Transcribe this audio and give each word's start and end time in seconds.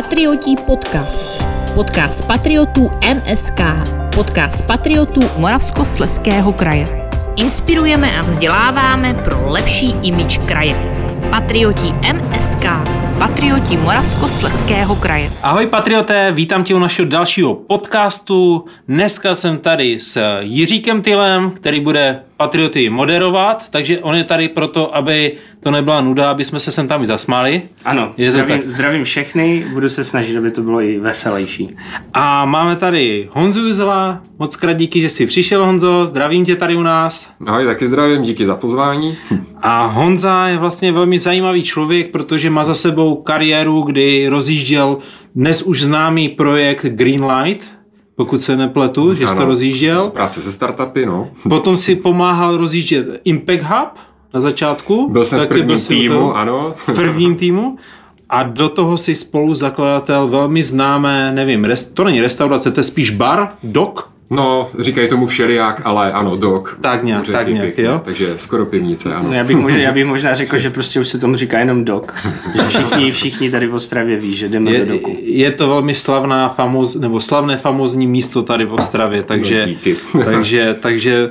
Patriotí 0.00 0.56
podcast. 0.56 1.44
Podcast 1.74 2.26
patriotů 2.26 2.90
MSK. 3.14 3.60
Podcast 4.14 4.66
patriotů 4.66 5.20
Moravskosleského 5.36 6.52
kraje. 6.52 7.10
Inspirujeme 7.36 8.18
a 8.18 8.22
vzděláváme 8.22 9.14
pro 9.14 9.50
lepší 9.50 9.94
imič 10.02 10.38
kraje. 10.38 10.74
Patrioti 11.30 11.92
MSK. 12.12 12.64
Patrioti 13.18 13.76
Moravskosleského 13.76 14.96
kraje. 14.96 15.32
Ahoj 15.42 15.66
patrioté, 15.66 16.32
vítám 16.32 16.64
tě 16.64 16.74
u 16.74 16.78
našeho 16.78 17.08
dalšího 17.08 17.54
podcastu. 17.54 18.64
Dneska 18.88 19.34
jsem 19.34 19.58
tady 19.58 19.98
s 19.98 20.40
Jiříkem 20.40 21.02
Tylem, 21.02 21.50
který 21.50 21.80
bude 21.80 22.20
Patrioty 22.36 22.90
moderovat, 22.90 23.68
takže 23.70 23.98
on 23.98 24.14
je 24.14 24.24
tady 24.24 24.48
proto, 24.48 24.96
aby 24.96 25.36
to 25.62 25.70
nebyla 25.70 26.00
nuda, 26.00 26.30
aby 26.30 26.44
jsme 26.44 26.60
se 26.60 26.70
sem 26.70 26.88
tam 26.88 27.02
i 27.02 27.06
zasmáli. 27.06 27.62
Ano, 27.84 28.12
Je 28.16 28.26
to 28.26 28.32
zdravím, 28.32 28.58
tak. 28.58 28.70
zdravím 28.70 29.04
všechny, 29.04 29.66
budu 29.72 29.88
se 29.88 30.04
snažit, 30.04 30.36
aby 30.36 30.50
to 30.50 30.62
bylo 30.62 30.80
i 30.80 30.98
veselější. 30.98 31.76
A 32.14 32.44
máme 32.44 32.76
tady 32.76 33.28
Honzu 33.32 33.60
Juzela, 33.66 34.22
moc 34.38 34.56
krát 34.56 34.72
díky, 34.72 35.00
že 35.00 35.08
jsi 35.08 35.26
přišel 35.26 35.64
Honzo, 35.66 36.06
zdravím 36.06 36.44
tě 36.44 36.56
tady 36.56 36.76
u 36.76 36.82
nás. 36.82 37.30
Ahoj, 37.46 37.64
taky 37.64 37.88
zdravím, 37.88 38.22
díky 38.22 38.46
za 38.46 38.56
pozvání. 38.56 39.16
A 39.62 39.86
Honza 39.86 40.46
je 40.46 40.56
vlastně 40.58 40.92
velmi 40.92 41.18
zajímavý 41.18 41.62
člověk, 41.62 42.10
protože 42.10 42.50
má 42.50 42.64
za 42.64 42.74
sebou 42.74 43.14
kariéru, 43.16 43.82
kdy 43.82 44.28
rozjížděl 44.28 44.98
dnes 45.34 45.62
už 45.62 45.82
známý 45.82 46.28
projekt 46.28 46.84
Greenlight, 46.86 47.66
pokud 48.16 48.40
se 48.40 48.56
nepletu, 48.56 49.14
že 49.14 49.26
jsi 49.26 49.36
to 49.36 49.44
rozjížděl. 49.44 50.10
Práce 50.10 50.42
se 50.42 50.52
startupy, 50.52 51.06
no. 51.06 51.28
Potom 51.48 51.76
si 51.76 51.96
pomáhal 51.96 52.56
rozjíždět 52.56 53.06
Impact 53.24 53.62
Hub 53.62 53.88
na 54.34 54.40
začátku. 54.40 55.08
Byl 55.12 55.24
jsem 55.24 55.38
v 55.38 55.42
Taky 55.42 55.54
prvním 55.54 55.76
u 55.76 55.80
týmu, 55.80 56.14
toho- 56.14 56.36
ano. 56.36 56.72
V 56.86 56.94
prvním 56.94 57.34
týmu. 57.36 57.76
A 58.30 58.42
do 58.42 58.68
toho 58.68 58.98
si 58.98 59.14
spolu 59.16 59.54
zakladatel 59.54 60.28
velmi 60.28 60.62
známé, 60.62 61.32
nevím, 61.34 61.64
rest, 61.64 61.94
to 61.94 62.04
není 62.04 62.20
restaurace, 62.20 62.70
to 62.70 62.80
je 62.80 62.84
spíš 62.84 63.10
bar, 63.10 63.48
dok, 63.62 64.10
No, 64.32 64.68
říkají 64.78 65.08
tomu 65.08 65.26
všelijak, 65.26 65.82
ale 65.84 66.12
ano, 66.12 66.36
dok. 66.36 66.78
Tak 66.80 67.04
nějak, 67.04 67.26
tak 67.26 67.46
nějak, 67.48 67.64
pěkně, 67.66 67.84
jo. 67.84 68.02
Takže 68.04 68.38
skoro 68.38 68.66
pivnice, 68.66 69.14
ano. 69.14 69.28
No, 69.28 69.34
já, 69.34 69.44
bych 69.44 69.56
možná, 69.56 69.78
já 69.78 69.92
bych 69.92 70.04
možná 70.14 70.34
řekl, 70.34 70.56
že 70.58 70.70
prostě 70.70 71.00
už 71.00 71.08
se 71.08 71.18
tomu 71.18 71.36
říká 71.36 71.58
jenom 71.58 71.84
dok. 71.84 72.14
Že 72.54 72.62
všichni, 72.68 73.12
všichni 73.12 73.50
tady 73.50 73.66
v 73.66 73.74
Ostravě 73.74 74.16
ví, 74.16 74.34
že 74.34 74.48
jdeme 74.48 74.70
do 74.70 74.76
je, 74.76 74.84
doku. 74.84 75.16
je 75.22 75.50
to 75.52 75.68
velmi 75.68 75.94
slavná, 75.94 76.48
famoz, 76.48 76.94
nebo 76.94 77.20
slavné 77.20 77.56
famozní 77.56 78.06
místo 78.06 78.42
tady 78.42 78.64
v 78.64 78.72
Ostravě, 78.72 79.22
takže, 79.22 79.60
No, 79.60 79.66
díky. 79.66 79.96
takže, 80.24 80.76
takže 80.80 81.30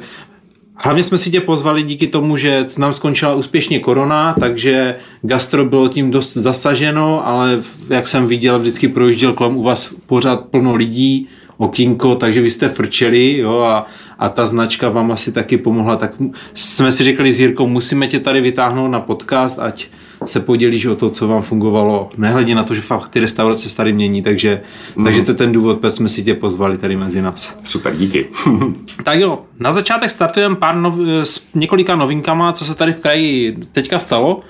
Hlavně 0.82 1.04
jsme 1.04 1.18
si 1.18 1.32
tě 1.32 1.42
pozvali 1.42 1.84
díky 1.84 2.08
tomu, 2.08 2.38
že 2.38 2.66
nám 2.78 2.94
skončila 2.94 3.34
úspěšně 3.34 3.80
korona, 3.80 4.36
takže 4.40 4.96
gastro 5.22 5.66
bylo 5.66 5.88
tím 5.88 6.12
dost 6.12 6.34
zasaženo, 6.34 7.28
ale 7.28 7.60
jak 7.90 8.08
jsem 8.08 8.28
viděl, 8.28 8.60
vždycky 8.60 8.88
projížděl 8.88 9.34
kolem 9.34 9.58
u 9.58 9.64
vás 9.64 9.94
pořád 10.06 10.46
plno 10.46 10.76
lidí, 10.76 11.28
okýnko, 11.58 12.16
takže 12.16 12.42
vy 12.42 12.52
jste 12.52 12.70
frčeli 12.70 13.38
jo, 13.38 13.60
a, 13.60 13.88
a 14.20 14.30
ta 14.30 14.46
značka 14.46 14.90
vám 14.90 15.12
asi 15.12 15.32
taky 15.32 15.58
pomohla. 15.58 15.96
Tak 15.96 16.14
jsme 16.54 16.92
si 16.92 17.04
řekli 17.04 17.32
s 17.32 17.40
Jirkou, 17.40 17.68
musíme 17.68 18.08
tě 18.08 18.20
tady 18.20 18.42
vytáhnout 18.42 18.92
na 18.92 19.00
podcast, 19.00 19.60
ať 19.60 19.88
se 20.26 20.40
podělíš 20.40 20.86
o 20.86 20.96
to, 20.96 21.10
co 21.10 21.28
vám 21.28 21.42
fungovalo, 21.42 22.10
nehledě 22.18 22.56
na 22.56 22.64
to, 22.64 22.74
že 22.76 22.82
fakt 22.82 23.10
ty 23.10 23.20
restaurace 23.20 23.70
se 23.70 23.78
tady 23.78 23.94
mění, 23.94 24.22
takže, 24.22 24.62
mm. 24.96 25.04
takže 25.04 25.22
to 25.22 25.32
je 25.32 25.36
ten 25.36 25.52
důvod, 25.52 25.80
proč 25.80 25.94
jsme 25.94 26.10
si 26.10 26.24
tě 26.24 26.34
pozvali 26.34 26.78
tady 26.78 26.96
mezi 26.96 27.22
nás. 27.22 27.60
Super, 27.64 27.96
díky. 27.96 28.26
Tak 29.04 29.20
jo, 29.20 29.42
na 29.60 29.72
začátek 29.72 30.10
startujeme 30.10 30.56
pár 30.56 30.76
nov, 30.76 30.96
s 31.24 31.48
několika 31.56 31.96
novinkama, 31.96 32.54
co 32.54 32.66
se 32.66 32.76
tady 32.76 32.94
v 32.94 33.00
kraji 33.00 33.58
teďka 33.72 34.00
stalo. 34.00 34.42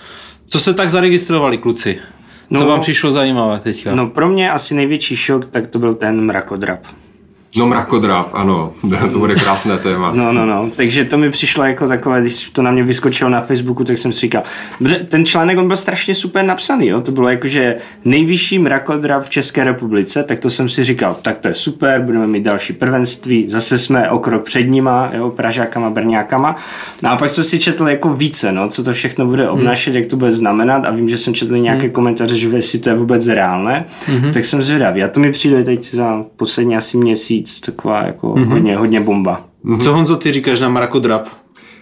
Co 0.47 0.59
se 0.59 0.73
tak 0.73 0.89
zaregistrovali, 0.89 1.57
kluci? 1.57 1.97
Co 2.53 2.59
No. 2.59 2.65
vám 2.67 2.81
přišlo 2.81 3.11
zajímavé 3.11 3.59
teďka? 3.59 3.95
No 3.95 4.07
pro 4.07 4.29
mě 4.29 4.51
asi 4.51 4.75
největší 4.75 5.15
šok, 5.15 5.45
tak 5.45 5.67
to 5.67 5.79
byl 5.79 5.93
ten 5.95 6.21
mrakodrap. 6.21 6.79
No 7.59 7.67
mrakodrap, 7.67 8.29
ano, 8.33 8.73
to 9.13 9.19
bude 9.19 9.35
krásné 9.35 9.77
téma. 9.77 10.11
No, 10.15 10.33
no, 10.33 10.45
no. 10.45 10.71
Takže 10.75 11.05
to 11.05 11.17
mi 11.17 11.29
přišlo 11.29 11.63
jako 11.63 11.87
takové, 11.87 12.21
když 12.21 12.49
to 12.49 12.61
na 12.61 12.71
mě 12.71 12.83
vyskočilo 12.83 13.29
na 13.29 13.41
Facebooku, 13.41 13.83
tak 13.83 13.97
jsem 13.97 14.13
si 14.13 14.19
říkal, 14.19 14.43
ten 15.09 15.25
článek 15.25 15.57
on 15.57 15.67
byl 15.67 15.77
strašně 15.77 16.15
super 16.15 16.45
napsaný, 16.45 16.87
jo? 16.87 17.01
to 17.01 17.11
bylo 17.11 17.29
jako, 17.29 17.47
že 17.47 17.75
nejvyšší 18.05 18.59
mrakodrap 18.59 19.25
v 19.25 19.29
České 19.29 19.63
republice, 19.63 20.23
tak 20.23 20.39
to 20.39 20.49
jsem 20.49 20.69
si 20.69 20.83
říkal, 20.83 21.17
tak 21.21 21.37
to 21.37 21.47
je 21.47 21.55
super, 21.55 22.01
budeme 22.01 22.27
mít 22.27 22.43
další 22.43 22.73
prvenství, 22.73 23.49
zase 23.49 23.77
jsme 23.77 24.09
o 24.09 24.19
krok 24.19 24.43
před 24.43 24.63
nima, 24.63 25.09
jo? 25.13 25.29
Pražákama, 25.29 25.89
Brňákama. 25.89 26.55
No 27.03 27.09
a 27.11 27.17
pak 27.17 27.31
jsem 27.31 27.43
si 27.43 27.59
četl 27.59 27.87
jako 27.87 28.13
více, 28.13 28.51
no, 28.51 28.67
co 28.67 28.83
to 28.83 28.93
všechno 28.93 29.25
bude 29.25 29.49
obnášet, 29.49 29.95
jak 29.95 30.05
to 30.05 30.15
bude 30.15 30.31
znamenat 30.31 30.85
a 30.85 30.91
vím, 30.91 31.09
že 31.09 31.17
jsem 31.17 31.33
četl 31.33 31.57
nějaké 31.57 31.89
komentáře, 31.89 32.37
že 32.37 32.47
jestli 32.47 32.79
to 32.79 32.89
je 32.89 32.95
vůbec 32.95 33.27
reálné, 33.27 33.85
tak 34.33 34.45
jsem 34.45 34.63
zvědavý. 34.63 35.03
A 35.03 35.07
to 35.07 35.19
mi 35.19 35.31
přijde 35.31 35.63
teď 35.63 35.93
za 35.93 36.25
poslední 36.35 36.77
asi 36.77 36.97
měsíc 36.97 37.48
taková 37.65 38.03
jako 38.03 38.27
hodně, 38.27 38.77
hodně 38.77 39.01
bomba. 39.01 39.41
Co 39.79 39.93
Honzo, 39.93 40.15
ty 40.15 40.31
říkáš 40.31 40.59
na 40.59 40.69
mrakodrap? 40.69 41.27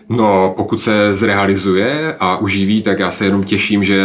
No, 0.10 0.54
pokud 0.58 0.82
se 0.82 1.16
zrealizuje 1.16 2.16
a 2.20 2.38
uživí, 2.38 2.82
tak 2.82 3.00
já 3.00 3.12
se 3.12 3.26
jenom 3.26 3.44
těším, 3.44 3.84
že 3.84 4.04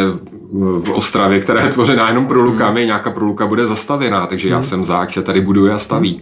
v 0.80 0.90
Ostravě, 0.90 1.40
která 1.40 1.64
je 1.64 1.70
tvořená 1.70 2.08
jenom 2.08 2.26
prolukami, 2.26 2.86
nějaká 2.86 3.10
proluka 3.10 3.46
bude 3.46 3.66
zastavěná, 3.66 4.26
takže 4.26 4.48
já 4.48 4.62
jsem 4.62 4.84
za, 4.84 4.98
ať 4.98 5.12
se 5.12 5.22
tady 5.22 5.40
buduje 5.40 5.72
a 5.72 5.78
staví. 5.78 6.20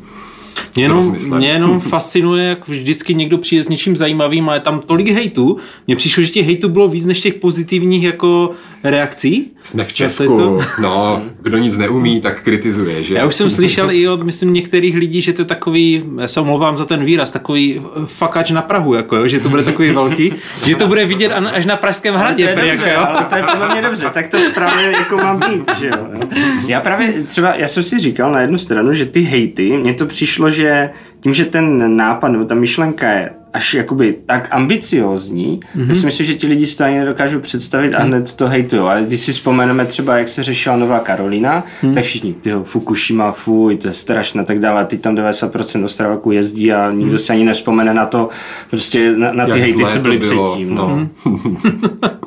Mě 0.75 0.85
jenom, 0.85 1.17
mě 1.37 1.49
jenom 1.49 1.81
fascinuje, 1.81 2.45
jak 2.45 2.69
vždycky 2.69 3.15
někdo 3.15 3.39
přijde 3.39 3.65
s 3.65 3.69
něčím 3.69 3.97
zajímavým 3.97 4.49
a 4.49 4.55
je 4.55 4.61
tam 4.61 4.81
tolik 4.81 5.09
hejtů. 5.09 5.57
Mně 5.87 5.97
přišlo, 5.97 6.23
že 6.23 6.29
těch 6.31 6.47
hejtů 6.47 6.69
bylo 6.69 6.89
víc 6.89 7.07
než 7.07 7.21
těch 7.21 7.35
pozitivních 7.35 8.03
jako 8.03 8.51
reakcí. 8.85 9.51
Jsme 9.61 9.85
v 9.85 9.89
to- 9.89 9.95
Česku, 9.95 10.61
no, 10.83 11.23
kdo 11.43 11.59
nic 11.59 11.77
neumí, 11.79 12.21
tak 12.21 12.43
kritizuje, 12.43 13.03
že? 13.03 13.15
Já 13.15 13.27
už 13.27 13.35
jsem 13.35 13.51
slyšel 13.51 13.91
i 13.91 14.09
od, 14.09 14.23
myslím, 14.23 14.53
některých 14.53 14.95
lidí, 14.97 15.21
že 15.21 15.33
to 15.33 15.43
je 15.43 15.47
takový, 15.47 16.05
já 16.21 16.29
se 16.29 16.41
omlouvám 16.41 16.79
za 16.79 16.85
ten 16.85 17.05
výraz, 17.05 17.31
takový 17.31 17.81
fakač 18.07 18.51
na 18.51 18.63
Prahu, 18.63 18.95
jako 18.95 19.17
jo, 19.17 19.27
že 19.29 19.41
to 19.41 19.49
bude 19.49 19.63
takový 19.63 19.91
velký, 19.91 20.33
že 20.67 20.77
to 20.77 20.87
bude 20.87 21.07
vidět 21.07 21.29
až 21.33 21.67
na 21.67 21.77
Pražském 21.77 22.15
hradě. 22.15 22.45
to 22.45 22.51
je 22.51 22.57
prý, 22.57 22.69
dobře, 22.71 22.89
jako, 22.89 23.01
jo. 23.01 23.07
ale 23.09 23.25
to 23.25 23.37
je 23.37 23.43
podle 23.43 23.69
mě 23.69 23.83
dobře, 23.83 24.11
tak 24.13 24.29
to 24.29 24.39
právě 24.55 24.93
jako 24.93 25.17
mám 25.17 25.41
být, 25.41 25.63
že 25.81 25.87
jo. 25.87 26.07
jo. 26.13 26.29
Já 26.67 26.81
právě 26.81 27.13
třeba, 27.27 27.55
já 27.55 27.69
jsem 27.69 27.83
si 27.83 27.99
říkal 27.99 28.33
na 28.33 28.41
jednu 28.41 28.59
stranu, 28.59 28.93
že 28.93 29.07
ty 29.07 29.21
hejty, 29.21 29.77
mně 29.77 29.95
to 29.95 30.07
přišlo, 30.07 30.50
že 30.51 30.91
tím, 31.21 31.35
že 31.35 31.45
ten 31.45 31.97
nápad 31.97 32.29
nebo 32.29 32.45
ta 32.45 32.55
myšlenka 32.55 33.11
je 33.11 33.31
až 33.53 33.75
jakoby 33.75 34.17
tak 34.27 34.49
ambiciózní, 34.51 35.61
mm-hmm. 35.61 35.87
tak 35.87 35.97
si 35.97 36.07
myslím, 36.07 36.27
že 36.27 36.35
ti 36.35 36.47
lidi 36.47 36.67
si 36.67 36.77
to 36.77 36.85
ani 36.85 36.99
nedokážou 36.99 37.41
představit 37.41 37.95
a 37.95 38.03
hned 38.03 38.35
to 38.35 38.49
hejtujou. 38.49 38.87
Ale 38.87 39.03
když 39.03 39.21
si 39.21 39.33
vzpomeneme 39.33 39.87
třeba, 39.87 40.19
jak 40.19 40.29
se 40.29 40.43
řešila 40.43 40.77
Nová 40.77 41.01
Karolina, 41.01 41.65
mm. 41.83 41.95
tak 41.95 42.05
všichni, 42.05 42.35
tyho 42.35 42.65
Fukushima, 42.65 43.33
fuj, 43.33 43.77
to 43.77 43.89
je 43.89 43.95
strašné 43.95 44.43
a 44.43 44.45
tak 44.45 44.59
dále. 44.59 44.85
Teď 44.85 45.01
tam 45.01 45.15
90% 45.15 45.85
Ostravaku 45.85 46.33
jezdí 46.33 46.73
a 46.73 46.91
nikdo 46.91 47.19
si 47.19 47.33
ani 47.33 47.45
nevzpomene 47.45 47.95
na 47.95 48.07
to, 48.07 48.29
prostě 48.71 49.13
na, 49.17 49.33
na 49.33 49.45
ty 49.45 49.51
Jak 49.51 49.61
hejty, 49.61 49.85
co 49.87 49.99
byly 49.99 50.19
bylo, 50.19 50.51
předtím. 50.51 50.75
No. 50.75 51.09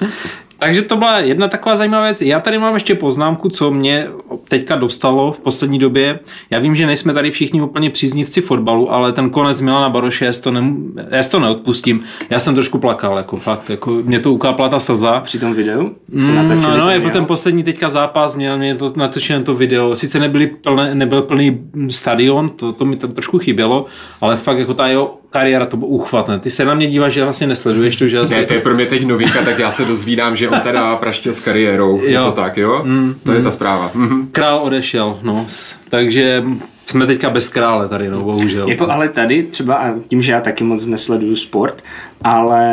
Takže 0.64 0.82
to 0.82 0.98
byla 0.98 1.20
jedna 1.20 1.48
taková 1.48 1.76
zajímavá 1.76 2.04
věc. 2.04 2.22
Já 2.22 2.40
tady 2.40 2.58
mám 2.58 2.74
ještě 2.74 2.96
poznámku, 2.96 3.50
co 3.50 3.72
mě 3.72 4.08
teďka 4.48 4.76
dostalo 4.76 5.32
v 5.32 5.40
poslední 5.40 5.80
době. 5.80 6.20
Já 6.50 6.60
vím, 6.60 6.76
že 6.76 6.86
nejsme 6.86 7.14
tady 7.14 7.32
všichni 7.32 7.62
úplně 7.62 7.90
příznivci 7.90 8.42
fotbalu, 8.42 8.94
ale 8.94 9.12
ten 9.14 9.30
konec 9.30 9.62
Milana 9.62 9.90
Baroše, 9.90 10.26
já 10.26 10.32
to, 10.44 10.52
ne, 10.52 10.74
já 11.10 11.24
to 11.24 11.40
neodpustím. 11.40 12.04
Já 12.30 12.40
jsem 12.40 12.54
trošku 12.56 12.80
plakal, 12.80 13.18
jako 13.18 13.38
fakt, 13.38 13.70
jako 13.70 13.92
mě 13.92 14.20
to 14.20 14.34
ukápla 14.34 14.70
ta 14.70 14.80
slza. 14.80 15.20
Při 15.20 15.40
tom 15.40 15.54
videu? 15.54 15.96
Co 16.22 16.28
Mm, 16.28 16.36
no, 16.36 16.44
no, 16.44 16.50
ten 16.50 16.90
jako 16.90 17.10
ten 17.10 17.26
poslední 17.26 17.64
teďka 17.64 17.90
zápas, 17.90 18.36
měl 18.36 18.58
mě 18.58 18.76
to 18.76 18.94
natočené 18.96 19.44
to 19.44 19.56
video. 19.56 19.98
Sice 19.98 20.20
nebyli 20.20 20.48
plné, 20.48 20.96
nebyl 20.96 21.22
plný 21.22 21.60
stadion, 21.90 22.50
to, 22.50 22.74
to 22.74 22.86
mi 22.86 22.96
tam 22.96 23.12
trošku 23.12 23.40
chybělo, 23.40 23.86
ale 24.22 24.38
fakt 24.38 24.58
jako 24.58 24.74
ta 24.74 24.88
jeho 24.88 25.18
kariéra 25.34 25.66
to 25.66 25.78
bylo 25.78 25.90
uchvatné. 25.90 26.40
Ty 26.40 26.52
se 26.52 26.66
na 26.66 26.74
mě 26.74 26.88
díváš, 26.88 27.14
že 27.14 27.24
vlastně 27.24 27.48
nesleduješ 27.48 27.96
to, 27.96 28.08
že 28.08 28.18
já 28.18 28.24
Ne, 28.24 28.46
to 28.46 28.54
je 28.54 28.60
pro 28.62 28.74
mě 28.74 28.86
teď 28.86 29.06
novinka, 29.06 29.42
tak 29.46 29.60
já 29.60 29.72
se 29.72 29.86
dozvídám, 29.86 30.36
že 30.36 30.50
on 30.50 30.60
teda 30.60 30.96
praštil 30.96 31.34
s 31.34 31.40
kariérou. 31.40 32.02
Je 32.04 32.12
Jo. 32.12 32.24
to 32.26 32.32
tak, 32.32 32.58
jo? 32.58 32.82
Mm, 32.84 33.16
to 33.26 33.32
je 33.32 33.42
ta 33.42 33.52
zpráva. 33.52 33.92
Mhm. 33.94 34.28
Král 34.32 34.60
odešel, 34.64 35.20
no. 35.22 35.46
Takže 35.90 36.44
jsme 36.86 37.06
teďka 37.08 37.30
bez 37.30 37.48
krále 37.48 37.88
tady, 37.88 38.10
no, 38.10 38.22
bohužel. 38.24 38.70
Jako 38.70 38.92
ale 38.92 39.10
tady 39.10 39.44
třeba, 39.44 39.76
a 39.76 39.94
tím, 40.08 40.22
že 40.22 40.32
já 40.32 40.42
taky 40.42 40.64
moc 40.64 40.86
nesleduju 40.88 41.36
sport, 41.36 41.84
ale 42.24 42.66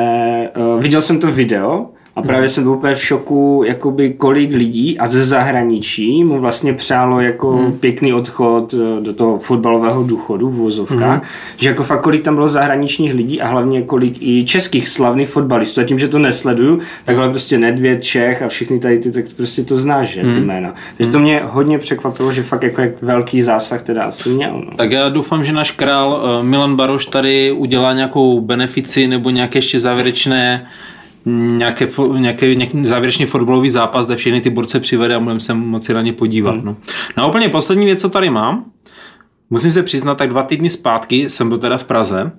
uh, 0.56 0.82
viděl 0.82 1.00
jsem 1.00 1.20
to 1.20 1.26
video 1.32 1.86
a 2.20 2.22
právě 2.22 2.48
jsem 2.48 2.62
byl 2.62 2.72
úplně 2.72 2.94
v 2.94 3.04
šoku, 3.04 3.62
jakoby 3.66 4.10
kolik 4.10 4.54
lidí 4.54 4.98
a 4.98 5.06
ze 5.06 5.24
zahraničí 5.24 6.24
mu 6.24 6.40
vlastně 6.40 6.74
přálo 6.74 7.20
jako 7.20 7.52
hmm. 7.52 7.72
pěkný 7.72 8.12
odchod 8.12 8.74
eh, 8.74 9.00
do 9.00 9.12
toho 9.12 9.38
fotbalového 9.38 10.02
důchodu 10.02 10.48
v 10.48 10.54
vozovkách, 10.54 11.18
hmm. 11.18 11.28
že 11.56 11.68
jako 11.68 11.84
fakt 11.84 12.00
kolik 12.00 12.22
tam 12.22 12.34
bylo 12.34 12.48
zahraničních 12.48 13.14
lidí 13.14 13.40
a 13.40 13.48
hlavně 13.48 13.82
kolik 13.82 14.16
i 14.20 14.44
českých 14.44 14.88
slavných 14.88 15.28
fotbalistů 15.28 15.80
a 15.80 15.84
tím, 15.84 15.98
že 15.98 16.08
to 16.08 16.18
nesleduju, 16.18 16.80
takhle 17.04 17.30
prostě 17.30 17.58
Nedvěd, 17.58 18.02
Čech 18.02 18.42
a 18.42 18.48
všichni 18.48 18.78
tady 18.78 18.98
ty, 18.98 19.12
tak 19.12 19.24
prostě 19.36 19.62
to 19.62 19.76
znáš, 19.76 20.08
že, 20.08 20.20
ty 20.20 20.40
jména. 20.40 20.74
Takže 20.96 21.12
to 21.12 21.18
mě 21.18 21.42
hodně 21.44 21.78
překvapilo, 21.78 22.32
že 22.32 22.42
fakt 22.42 22.62
jako 22.62 22.80
jak 22.80 23.02
velký 23.02 23.42
zásah 23.42 23.82
teda 23.82 24.02
asi 24.02 24.28
měl. 24.28 24.62
No. 24.66 24.76
Tak 24.76 24.92
já 24.92 25.08
doufám, 25.08 25.44
že 25.44 25.52
náš 25.52 25.70
král 25.70 26.22
eh, 26.22 26.42
Milan 26.42 26.76
Baroš 26.76 27.06
tady 27.06 27.52
udělá 27.52 27.92
nějakou 27.92 28.40
benefici 28.40 29.06
nebo 29.06 29.30
nějaké 29.30 29.58
ještě 29.58 29.78
závěrečné 29.78 30.66
nějaké, 31.24 31.88
nějaké, 32.18 32.54
nějaký 32.54 32.86
závěrečný 32.86 33.26
fotbalový 33.26 33.70
zápas, 33.70 34.06
kde 34.06 34.16
všechny 34.16 34.40
ty 34.40 34.50
borce 34.50 34.80
přivede 34.80 35.14
a 35.14 35.20
budeme 35.20 35.40
se 35.40 35.54
moci 35.54 35.94
na 35.94 36.02
ně 36.02 36.12
podívat. 36.12 36.54
Hmm. 36.54 36.64
No. 36.64 36.76
no 37.16 37.24
a 37.24 37.26
úplně 37.26 37.48
poslední 37.48 37.84
věc, 37.84 38.00
co 38.00 38.08
tady 38.08 38.30
mám, 38.30 38.64
musím 39.50 39.72
se 39.72 39.82
přiznat, 39.82 40.14
tak 40.14 40.30
dva 40.30 40.42
týdny 40.42 40.70
zpátky 40.70 41.30
jsem 41.30 41.48
byl 41.48 41.58
teda 41.58 41.78
v 41.78 41.84
Praze 41.84 42.32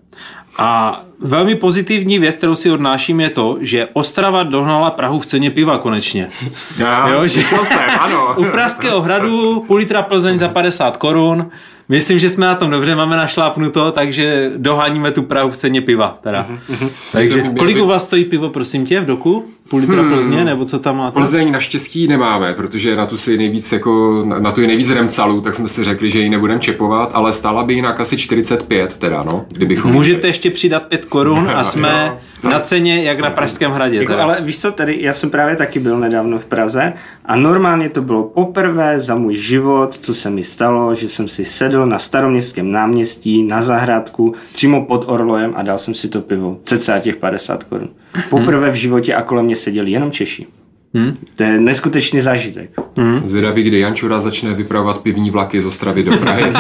a 0.58 1.02
velmi 1.20 1.56
pozitivní 1.56 2.20
věc, 2.20 2.36
kterou 2.36 2.56
si 2.56 2.72
odnáším, 2.72 3.20
je 3.20 3.30
to, 3.30 3.58
že 3.62 3.88
Ostrava 3.94 4.44
dohnala 4.44 4.92
Prahu 4.92 5.20
v 5.20 5.26
ceně 5.26 5.52
piva 5.52 5.78
konečně. 5.78 6.30
Já, 6.78 7.10
jo, 7.10 7.28
že 7.28 7.44
jsem, 7.44 7.80
ano. 8.00 8.36
U 8.38 8.44
Pražského 8.44 9.02
hradu 9.02 9.64
půl 9.68 9.78
litra 9.78 10.02
Plzeň 10.02 10.38
za 10.38 10.50
50 10.50 10.98
korun, 10.98 11.50
Myslím, 11.92 12.20
že 12.20 12.30
jsme 12.30 12.46
na 12.46 12.56
tom 12.56 12.70
dobře, 12.70 12.96
máme 12.96 13.18
našlápnuto, 13.18 13.92
takže 13.92 14.52
doháníme 14.58 15.12
tu 15.12 15.22
Prahu 15.22 15.52
v 15.52 15.58
ceně 15.58 15.82
piva. 15.82 16.18
Teda. 16.22 16.48
Mhm. 16.70 16.90
takže 17.12 17.44
kolik 17.58 17.78
u 17.78 17.86
vás 17.86 18.06
stojí 18.06 18.26
pivo, 18.26 18.50
prosím 18.50 18.86
tě, 18.86 19.00
v 19.00 19.06
doku? 19.06 19.46
Půl 19.72 19.80
litra 19.80 20.02
hmm. 20.02 20.12
Plzně, 20.12 20.46
nebo 20.46 20.66
co 20.66 20.80
tam 20.80 20.98
máte? 20.98 21.14
Plzeň 21.14 21.52
naštěstí 21.52 22.08
nemáme, 22.08 22.54
protože 22.54 22.96
na 22.96 23.06
tu 23.06 23.18
si 23.18 23.38
nejvíc 23.38 23.72
jako, 23.72 24.24
na 24.40 24.52
tu 24.52 24.62
je 24.62 24.68
nejvíc 24.68 24.90
remcalů, 24.90 25.42
tak 25.42 25.56
jsme 25.56 25.68
si 25.68 25.84
řekli, 25.84 26.10
že 26.10 26.20
ji 26.20 26.30
nebudeme 26.30 26.60
čepovat, 26.60 27.12
ale 27.14 27.34
stála 27.34 27.64
by 27.64 27.74
jinak 27.74 28.00
asi 28.00 28.18
45 28.18 28.98
teda, 28.98 29.24
no. 29.24 29.46
Kdybychom 29.50 29.92
Můžete 29.92 30.28
ještě 30.28 30.50
přidat 30.50 30.84
5 30.84 31.06
korun 31.06 31.50
a 31.50 31.64
jsme 31.72 32.18
na 32.44 32.60
ceně, 32.60 33.04
jak 33.04 33.20
na 33.20 33.30
Pražském 33.30 33.72
hradě. 33.72 33.98
Jako, 33.98 34.18
ale 34.18 34.38
víš 34.42 34.62
co, 34.62 34.72
tady 34.72 34.98
já 35.02 35.14
jsem 35.14 35.30
právě 35.30 35.56
taky 35.56 35.80
byl 35.80 36.00
nedávno 36.00 36.40
v 36.40 36.46
Praze 36.46 36.94
a 37.26 37.36
normálně 37.36 37.90
to 37.90 38.02
bylo 38.02 38.24
poprvé 38.24 39.00
za 39.00 39.16
můj 39.16 39.36
život, 39.36 39.96
co 39.96 40.14
se 40.14 40.30
mi 40.30 40.44
stalo, 40.44 40.96
že 40.96 41.08
jsem 41.08 41.28
si 41.28 41.46
sedl 41.46 41.86
na 41.86 42.00
staroměstském 42.00 42.72
náměstí, 42.72 43.44
na 43.44 43.62
zahrádku, 43.62 44.36
přímo 44.54 44.86
pod 44.86 45.04
Orlojem 45.08 45.54
a 45.56 45.62
dal 45.62 45.80
jsem 45.80 45.94
si 45.94 46.08
to 46.08 46.22
pivo. 46.22 46.58
Cca 46.64 47.00
těch 47.00 47.16
50 47.16 47.64
korun. 47.64 47.90
Poprvé 48.30 48.72
v 48.72 48.76
životě 48.76 49.16
a 49.16 49.22
kolem 49.22 49.46
mě 49.46 49.56
seděli 49.56 49.92
jenom 49.92 50.12
Češi. 50.12 50.48
Hmm. 50.94 51.18
To 51.36 51.44
je 51.44 51.60
neskutečný 51.60 52.22
zážitek. 52.22 52.70
Hmm. 52.98 53.22
Zvědavý, 53.28 53.64
kdy 53.64 53.80
Jančura 53.80 54.20
začne 54.20 54.54
vypravovat 54.54 55.02
pivní 55.02 55.32
vlaky 55.32 55.62
z 55.62 55.66
Ostravy 55.66 56.04
do 56.04 56.18
Prahy. 56.18 56.44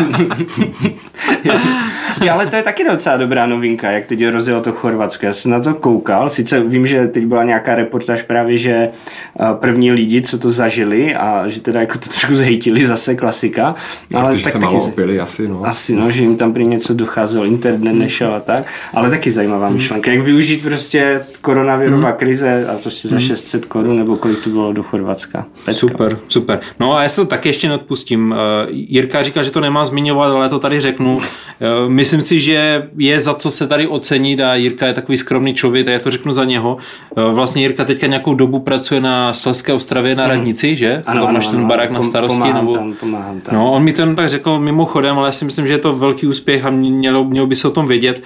ja, 2.23 2.33
ale 2.33 2.47
to 2.47 2.55
je 2.55 2.63
taky 2.63 2.83
docela 2.83 3.17
dobrá 3.17 3.45
novinka, 3.45 3.91
jak 3.91 4.05
teď 4.05 4.27
rozjelo 4.27 4.61
to 4.61 4.71
Chorvatsko. 4.71 5.25
Já 5.25 5.33
jsem 5.33 5.51
na 5.51 5.59
to 5.59 5.73
koukal, 5.73 6.29
sice 6.29 6.59
vím, 6.59 6.87
že 6.87 7.07
teď 7.07 7.25
byla 7.25 7.43
nějaká 7.43 7.75
reportáž 7.75 8.23
právě, 8.23 8.57
že 8.57 8.71
eh, 8.71 9.45
první 9.53 9.91
lidi, 9.91 10.21
co 10.21 10.39
to 10.39 10.51
zažili 10.51 11.15
a 11.15 11.47
že 11.47 11.61
teda 11.61 11.79
jako 11.79 11.93
to 11.93 12.09
trošku 12.09 12.35
zhejtili, 12.35 12.85
zase 12.85 13.15
klasika. 13.15 13.75
Ale 14.13 14.31
Protože 14.31 14.43
tak 14.43 14.53
se 14.53 14.59
taky, 14.59 14.75
opili 14.75 15.19
asi, 15.19 15.47
no. 15.47 15.65
Asi, 15.65 15.95
no, 15.95 16.11
že 16.11 16.21
jim 16.21 16.37
tam 16.37 16.53
prý 16.53 16.67
něco 16.67 16.93
docházelo, 16.93 17.45
internet 17.45 17.93
nešel 17.93 18.35
a 18.35 18.39
tak. 18.39 18.65
Ale 18.93 19.09
taky 19.09 19.31
zajímavá 19.31 19.69
myšlenka, 19.69 20.11
jak 20.11 20.21
využít 20.21 20.61
prostě 20.63 21.21
koronavirová 21.41 22.09
hmm. 22.09 22.17
krize 22.17 22.67
a 22.67 22.77
prostě 22.77 23.07
za 23.07 23.19
600 23.19 23.61
hmm. 23.61 23.69
korun 23.69 23.97
nebo 23.97 24.17
kolik 24.17 24.39
to 24.43 24.49
bylo 24.49 24.73
do 24.73 24.83
Chorvatska. 24.83 25.45
Pecka. 25.65 25.79
Super, 25.79 26.17
super. 26.27 26.59
No 26.79 26.95
a 26.95 27.03
já 27.03 27.09
si 27.09 27.15
to 27.15 27.25
taky 27.25 27.49
ještě 27.49 27.67
neodpustím. 27.67 28.35
Eh, 28.37 28.67
Jirka 28.71 29.23
říká, 29.23 29.41
že 29.41 29.51
to 29.51 29.59
nemá 29.59 29.85
zmiňovat, 29.85 30.31
ale 30.31 30.49
to 30.49 30.59
tady 30.59 30.81
řeknu. 30.81 31.19
Eh, 31.61 31.89
myslím 32.11 32.27
si, 32.27 32.41
že 32.41 32.89
je 32.97 33.19
za 33.19 33.33
co 33.33 33.51
se 33.51 33.67
tady 33.67 33.87
ocenit 33.87 34.39
a 34.39 34.55
Jirka 34.55 34.87
je 34.87 34.93
takový 34.93 35.17
skromný 35.17 35.53
člověk 35.53 35.87
a 35.87 35.91
já 35.91 35.99
to 35.99 36.11
řeknu 36.11 36.33
za 36.33 36.45
něho. 36.45 36.77
Eh, 37.17 37.33
vlastně 37.33 37.61
Jirka 37.61 37.85
teďka 37.85 38.07
nějakou 38.07 38.33
dobu 38.33 38.59
pracuje 38.59 39.01
na 39.01 39.33
Slezské 39.33 39.73
Ostravě 39.73 40.15
na 40.15 40.23
mhm. 40.23 40.31
radnici, 40.31 40.75
že? 40.75 41.01
Ano, 41.05 41.25
tam 41.25 41.33
máš 41.33 41.47
ten 41.47 41.67
barák 41.67 41.91
na 41.91 42.03
starosti. 42.03 42.39
Pomáhám 42.39 42.65
nebo... 42.65 42.73
tam, 42.73 42.93
pomáhám 42.93 43.41
tam. 43.41 43.55
No, 43.55 43.71
on 43.71 43.83
mi 43.83 43.93
to 43.93 44.15
tak 44.15 44.29
řekl 44.29 44.59
mimochodem, 44.59 45.17
ale 45.17 45.27
já 45.27 45.31
si 45.31 45.45
myslím, 45.45 45.67
že 45.67 45.73
je 45.73 45.77
to 45.77 45.95
velký 45.95 46.27
úspěch 46.27 46.65
a 46.65 46.69
mělo, 46.69 47.23
mělo 47.23 47.47
by 47.47 47.55
se 47.55 47.67
o 47.67 47.71
tom 47.71 47.87
vědět. 47.87 48.23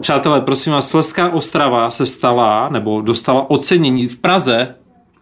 Přátelé, 0.00 0.40
prosím 0.40 0.72
vás, 0.72 0.88
Slezská 0.88 1.30
Ostrava 1.30 1.90
se 1.90 2.06
stala, 2.06 2.68
nebo 2.68 3.00
dostala 3.00 3.50
ocenění 3.50 4.08
v 4.08 4.18
Praze 4.18 4.74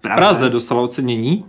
v 0.05 0.15
Praze 0.15 0.51
dostala 0.51 0.81
ocenění 0.81 1.45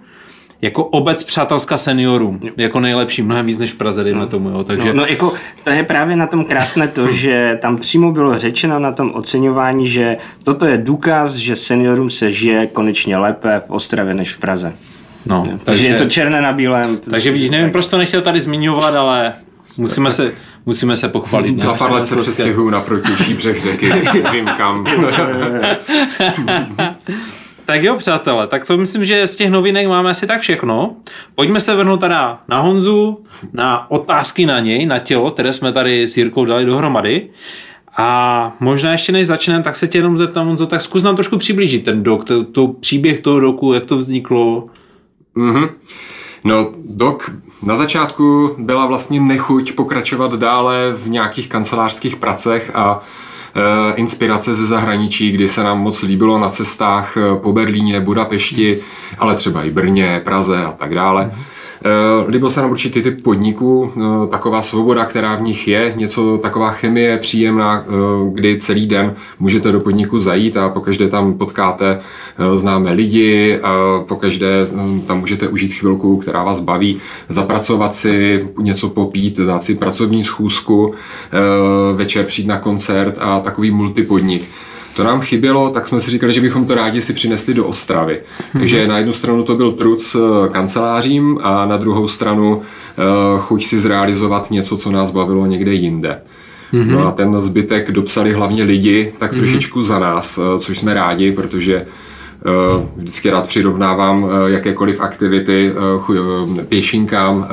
jako 0.65 0.83
obec 0.83 1.23
přátelská 1.23 1.77
seniorům, 1.77 2.39
jo. 2.43 2.51
jako 2.57 2.79
nejlepší, 2.79 3.21
mnohem 3.21 3.45
víc 3.45 3.59
než 3.59 3.71
v 3.71 3.75
Praze, 3.75 4.03
dejme 4.03 4.19
no. 4.19 4.27
tomu. 4.27 4.49
Jo. 4.49 4.63
Takže... 4.63 4.87
No, 4.87 4.93
no, 4.93 5.05
jako, 5.05 5.33
to 5.63 5.69
je 5.69 5.83
právě 5.83 6.15
na 6.15 6.27
tom 6.27 6.45
krásné 6.45 6.87
to, 6.87 7.07
že 7.11 7.59
tam 7.61 7.77
přímo 7.77 8.11
bylo 8.11 8.39
řečeno 8.39 8.79
na 8.79 8.91
tom 8.91 9.11
oceňování, 9.13 9.87
že 9.87 10.17
toto 10.43 10.65
je 10.65 10.77
důkaz, 10.77 11.35
že 11.35 11.55
seniorům 11.55 12.09
se 12.09 12.31
žije 12.31 12.67
konečně 12.67 13.17
lépe 13.17 13.61
v 13.67 13.71
Ostravě 13.71 14.13
než 14.13 14.33
v 14.33 14.39
Praze. 14.39 14.73
No, 15.25 15.43
takže, 15.43 15.59
takže 15.63 15.87
je 15.87 15.95
to 15.95 16.09
černé 16.09 16.41
na 16.41 16.53
bílém. 16.53 16.99
Takže 17.09 17.31
vidíš, 17.31 17.49
nevím, 17.49 17.71
proč 17.71 17.87
to 17.87 17.97
nechtěl 17.97 18.21
tady 18.21 18.39
zmiňovat, 18.39 18.95
ale 18.95 19.33
musíme 19.77 20.11
se, 20.11 20.31
musíme 20.65 20.95
se 20.95 21.09
pochvalit. 21.09 21.61
Za 21.61 21.73
pár 21.73 21.91
let 21.91 22.07
se 22.07 22.15
prostě... 22.15 22.31
přestěhuju 22.31 22.69
na 22.69 22.81
protější 22.81 23.33
břeh 23.33 23.61
řeky, 23.61 23.93
vím 24.31 24.49
kam. 24.57 24.85
Tak 27.65 27.83
jo, 27.83 27.95
přátelé, 27.97 28.47
tak 28.47 28.65
to 28.65 28.77
myslím, 28.77 29.05
že 29.05 29.27
z 29.27 29.35
těch 29.35 29.49
novinek 29.49 29.87
máme 29.87 30.09
asi 30.09 30.27
tak 30.27 30.41
všechno. 30.41 30.95
Pojďme 31.35 31.59
se 31.59 31.75
vrhnout 31.75 32.01
teda 32.01 32.41
na 32.47 32.59
Honzu, 32.59 33.23
na 33.53 33.91
otázky 33.91 34.45
na 34.45 34.59
něj, 34.59 34.85
na 34.85 34.99
tělo, 34.99 35.31
které 35.31 35.53
jsme 35.53 35.71
tady 35.71 36.07
s 36.07 36.17
Jirkou 36.17 36.45
dali 36.45 36.65
dohromady. 36.65 37.29
A 37.97 38.55
možná 38.59 38.91
ještě 38.91 39.11
než 39.11 39.27
začneme, 39.27 39.63
tak 39.63 39.75
se 39.75 39.87
tě 39.87 39.97
jenom 39.97 40.17
zeptám, 40.17 40.47
Honzo, 40.47 40.65
tak 40.65 40.81
zkus 40.81 41.03
nám 41.03 41.15
trošku 41.15 41.37
přiblížit 41.37 41.85
ten 41.85 42.03
dok, 42.03 42.23
to, 42.23 42.43
to 42.43 42.67
příběh 42.67 43.19
toho 43.19 43.39
roku, 43.39 43.73
jak 43.73 43.85
to 43.85 43.97
vzniklo. 43.97 44.67
Mm-hmm. 45.37 45.69
No, 46.43 46.73
dok 46.85 47.31
na 47.63 47.77
začátku 47.77 48.55
byla 48.57 48.85
vlastně 48.85 49.19
nechuť 49.19 49.71
pokračovat 49.75 50.33
dále 50.33 50.91
v 50.93 51.09
nějakých 51.09 51.49
kancelářských 51.49 52.15
pracech 52.15 52.71
a 52.75 52.99
Eh, 52.99 53.34
inspirace 53.95 54.55
ze 54.55 54.65
zahraničí, 54.65 55.31
kdy 55.31 55.49
se 55.49 55.63
nám 55.63 55.81
moc 55.81 56.01
líbilo 56.01 56.39
na 56.39 56.49
cestách 56.49 57.17
eh, 57.17 57.21
po 57.35 57.53
Berlíně, 57.53 57.99
Budapešti, 57.99 58.79
ale 59.19 59.35
třeba 59.35 59.63
i 59.63 59.69
Brně, 59.69 60.21
Praze 60.23 60.65
a 60.65 60.71
tak 60.71 60.93
dále. 60.93 61.31
Mm-hmm 61.33 61.55
Eh, 61.64 61.64
líbil 62.27 62.51
se 62.51 62.61
nám 62.61 62.71
určitě 62.71 63.01
typ 63.01 63.23
podniků, 63.23 63.91
eh, 63.97 64.27
taková 64.27 64.61
svoboda, 64.61 65.05
která 65.05 65.35
v 65.35 65.41
nich 65.41 65.67
je, 65.67 65.93
něco 65.95 66.37
taková 66.37 66.71
chemie 66.71 67.17
příjemná, 67.17 67.83
eh, 67.87 67.91
kdy 68.33 68.59
celý 68.59 68.87
den 68.87 69.13
můžete 69.39 69.71
do 69.71 69.79
podniku 69.79 70.19
zajít 70.19 70.57
a 70.57 70.69
pokaždé 70.69 71.07
tam 71.07 71.33
potkáte 71.33 71.99
známé 72.55 72.91
lidi, 72.91 73.59
pokaždé 74.07 74.67
tam 75.07 75.19
můžete 75.19 75.47
užít 75.47 75.73
chvilku, 75.73 76.17
která 76.17 76.43
vás 76.43 76.59
baví, 76.59 76.97
zapracovat 77.29 77.95
si 77.95 78.47
něco 78.59 78.89
popít, 78.89 79.39
dát 79.39 79.63
si 79.63 79.75
pracovní 79.75 80.23
schůzku, 80.23 80.93
večer 81.95 82.25
přijít 82.25 82.47
na 82.47 82.57
koncert 82.57 83.17
a 83.19 83.39
takový 83.39 83.71
multipodnik. 83.71 84.45
To 84.95 85.03
nám 85.03 85.21
chybělo, 85.21 85.69
tak 85.69 85.87
jsme 85.87 85.99
si 85.99 86.11
říkali, 86.11 86.33
že 86.33 86.41
bychom 86.41 86.65
to 86.65 86.75
rádi 86.75 87.01
si 87.01 87.13
přinesli 87.13 87.53
do 87.53 87.65
Ostravy. 87.65 88.13
Mm-hmm. 88.13 88.59
Takže 88.59 88.87
na 88.87 88.97
jednu 88.97 89.13
stranu 89.13 89.43
to 89.43 89.55
byl 89.55 89.71
trud 89.71 90.01
s 90.01 90.15
eh, 90.15 90.49
kancelářím 90.49 91.39
a 91.43 91.65
na 91.65 91.77
druhou 91.77 92.07
stranu 92.07 92.57
uh, 92.57 93.39
chuť 93.39 93.65
si 93.65 93.79
zrealizovat 93.79 94.51
něco, 94.51 94.77
co 94.77 94.91
nás 94.91 95.11
bavilo 95.11 95.45
někde 95.45 95.73
jinde. 95.73 96.21
Mm-hmm. 96.73 96.91
No 96.91 97.07
a 97.07 97.11
ten 97.11 97.43
zbytek 97.43 97.91
dopsali 97.91 98.33
hlavně 98.33 98.63
lidi, 98.63 99.13
tak 99.17 99.33
mm-hmm. 99.33 99.37
trošičku 99.37 99.83
za 99.83 99.99
nás, 99.99 100.37
eh, 100.37 100.59
což 100.59 100.77
jsme 100.77 100.93
rádi, 100.93 101.31
protože 101.31 101.85
vždycky 102.95 103.29
rád 103.29 103.47
přirovnávám 103.47 104.25
eh, 104.25 104.51
jakékoliv 104.51 105.01
aktivity 105.01 105.71
eh, 105.71 106.63
pěšinkám 106.63 107.47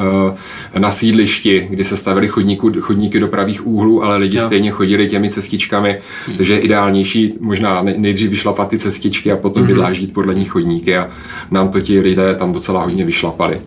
na 0.78 0.92
sídlišti, 0.92 1.66
kdy 1.70 1.84
se 1.84 1.96
stavili 1.96 2.28
chodníku, 2.28 2.72
chodníky 2.80 3.20
do 3.20 3.28
pravých 3.28 3.66
úhlů, 3.66 4.04
ale 4.04 4.16
lidi 4.16 4.38
jo. 4.38 4.44
stejně 4.44 4.70
chodili 4.70 5.08
těmi 5.08 5.30
cestičkami, 5.30 5.98
hmm. 6.26 6.36
takže 6.36 6.54
je 6.54 6.60
ideálnější 6.60 7.34
možná 7.40 7.82
nejdřív 7.82 8.30
vyšlapat 8.30 8.68
ty 8.68 8.78
cestičky 8.78 9.32
a 9.32 9.36
potom 9.36 9.62
hmm. 9.62 9.68
vydláždit 9.68 10.12
podle 10.12 10.34
nich 10.34 10.50
chodníky 10.50 10.96
a 10.96 11.10
nám 11.50 11.68
to 11.68 11.80
ti 11.80 12.00
lidé 12.00 12.34
tam 12.34 12.52
docela 12.52 12.82
hodně 12.82 13.04
vyšlapali. 13.04 13.60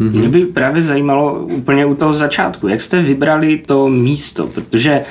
Hmm. 0.00 0.10
Mě 0.12 0.28
by 0.28 0.46
právě 0.46 0.82
zajímalo 0.82 1.46
úplně 1.52 1.86
u 1.86 1.94
toho 1.94 2.14
začátku, 2.14 2.68
jak 2.68 2.80
jste 2.80 3.02
vybrali 3.02 3.62
to 3.66 3.88
místo, 3.88 4.46
protože 4.46 5.02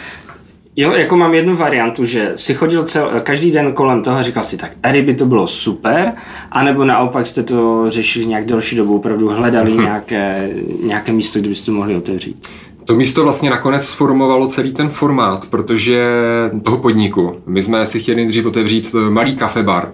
Jo, 0.80 0.92
jako 0.92 1.18
mám 1.18 1.34
jednu 1.34 1.56
variantu, 1.56 2.06
že 2.06 2.32
si 2.36 2.54
chodil 2.54 2.84
cel, 2.84 3.12
každý 3.24 3.52
den 3.52 3.74
kolem 3.74 4.04
toho 4.04 4.18
a 4.18 4.24
říkal 4.24 4.44
si, 4.44 4.58
tak 4.58 4.72
tady 4.82 5.02
by 5.02 5.14
to 5.14 5.26
bylo 5.26 5.48
super, 5.48 6.14
anebo 6.52 6.86
naopak 6.86 7.28
jste 7.28 7.44
to 7.44 7.86
řešili 7.90 8.26
nějak 8.26 8.46
delší 8.46 8.76
dobu, 8.76 8.96
opravdu 8.96 9.30
hledali 9.30 9.72
hmm. 9.72 9.84
nějaké, 9.84 10.50
nějaké 10.84 11.12
místo, 11.12 11.40
kde 11.40 11.50
byste 11.50 11.72
mohli 11.72 11.96
otevřít. 11.96 12.48
To 12.86 12.96
místo 12.96 13.24
vlastně 13.24 13.50
nakonec 13.50 13.86
sformovalo 13.86 14.48
celý 14.48 14.74
ten 14.74 14.90
formát, 14.90 15.46
protože 15.50 16.06
toho 16.64 16.78
podniku. 16.78 17.32
My 17.46 17.64
jsme 17.64 17.88
si 17.88 18.00
chtěli 18.00 18.16
nejdřív 18.16 18.46
otevřít 18.46 18.96
malý 19.10 19.36
kafebar. 19.36 19.92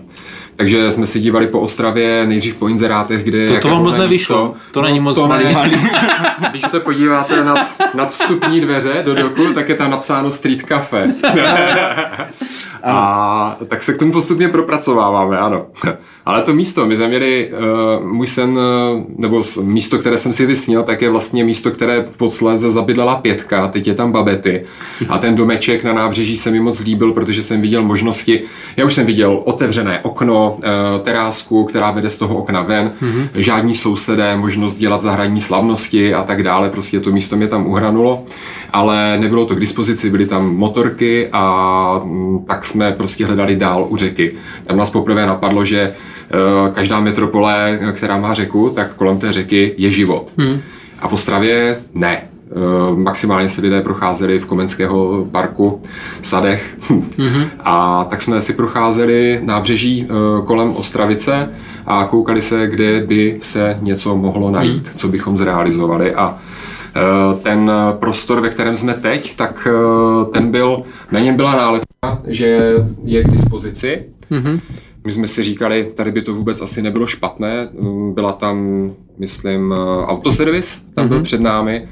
Takže 0.55 0.91
jsme 0.91 1.07
si 1.07 1.19
dívali 1.19 1.47
po 1.47 1.59
Ostravě, 1.59 2.25
nejdřív 2.27 2.55
po 2.55 2.67
inzerátech, 2.67 3.24
kde... 3.24 3.47
To, 3.47 3.59
to 3.59 3.67
vám 3.67 3.83
moc 3.83 3.95
nevyšlo, 3.95 4.53
to 4.71 4.81
není 4.81 5.00
moc 5.00 5.15
to 5.15 5.27
malý. 5.27 5.53
malý. 5.53 5.71
Když 6.50 6.63
se 6.67 6.79
podíváte 6.79 7.43
nad, 7.43 7.67
nad 7.93 8.12
vstupní 8.12 8.62
dveře 8.62 9.01
do 9.05 9.15
doku, 9.15 9.53
tak 9.53 9.69
je 9.69 9.75
tam 9.75 9.91
napsáno 9.91 10.31
Street 10.31 10.62
Cafe. 10.62 11.07
A 12.87 13.57
tak 13.67 13.83
se 13.83 13.93
k 13.93 13.97
tomu 13.97 14.11
postupně 14.11 14.49
propracováváme, 14.49 15.37
ano. 15.37 15.65
Ale 16.25 16.41
to 16.41 16.53
místo, 16.53 16.85
my 16.85 16.95
jsme 16.95 17.07
měli, 17.07 17.51
uh, 17.99 18.07
můj 18.07 18.27
sen, 18.27 18.49
uh, 18.49 19.03
nebo 19.17 19.43
místo, 19.61 19.97
které 19.97 20.17
jsem 20.17 20.33
si 20.33 20.45
vysnil, 20.45 20.83
tak 20.83 21.01
je 21.01 21.09
vlastně 21.09 21.43
místo, 21.43 21.71
které 21.71 22.05
posléze 22.17 22.71
zabydlela 22.71 23.15
pětka, 23.15 23.67
teď 23.67 23.87
je 23.87 23.93
tam 23.93 24.11
babety. 24.11 24.65
A 25.09 25.17
ten 25.17 25.35
domeček 25.35 25.83
na 25.83 25.93
nábřeží 25.93 26.37
se 26.37 26.51
mi 26.51 26.59
moc 26.59 26.79
líbil, 26.79 27.11
protože 27.11 27.43
jsem 27.43 27.61
viděl 27.61 27.83
možnosti, 27.83 28.41
já 28.77 28.85
už 28.85 28.93
jsem 28.93 29.05
viděl 29.05 29.41
otevřené 29.45 29.99
okno, 29.99 30.57
uh, 30.57 30.63
terásku, 31.03 31.63
která 31.63 31.91
vede 31.91 32.09
z 32.09 32.17
toho 32.17 32.37
okna 32.37 32.61
ven, 32.61 32.91
mm-hmm. 33.01 33.27
žádní 33.35 33.75
sousedé, 33.75 34.37
možnost 34.37 34.77
dělat 34.77 35.01
zahradní 35.01 35.41
slavnosti 35.41 36.13
a 36.13 36.23
tak 36.23 36.43
dále, 36.43 36.69
prostě 36.69 36.99
to 36.99 37.11
místo 37.11 37.35
mě 37.35 37.47
tam 37.47 37.67
uhranulo, 37.67 38.23
ale 38.74 39.17
nebylo 39.19 39.45
to 39.45 39.55
k 39.55 39.60
dispozici, 39.60 40.10
byly 40.10 40.25
tam 40.25 40.55
motorky 40.55 41.27
a 41.31 42.01
mm, 42.03 42.45
tak 42.48 42.65
jsme 42.65 42.91
prostě 42.91 43.25
hledali 43.25 43.55
dál 43.55 43.86
u 43.89 43.98
řeky. 43.98 44.36
Tam 44.67 44.77
nás 44.77 44.89
poprvé 44.89 45.25
napadlo, 45.25 45.65
že 45.65 45.93
Eh, 46.31 46.72
každá 46.74 47.00
metropole, 47.00 47.79
která 47.93 48.17
má 48.17 48.34
řeku, 48.34 48.69
tak 48.69 48.93
kolem 48.93 49.19
té 49.19 49.34
řeky 49.34 49.74
je 49.77 49.91
život. 49.91 50.31
Hmm. 50.38 50.62
A 51.00 51.07
v 51.07 51.13
Ostravě 51.13 51.79
ne. 51.93 52.22
Eh, 52.22 52.95
maximálně 52.95 53.50
se 53.50 53.62
lidé 53.62 53.81
procházeli 53.81 54.39
v 54.39 54.45
Komenského 54.45 55.27
parku, 55.31 55.81
sadech. 56.22 56.77
Mm-hmm. 56.89 57.48
A 57.60 58.03
tak 58.10 58.22
jsme 58.22 58.41
si 58.41 58.53
procházeli 58.53 59.39
nábřeží 59.43 60.07
kolem 60.45 60.69
Ostravice 60.69 61.50
a 61.86 62.05
koukali 62.05 62.41
se, 62.41 62.67
kde 62.67 63.01
by 63.01 63.39
se 63.41 63.77
něco 63.81 64.17
mohlo 64.17 64.51
najít, 64.51 64.84
mm. 64.84 64.93
co 64.95 65.07
bychom 65.07 65.38
zrealizovali. 65.38 66.15
A 66.15 66.38
ten 67.43 67.71
prostor, 67.99 68.41
ve 68.41 68.49
kterém 68.49 68.77
jsme 68.77 68.93
teď, 68.93 69.35
tak 69.35 69.67
ten 70.33 70.51
byl, 70.51 70.83
na 71.11 71.19
něm 71.19 71.35
byla 71.35 71.55
nálepka, 71.55 72.21
že 72.27 72.73
je 73.03 73.23
k 73.23 73.27
dispozici. 73.27 74.05
Mm-hmm. 74.31 74.59
My 75.05 75.11
jsme 75.11 75.27
si 75.27 75.43
říkali, 75.43 75.91
tady 75.95 76.11
by 76.11 76.21
to 76.21 76.33
vůbec 76.33 76.61
asi 76.61 76.81
nebylo 76.81 77.07
špatné. 77.07 77.69
Byla 78.13 78.31
tam, 78.31 78.91
myslím, 79.17 79.73
autoservis, 80.05 80.85
tam 80.93 81.07
byl 81.07 81.19
mm-hmm. 81.19 81.23
před 81.23 81.41
námi. 81.41 81.87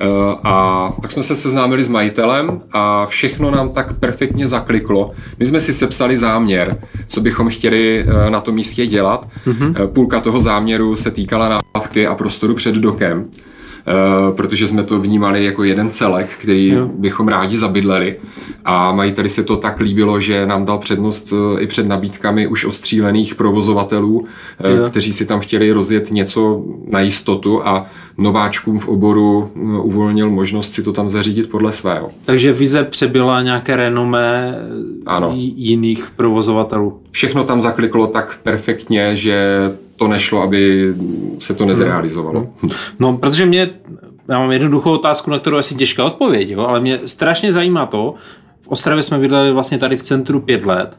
Eh, 0.00 0.36
a 0.44 0.92
tak 1.02 1.10
jsme 1.10 1.22
se 1.22 1.36
seznámili 1.36 1.82
s 1.82 1.88
majitelem 1.88 2.60
a 2.72 3.06
všechno 3.06 3.50
nám 3.50 3.68
tak 3.68 3.92
perfektně 3.92 4.46
zakliklo. 4.46 5.12
My 5.38 5.46
jsme 5.46 5.60
si 5.60 5.74
sepsali 5.74 6.18
záměr, 6.18 6.76
co 7.06 7.20
bychom 7.20 7.48
chtěli 7.48 8.04
eh, 8.06 8.30
na 8.30 8.40
tom 8.40 8.54
místě 8.54 8.86
dělat. 8.86 9.28
Mm-hmm. 9.46 9.86
Půlka 9.86 10.20
toho 10.20 10.40
záměru 10.40 10.96
se 10.96 11.10
týkala 11.10 11.62
návky 11.74 12.06
a 12.06 12.14
prostoru 12.14 12.54
před 12.54 12.74
dokem. 12.74 13.30
Eh, 13.86 14.32
protože 14.32 14.68
jsme 14.68 14.82
to 14.82 15.00
vnímali 15.00 15.44
jako 15.44 15.64
jeden 15.64 15.90
celek, 15.90 16.28
který 16.38 16.68
jo. 16.68 16.90
bychom 16.94 17.28
rádi 17.28 17.58
zabydleli 17.58 18.16
a 18.64 18.92
majiteli 18.92 19.30
se 19.30 19.44
to 19.44 19.56
tak 19.56 19.80
líbilo, 19.80 20.20
že 20.20 20.46
nám 20.46 20.64
dal 20.64 20.78
přednost 20.78 21.32
eh, 21.32 21.62
i 21.62 21.66
před 21.66 21.86
nabídkami 21.86 22.46
už 22.46 22.64
ostřílených 22.64 23.34
provozovatelů, 23.34 24.26
eh, 24.60 24.70
jo. 24.70 24.88
kteří 24.88 25.12
si 25.12 25.26
tam 25.26 25.40
chtěli 25.40 25.72
rozjet 25.72 26.10
něco 26.10 26.64
na 26.88 27.00
jistotu 27.00 27.66
a 27.66 27.86
nováčkům 28.18 28.78
v 28.78 28.88
oboru 28.88 29.50
uvolnil 29.82 30.30
možnost 30.30 30.72
si 30.72 30.82
to 30.82 30.92
tam 30.92 31.08
zařídit 31.08 31.50
podle 31.50 31.72
svého. 31.72 32.10
Takže 32.24 32.52
vize 32.52 32.84
přebyla 32.84 33.42
nějaké 33.42 33.76
renomé 33.76 34.54
ano. 35.06 35.32
jiných 35.36 36.10
provozovatelů. 36.16 37.00
Všechno 37.10 37.44
tam 37.44 37.62
zakliklo 37.62 38.06
tak 38.06 38.38
perfektně, 38.42 39.16
že 39.16 39.48
to 39.98 40.08
nešlo, 40.08 40.42
aby 40.42 40.94
se 41.38 41.54
to 41.54 41.64
nezrealizovalo. 41.64 42.48
Hmm. 42.62 42.70
No, 42.98 43.18
protože 43.18 43.46
mě, 43.46 43.70
já 44.28 44.38
mám 44.38 44.52
jednoduchou 44.52 44.92
otázku, 44.92 45.30
na 45.30 45.38
kterou 45.38 45.56
asi 45.56 45.74
těžká 45.74 46.04
odpověď, 46.04 46.48
jo, 46.48 46.60
ale 46.60 46.80
mě 46.80 46.98
strašně 47.06 47.52
zajímá 47.52 47.86
to, 47.86 48.14
v 48.62 48.68
Ostravě 48.68 49.02
jsme 49.02 49.18
bydleli 49.18 49.52
vlastně 49.52 49.78
tady 49.78 49.96
v 49.96 50.02
centru 50.02 50.40
pět 50.40 50.66
let, 50.66 50.96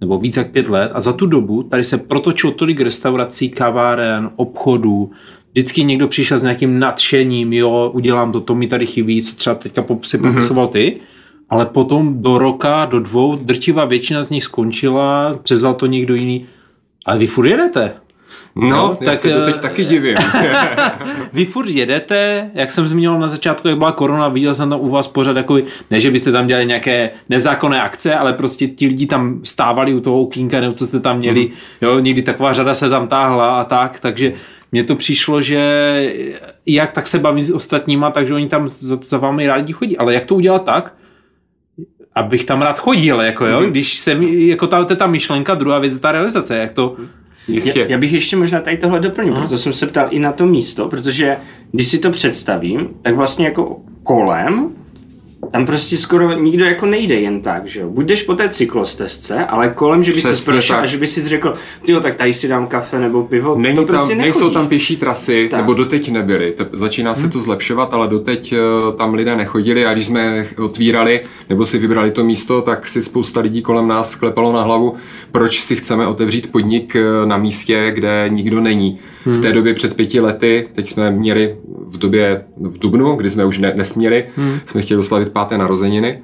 nebo 0.00 0.18
víc 0.18 0.36
jak 0.36 0.50
pět 0.50 0.68
let 0.68 0.92
a 0.94 1.00
za 1.00 1.12
tu 1.12 1.26
dobu 1.26 1.62
tady 1.62 1.84
se 1.84 1.98
protočilo 1.98 2.52
tolik 2.52 2.80
restaurací, 2.80 3.50
kaváren, 3.50 4.30
obchodů, 4.36 5.10
vždycky 5.52 5.84
někdo 5.84 6.08
přišel 6.08 6.38
s 6.38 6.42
nějakým 6.42 6.78
nadšením, 6.78 7.52
jo, 7.52 7.90
udělám 7.94 8.32
to, 8.32 8.40
to 8.40 8.54
mi 8.54 8.66
tady 8.66 8.86
chybí, 8.86 9.22
co 9.22 9.36
třeba 9.36 9.54
teďka 9.54 9.84
si 10.02 10.18
mhm. 10.18 10.32
popisoval 10.32 10.66
ty, 10.66 11.00
ale 11.48 11.66
potom 11.66 12.22
do 12.22 12.38
roka, 12.38 12.84
do 12.84 13.00
dvou, 13.00 13.36
drtivá 13.36 13.84
většina 13.84 14.24
z 14.24 14.30
nich 14.30 14.44
skončila, 14.44 15.38
přezal 15.42 15.74
to 15.74 15.86
někdo 15.86 16.14
jiný. 16.14 16.46
Ale 17.06 17.18
vy 17.18 17.26
furt 17.26 17.46
jedete. 17.46 17.92
No, 18.58 18.68
no 18.68 18.96
já 19.00 19.06
tak, 19.06 19.16
se 19.16 19.30
to 19.30 19.44
teď 19.44 19.58
taky 19.58 19.84
divím. 19.84 20.16
vy 21.32 21.44
furt 21.44 21.68
jedete, 21.68 22.50
jak 22.54 22.72
jsem 22.72 22.88
zmínil 22.88 23.18
na 23.18 23.28
začátku, 23.28 23.68
jak 23.68 23.78
byla 23.78 23.92
korona, 23.92 24.28
viděl 24.28 24.54
jsem 24.54 24.70
tam 24.70 24.80
u 24.80 24.88
vás 24.88 25.08
pořád 25.08 25.36
jako, 25.36 25.58
ne, 25.90 26.00
že 26.00 26.10
byste 26.10 26.32
tam 26.32 26.46
dělali 26.46 26.66
nějaké 26.66 27.10
nezákonné 27.28 27.82
akce, 27.82 28.14
ale 28.14 28.32
prostě 28.32 28.68
ti 28.68 28.86
lidi 28.86 29.06
tam 29.06 29.40
stávali 29.44 29.94
u 29.94 30.00
toho 30.00 30.20
okýnka, 30.20 30.60
nebo 30.60 30.74
co 30.74 30.86
jste 30.86 31.00
tam 31.00 31.18
měli, 31.18 31.40
mm. 31.40 31.52
jo, 31.82 31.98
někdy 31.98 32.22
taková 32.22 32.52
řada 32.52 32.74
se 32.74 32.90
tam 32.90 33.08
táhla 33.08 33.60
a 33.60 33.64
tak, 33.64 34.00
takže 34.00 34.32
mně 34.72 34.84
to 34.84 34.96
přišlo, 34.96 35.42
že 35.42 36.12
jak 36.66 36.92
tak 36.92 37.06
se 37.06 37.18
baví 37.18 37.42
s 37.42 37.50
ostatníma, 37.50 38.10
takže 38.10 38.34
oni 38.34 38.48
tam 38.48 38.68
za, 38.68 38.98
za 39.02 39.18
vámi 39.18 39.46
rádi 39.46 39.72
chodí, 39.72 39.98
ale 39.98 40.14
jak 40.14 40.26
to 40.26 40.34
udělat 40.34 40.64
tak, 40.64 40.94
abych 42.14 42.44
tam 42.44 42.62
rád 42.62 42.80
chodil, 42.80 43.20
jako 43.20 43.46
jo, 43.46 43.60
mm. 43.60 43.70
když 43.70 43.98
se 43.98 44.14
mi, 44.14 44.46
jako 44.46 44.66
ta, 44.66 44.84
ta 44.84 45.06
myšlenka, 45.06 45.54
druhá 45.54 45.78
věc 45.78 45.94
je 45.94 46.00
ta 46.00 46.12
realizace, 46.12 46.56
jak 46.56 46.72
to, 46.72 46.96
Jistě. 47.48 47.80
Já, 47.80 47.86
já 47.86 47.98
bych 47.98 48.12
ještě 48.12 48.36
možná 48.36 48.60
tady 48.60 48.76
tohle 48.76 49.00
doplnil, 49.00 49.34
uh-huh. 49.34 49.38
proto 49.38 49.58
jsem 49.58 49.72
se 49.72 49.86
ptal 49.86 50.08
i 50.10 50.18
na 50.18 50.32
to 50.32 50.46
místo, 50.46 50.88
protože 50.88 51.36
když 51.72 51.88
si 51.88 51.98
to 51.98 52.10
představím, 52.10 52.88
tak 53.02 53.14
vlastně 53.14 53.44
jako 53.44 53.80
kolem 54.02 54.70
tam 55.52 55.66
prostě 55.66 55.96
skoro 55.96 56.32
nikdo 56.32 56.64
jako 56.64 56.86
nejde 56.86 57.14
jen 57.14 57.40
tak, 57.40 57.66
že 57.66 57.80
jo. 57.80 57.90
Buď 57.90 58.06
jdeš 58.06 58.22
po 58.22 58.34
té 58.34 58.48
cyklostezce, 58.48 59.46
ale 59.46 59.68
kolem, 59.68 60.04
že 60.04 60.12
by 60.12 60.20
si 60.20 60.44
prošel 60.44 60.76
a 60.76 60.86
že 60.86 60.96
by 60.96 61.06
si 61.06 61.28
řekl, 61.28 61.54
jo, 61.88 62.00
tak 62.00 62.14
tady 62.14 62.32
si 62.34 62.48
dám 62.48 62.66
kafe 62.66 62.98
nebo 62.98 63.22
pivo, 63.22 63.56
Není 63.58 63.76
to 63.76 63.84
prostě 63.84 64.08
tam, 64.08 64.18
Nejsou 64.18 64.50
tam 64.50 64.68
pěší 64.68 64.96
trasy, 64.96 65.48
tak. 65.50 65.60
nebo 65.60 65.74
doteď 65.74 66.10
nebyly. 66.10 66.54
Začíná 66.72 67.14
se 67.14 67.22
hmm. 67.22 67.30
to 67.30 67.40
zlepšovat, 67.40 67.94
ale 67.94 68.08
doteď 68.08 68.52
eh, 68.52 68.58
tam 68.96 69.14
lidé 69.14 69.36
nechodili 69.36 69.86
a 69.86 69.92
když 69.92 70.06
jsme 70.06 70.46
otvírali 70.58 71.20
nebo 71.48 71.66
si 71.66 71.78
vybrali 71.78 72.10
to 72.10 72.24
místo, 72.24 72.62
tak 72.62 72.86
si 72.86 73.02
spousta 73.02 73.40
lidí 73.40 73.62
kolem 73.62 73.88
nás 73.88 74.14
klepalo 74.14 74.52
na 74.52 74.62
hlavu, 74.62 74.94
proč 75.32 75.60
si 75.60 75.76
chceme 75.76 76.06
otevřít 76.06 76.52
podnik 76.52 76.96
eh, 76.96 77.26
na 77.26 77.36
místě, 77.36 77.90
kde 77.94 78.24
nikdo 78.28 78.60
není. 78.60 78.98
Hmm. 79.26 79.34
V 79.34 79.40
té 79.40 79.52
době 79.52 79.74
před 79.74 79.96
pěti 79.96 80.20
lety, 80.20 80.68
teď 80.74 80.88
jsme 80.88 81.10
měli 81.10 81.56
v 81.86 81.98
době 81.98 82.44
v 82.56 82.78
Dubnu, 82.78 83.16
kdy 83.16 83.30
jsme 83.30 83.44
už 83.44 83.58
ne, 83.58 83.72
nesměli, 83.76 84.24
hmm. 84.36 84.58
jsme 84.66 84.82
chtěli 84.82 85.00
oslavit 85.00 85.32
páté 85.32 85.58
narozeniny 85.58 86.18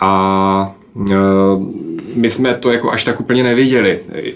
a 0.00 0.74
e, 1.10 1.14
my 2.16 2.30
jsme 2.30 2.54
to 2.54 2.72
jako 2.72 2.92
až 2.92 3.04
tak 3.04 3.20
úplně 3.20 3.42
nevěděli, 3.42 4.00
e, 4.12 4.32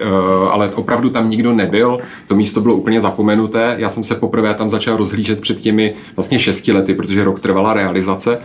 ale 0.50 0.70
opravdu 0.70 1.10
tam 1.10 1.30
nikdo 1.30 1.52
nebyl, 1.52 1.98
to 2.26 2.34
místo 2.36 2.60
bylo 2.60 2.74
úplně 2.74 3.00
zapomenuté, 3.00 3.74
já 3.78 3.88
jsem 3.88 4.04
se 4.04 4.14
poprvé 4.14 4.54
tam 4.54 4.70
začal 4.70 4.96
rozhlížet 4.96 5.40
před 5.40 5.60
těmi 5.60 5.94
vlastně 6.16 6.38
šesti 6.38 6.72
lety, 6.72 6.94
protože 6.94 7.24
rok 7.24 7.40
trvala 7.40 7.72
realizace 7.72 8.38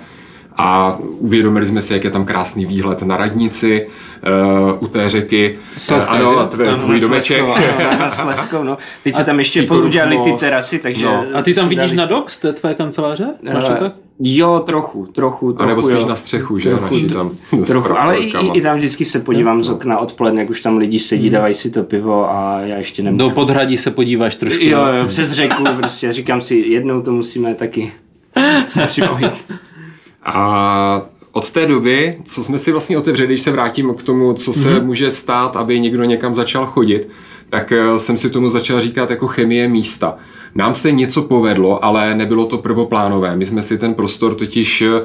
a 0.58 0.98
uvědomili 1.00 1.66
jsme 1.66 1.82
si, 1.82 1.94
jak 1.94 2.04
je 2.04 2.12
tam 2.12 2.26
krásný 2.26 2.66
výhled 2.66 3.02
na 3.02 3.18
radnici, 3.18 3.88
uh, 4.72 4.84
u 4.84 4.88
té 4.88 5.10
řeky. 5.10 5.60
Slezka, 5.78 6.12
ano, 6.12 6.40
a 6.40 6.48
tvůj, 6.48 6.68
tvůj 6.82 7.00
domeček. 7.00 7.44
Na 8.00 8.12
Slezkou, 8.12 8.64
no. 8.64 8.78
Teď 9.04 9.16
se 9.16 9.24
tam 9.24 9.40
ještě 9.40 9.72
udělali 9.72 10.18
ty 10.24 10.32
terasy, 10.32 10.80
takže... 10.80 11.06
No. 11.06 11.26
A 11.34 11.42
ty 11.42 11.54
tam 11.54 11.70
vidíš 11.70 11.92
na 11.92 12.06
dok 12.06 12.30
z 12.30 12.40
té 12.40 12.54
tvé 12.54 12.76
kanceláře? 12.76 13.28
Máš 13.54 13.64
to 13.64 13.74
tak? 13.74 13.94
Jo, 14.22 14.64
trochu, 14.66 15.06
trochu, 15.06 15.54
trochu. 15.54 15.64
A 15.64 15.66
nebo 15.66 15.84
spíš 15.84 16.02
jo. 16.02 16.08
na 16.08 16.16
střechu, 16.16 16.58
že? 16.58 16.70
Trochu, 16.70 16.94
naši 16.94 17.08
tam. 17.08 17.32
Trochu, 17.68 18.00
ale 18.00 18.18
i, 18.18 18.34
i, 18.54 18.62
tam 18.62 18.78
vždycky 18.78 19.06
se 19.06 19.20
podívám 19.20 19.64
z 19.64 19.70
okna 19.70 19.98
odpoledne, 19.98 20.42
jak 20.42 20.50
už 20.50 20.62
tam 20.62 20.78
lidi 20.78 21.00
sedí, 21.00 21.24
hmm. 21.24 21.34
dávají 21.34 21.54
si 21.54 21.72
to 21.72 21.84
pivo 21.84 22.32
a 22.32 22.60
já 22.60 22.78
ještě 22.78 23.04
nemůžu. 23.04 23.30
Do 23.30 23.36
podhradí 23.36 23.78
se 23.78 23.92
podíváš 23.92 24.36
trošku. 24.36 24.64
Jo, 24.64 24.86
jo, 24.86 25.08
přes 25.08 25.32
řeku 25.32 25.64
prostě. 25.78 26.12
Říkám 26.12 26.42
si, 26.42 26.56
jednou 26.56 27.02
to 27.02 27.12
musíme 27.12 27.56
taky 27.56 27.92
připojit. 28.86 29.54
A 30.24 31.02
od 31.32 31.52
té 31.52 31.66
doby, 31.66 32.18
co 32.26 32.44
jsme 32.44 32.60
si 32.60 32.72
vlastně 32.72 32.98
otevřeli, 32.98 33.28
když 33.28 33.42
se 33.42 33.52
vrátím 33.52 33.94
k 33.94 34.04
tomu, 34.04 34.34
co 34.34 34.54
se 34.54 34.70
mm-hmm. 34.70 34.86
může 34.86 35.12
stát, 35.12 35.56
aby 35.56 35.80
někdo 35.80 36.04
někam 36.04 36.36
začal 36.36 36.66
chodit, 36.66 37.08
tak 37.50 37.72
eh, 37.72 38.00
jsem 38.00 38.18
si 38.18 38.30
tomu 38.30 38.50
začal 38.50 38.82
říkat 38.82 39.10
jako 39.10 39.28
chemie 39.28 39.68
místa. 39.68 40.18
Nám 40.56 40.76
se 40.76 40.92
něco 40.92 41.22
povedlo, 41.22 41.86
ale 41.86 42.16
nebylo 42.16 42.46
to 42.46 42.58
prvoplánové. 42.58 43.36
My 43.36 43.46
jsme 43.46 43.64
si 43.64 43.78
ten 43.78 43.94
prostor 43.94 44.36
totiž 44.36 44.82
eh, 44.82 45.02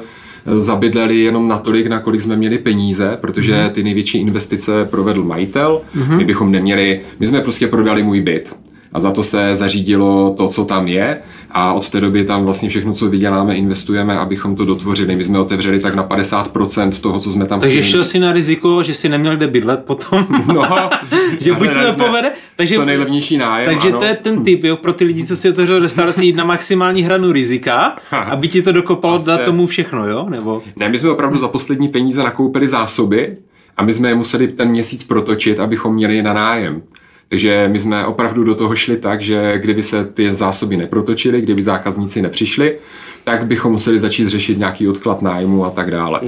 zabydleli 0.59 1.19
jenom 1.19 1.47
natolik, 1.47 1.87
na 1.87 1.99
kolik 1.99 2.21
jsme 2.21 2.35
měli 2.35 2.57
peníze, 2.57 3.17
protože 3.21 3.63
mhm. 3.63 3.69
ty 3.69 3.83
největší 3.83 4.17
investice 4.17 4.85
provedl 4.85 5.23
majitel. 5.23 5.81
Mm-hmm. 5.95 6.17
My 6.17 6.25
bychom 6.25 6.51
neměli, 6.51 7.01
my 7.19 7.27
jsme 7.27 7.41
prostě 7.41 7.67
prodali 7.67 8.03
můj 8.03 8.21
byt 8.21 8.55
a 8.95 9.01
za 9.01 9.11
to 9.11 9.23
se 9.23 9.55
zařídilo 9.55 10.35
to, 10.37 10.47
co 10.47 10.65
tam 10.65 10.87
je 10.87 11.19
a 11.57 11.73
od 11.73 11.89
té 11.89 12.01
doby 12.01 12.23
tam 12.23 12.43
vlastně 12.43 12.69
všechno, 12.69 12.93
co 12.93 13.09
vyděláme, 13.09 13.55
investujeme, 13.55 14.17
abychom 14.19 14.55
to 14.55 14.65
dotvořili. 14.65 15.15
My 15.15 15.25
jsme 15.25 15.39
otevřeli 15.39 15.79
tak 15.79 15.95
na 15.95 16.07
50% 16.07 17.01
toho, 17.01 17.19
co 17.19 17.31
jsme 17.31 17.45
tam 17.45 17.59
Takže 17.59 17.77
chtěli. 17.77 17.91
šel 17.91 18.03
si 18.03 18.19
na 18.19 18.31
riziko, 18.31 18.83
že 18.83 18.93
si 18.93 19.09
neměl 19.09 19.37
kde 19.37 19.47
bydlet 19.47 19.85
potom. 19.85 20.27
No, 20.53 20.89
že 21.39 21.53
buď 21.53 21.67
to 21.67 21.79
nepovede. 21.79 22.31
Takže, 22.55 22.75
co 22.75 22.85
nejlevnější 22.85 23.37
nájem. 23.37 23.73
Takže 23.73 23.89
ano. 23.89 23.99
to 23.99 24.05
je 24.05 24.15
ten 24.15 24.43
typ, 24.43 24.63
jo, 24.63 24.77
pro 24.77 24.93
ty 24.93 25.05
lidi, 25.05 25.25
co 25.25 25.35
si 25.35 25.49
otevřou 25.49 25.79
restauraci, 25.79 26.25
jít 26.25 26.35
na 26.35 26.43
maximální 26.43 27.01
hranu 27.01 27.31
rizika, 27.31 27.97
aby 28.11 28.47
ti 28.47 28.61
to 28.61 28.71
dokopalo 28.71 29.19
dát 29.25 29.41
tomu 29.41 29.67
všechno, 29.67 30.07
jo? 30.07 30.25
Nebo... 30.29 30.61
Ne, 30.75 30.89
my 30.89 30.99
jsme 30.99 31.09
opravdu 31.09 31.37
za 31.37 31.47
poslední 31.47 31.87
peníze 31.87 32.23
nakoupili 32.23 32.67
zásoby, 32.67 33.37
a 33.77 33.83
my 33.83 33.93
jsme 33.93 34.09
je 34.09 34.15
museli 34.15 34.47
ten 34.47 34.69
měsíc 34.69 35.03
protočit, 35.03 35.59
abychom 35.59 35.93
měli 35.93 36.15
je 36.15 36.23
na 36.23 36.33
nájem. 36.33 36.81
Takže 37.29 37.69
my 37.71 37.79
jsme 37.79 38.05
opravdu 38.05 38.43
do 38.43 38.55
toho 38.55 38.75
šli 38.75 38.97
tak, 38.97 39.21
že 39.21 39.53
kdyby 39.57 39.83
se 39.83 40.05
ty 40.05 40.35
zásoby 40.35 40.77
neprotočily, 40.77 41.41
kdyby 41.41 41.63
zákazníci 41.63 42.21
nepřišli, 42.21 42.77
tak 43.23 43.45
bychom 43.45 43.71
museli 43.71 43.99
začít 43.99 44.27
řešit 44.27 44.57
nějaký 44.57 44.87
odklad 44.87 45.21
nájmu 45.21 45.65
a 45.65 45.69
tak 45.69 45.91
dále. 45.91 46.21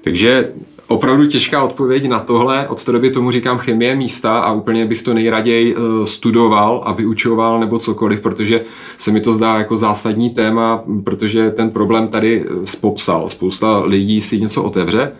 Takže 0.00 0.48
opravdu 0.88 1.26
těžká 1.26 1.62
odpověď 1.62 2.08
na 2.08 2.20
tohle. 2.20 2.68
Od 2.68 2.84
té 2.84 2.92
doby 2.92 3.10
tomu 3.10 3.30
říkám 3.30 3.58
chemie 3.58 3.96
místa 3.96 4.38
a 4.38 4.52
úplně 4.52 4.86
bych 4.86 5.02
to 5.02 5.14
nejraději 5.14 5.74
eh, 5.76 6.06
studoval 6.06 6.82
a 6.84 6.92
vyučoval 6.92 7.60
nebo 7.60 7.78
cokoliv, 7.78 8.20
protože 8.20 8.60
se 8.98 9.10
mi 9.10 9.20
to 9.20 9.32
zdá 9.32 9.58
jako 9.58 9.78
zásadní 9.78 10.30
téma, 10.30 10.84
protože 11.04 11.50
ten 11.50 11.70
problém 11.70 12.08
tady 12.08 12.44
eh, 12.44 12.66
spopsal. 12.66 13.30
Spousta 13.30 13.78
lidí 13.78 14.20
si 14.20 14.40
něco 14.40 14.62
otevře 14.62 15.12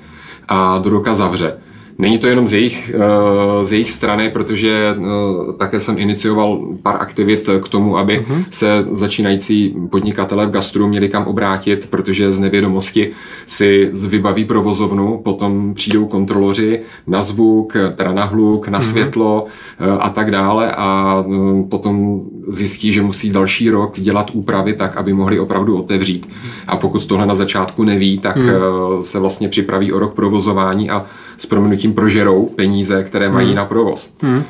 a 0.48 0.78
do 0.78 0.90
roka 0.90 1.14
zavře. 1.14 1.58
Není 1.98 2.18
to 2.18 2.26
jenom 2.26 2.48
z 2.48 2.52
jejich, 2.52 2.94
eh, 2.94 3.66
z 3.66 3.72
jejich 3.72 3.90
strany, 3.90 4.30
protože 4.30 4.96
eh, 4.96 5.52
také 5.58 5.80
jsem 5.80 5.98
inicioval 5.98 6.60
pár 6.82 6.96
aktivit 7.00 7.48
k 7.64 7.68
tomu, 7.68 7.98
aby 7.98 8.20
uh-huh. 8.20 8.44
se 8.50 8.82
začínající 8.82 9.74
podnikatelé 9.90 10.46
v 10.46 10.50
gastru 10.50 10.88
měli 10.88 11.08
kam 11.08 11.24
obrátit, 11.24 11.86
protože 11.90 12.32
z 12.32 12.38
nevědomosti 12.38 13.10
si 13.46 13.90
vybaví 14.08 14.44
provozovnu, 14.44 15.20
potom 15.24 15.74
přijdou 15.74 16.06
kontroloři 16.06 16.80
na 17.06 17.22
zvuk, 17.22 17.76
teda 17.96 18.12
na 18.12 18.24
hluk, 18.24 18.68
na 18.68 18.80
uh-huh. 18.80 18.90
světlo 18.90 19.44
eh, 19.80 19.98
a 19.98 20.10
tak 20.10 20.30
dále 20.30 20.72
a 20.72 21.24
potom 21.70 22.22
zjistí, 22.48 22.92
že 22.92 23.02
musí 23.02 23.30
další 23.30 23.70
rok 23.70 24.00
dělat 24.00 24.30
úpravy 24.32 24.72
tak, 24.72 24.96
aby 24.96 25.12
mohli 25.12 25.40
opravdu 25.40 25.76
otevřít. 25.78 26.28
A 26.66 26.76
pokud 26.76 27.06
tohle 27.06 27.26
na 27.26 27.34
začátku 27.34 27.84
neví, 27.84 28.18
tak 28.18 28.36
uh-huh. 28.36 29.00
se 29.00 29.18
vlastně 29.18 29.48
připraví 29.48 29.92
o 29.92 29.98
rok 29.98 30.14
provozování 30.14 30.90
a 30.90 31.06
s 31.36 31.46
proměnutím 31.46 31.94
prožerou 31.94 32.46
peníze, 32.46 33.04
které 33.04 33.28
mají 33.28 33.46
hmm. 33.46 33.56
na 33.56 33.64
provoz. 33.64 34.14
Hmm. 34.22 34.42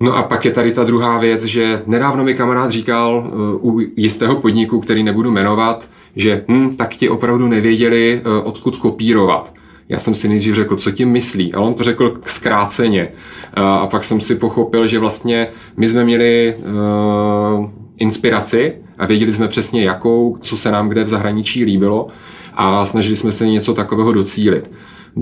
No 0.00 0.16
a 0.16 0.22
pak 0.22 0.44
je 0.44 0.50
tady 0.50 0.72
ta 0.72 0.84
druhá 0.84 1.18
věc, 1.18 1.44
že 1.44 1.82
nedávno 1.86 2.24
mi 2.24 2.34
kamarád 2.34 2.70
říkal 2.70 3.30
uh, 3.62 3.74
u 3.74 3.80
jistého 3.96 4.36
podniku, 4.36 4.80
který 4.80 5.02
nebudu 5.02 5.30
jmenovat, 5.30 5.88
že 6.16 6.44
hm, 6.48 6.76
tak 6.76 6.96
ti 6.96 7.08
opravdu 7.08 7.48
nevěděli, 7.48 8.22
uh, 8.26 8.48
odkud 8.48 8.76
kopírovat. 8.76 9.52
Já 9.88 10.00
jsem 10.00 10.14
si 10.14 10.28
nejdřív 10.28 10.54
řekl, 10.54 10.76
co 10.76 10.90
tím 10.90 11.08
myslí, 11.08 11.54
ale 11.54 11.66
on 11.66 11.74
to 11.74 11.84
řekl 11.84 12.14
zkráceně. 12.26 13.08
Uh, 13.58 13.64
a 13.64 13.86
pak 13.86 14.04
jsem 14.04 14.20
si 14.20 14.34
pochopil, 14.34 14.86
že 14.86 14.98
vlastně 14.98 15.48
my 15.76 15.88
jsme 15.88 16.04
měli 16.04 16.54
uh, 16.58 17.70
inspiraci 17.98 18.72
a 18.98 19.06
věděli 19.06 19.32
jsme 19.32 19.48
přesně 19.48 19.84
jakou, 19.84 20.36
co 20.40 20.56
se 20.56 20.70
nám 20.70 20.88
kde 20.88 21.04
v 21.04 21.08
zahraničí 21.08 21.64
líbilo 21.64 22.08
a 22.54 22.86
snažili 22.86 23.16
jsme 23.16 23.32
se 23.32 23.46
něco 23.46 23.74
takového 23.74 24.12
docílit 24.12 24.70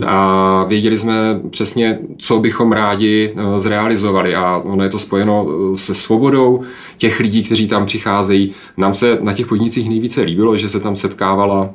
a 0.06 0.64
věděli 0.68 0.98
jsme 0.98 1.40
přesně, 1.50 1.98
co 2.18 2.38
bychom 2.38 2.72
rádi 2.72 3.32
eh, 3.36 3.60
zrealizovali 3.60 4.34
a 4.34 4.56
ono 4.56 4.84
je 4.84 4.90
to 4.90 4.98
spojeno 4.98 5.46
eh, 5.48 5.76
se 5.76 5.94
svobodou 5.94 6.62
těch 6.96 7.20
lidí, 7.20 7.42
kteří 7.42 7.68
tam 7.68 7.86
přicházejí. 7.86 8.52
Nám 8.76 8.94
se 8.94 9.18
na 9.22 9.32
těch 9.32 9.46
podnicích 9.46 9.88
nejvíce 9.88 10.20
líbilo, 10.20 10.56
že 10.56 10.68
se 10.68 10.80
tam 10.80 10.96
setkávala 10.96 11.70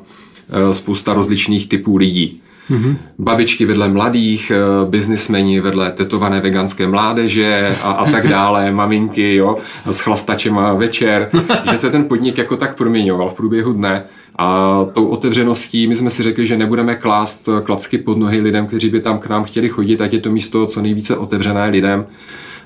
eh, 0.50 0.74
spousta 0.76 1.14
rozličných 1.14 1.70
typů 1.70 1.98
lidí. 1.98 2.42
Mm-hmm. 2.70 2.96
Babičky 3.20 3.66
vedle 3.66 3.90
mladých, 3.90 4.52
biznismeni 4.90 5.60
vedle 5.60 5.92
tetované 5.92 6.42
veganské 6.42 6.88
mládeže 6.88 7.76
a, 7.84 7.92
a 7.92 8.12
tak 8.12 8.28
dále, 8.28 8.72
maminky 8.82 9.36
jo, 9.36 9.58
s 9.86 10.00
chlastačem 10.00 10.58
a 10.58 10.74
večer, 10.74 11.30
že 11.72 11.78
se 11.78 11.90
ten 11.90 12.04
podnik 12.04 12.38
jako 12.38 12.58
tak 12.58 12.78
proměňoval 12.78 13.30
v 13.30 13.34
průběhu 13.34 13.74
dne. 13.74 14.04
A 14.36 14.78
tou 14.94 15.08
otevřeností 15.08 15.88
my 15.88 15.96
jsme 15.96 16.12
si 16.12 16.24
řekli, 16.24 16.48
že 16.48 16.58
nebudeme 16.58 16.96
klást 16.96 17.50
klacky 17.64 17.98
pod 17.98 18.18
nohy 18.18 18.40
lidem, 18.40 18.68
kteří 18.68 18.90
by 18.90 19.00
tam 19.00 19.20
k 19.20 19.28
nám 19.28 19.44
chtěli 19.44 19.70
chodit, 19.70 20.02
ať 20.02 20.14
je 20.14 20.20
to 20.20 20.32
místo 20.32 20.66
co 20.66 20.82
nejvíce 20.82 21.18
otevřené 21.18 21.68
lidem. 21.68 22.06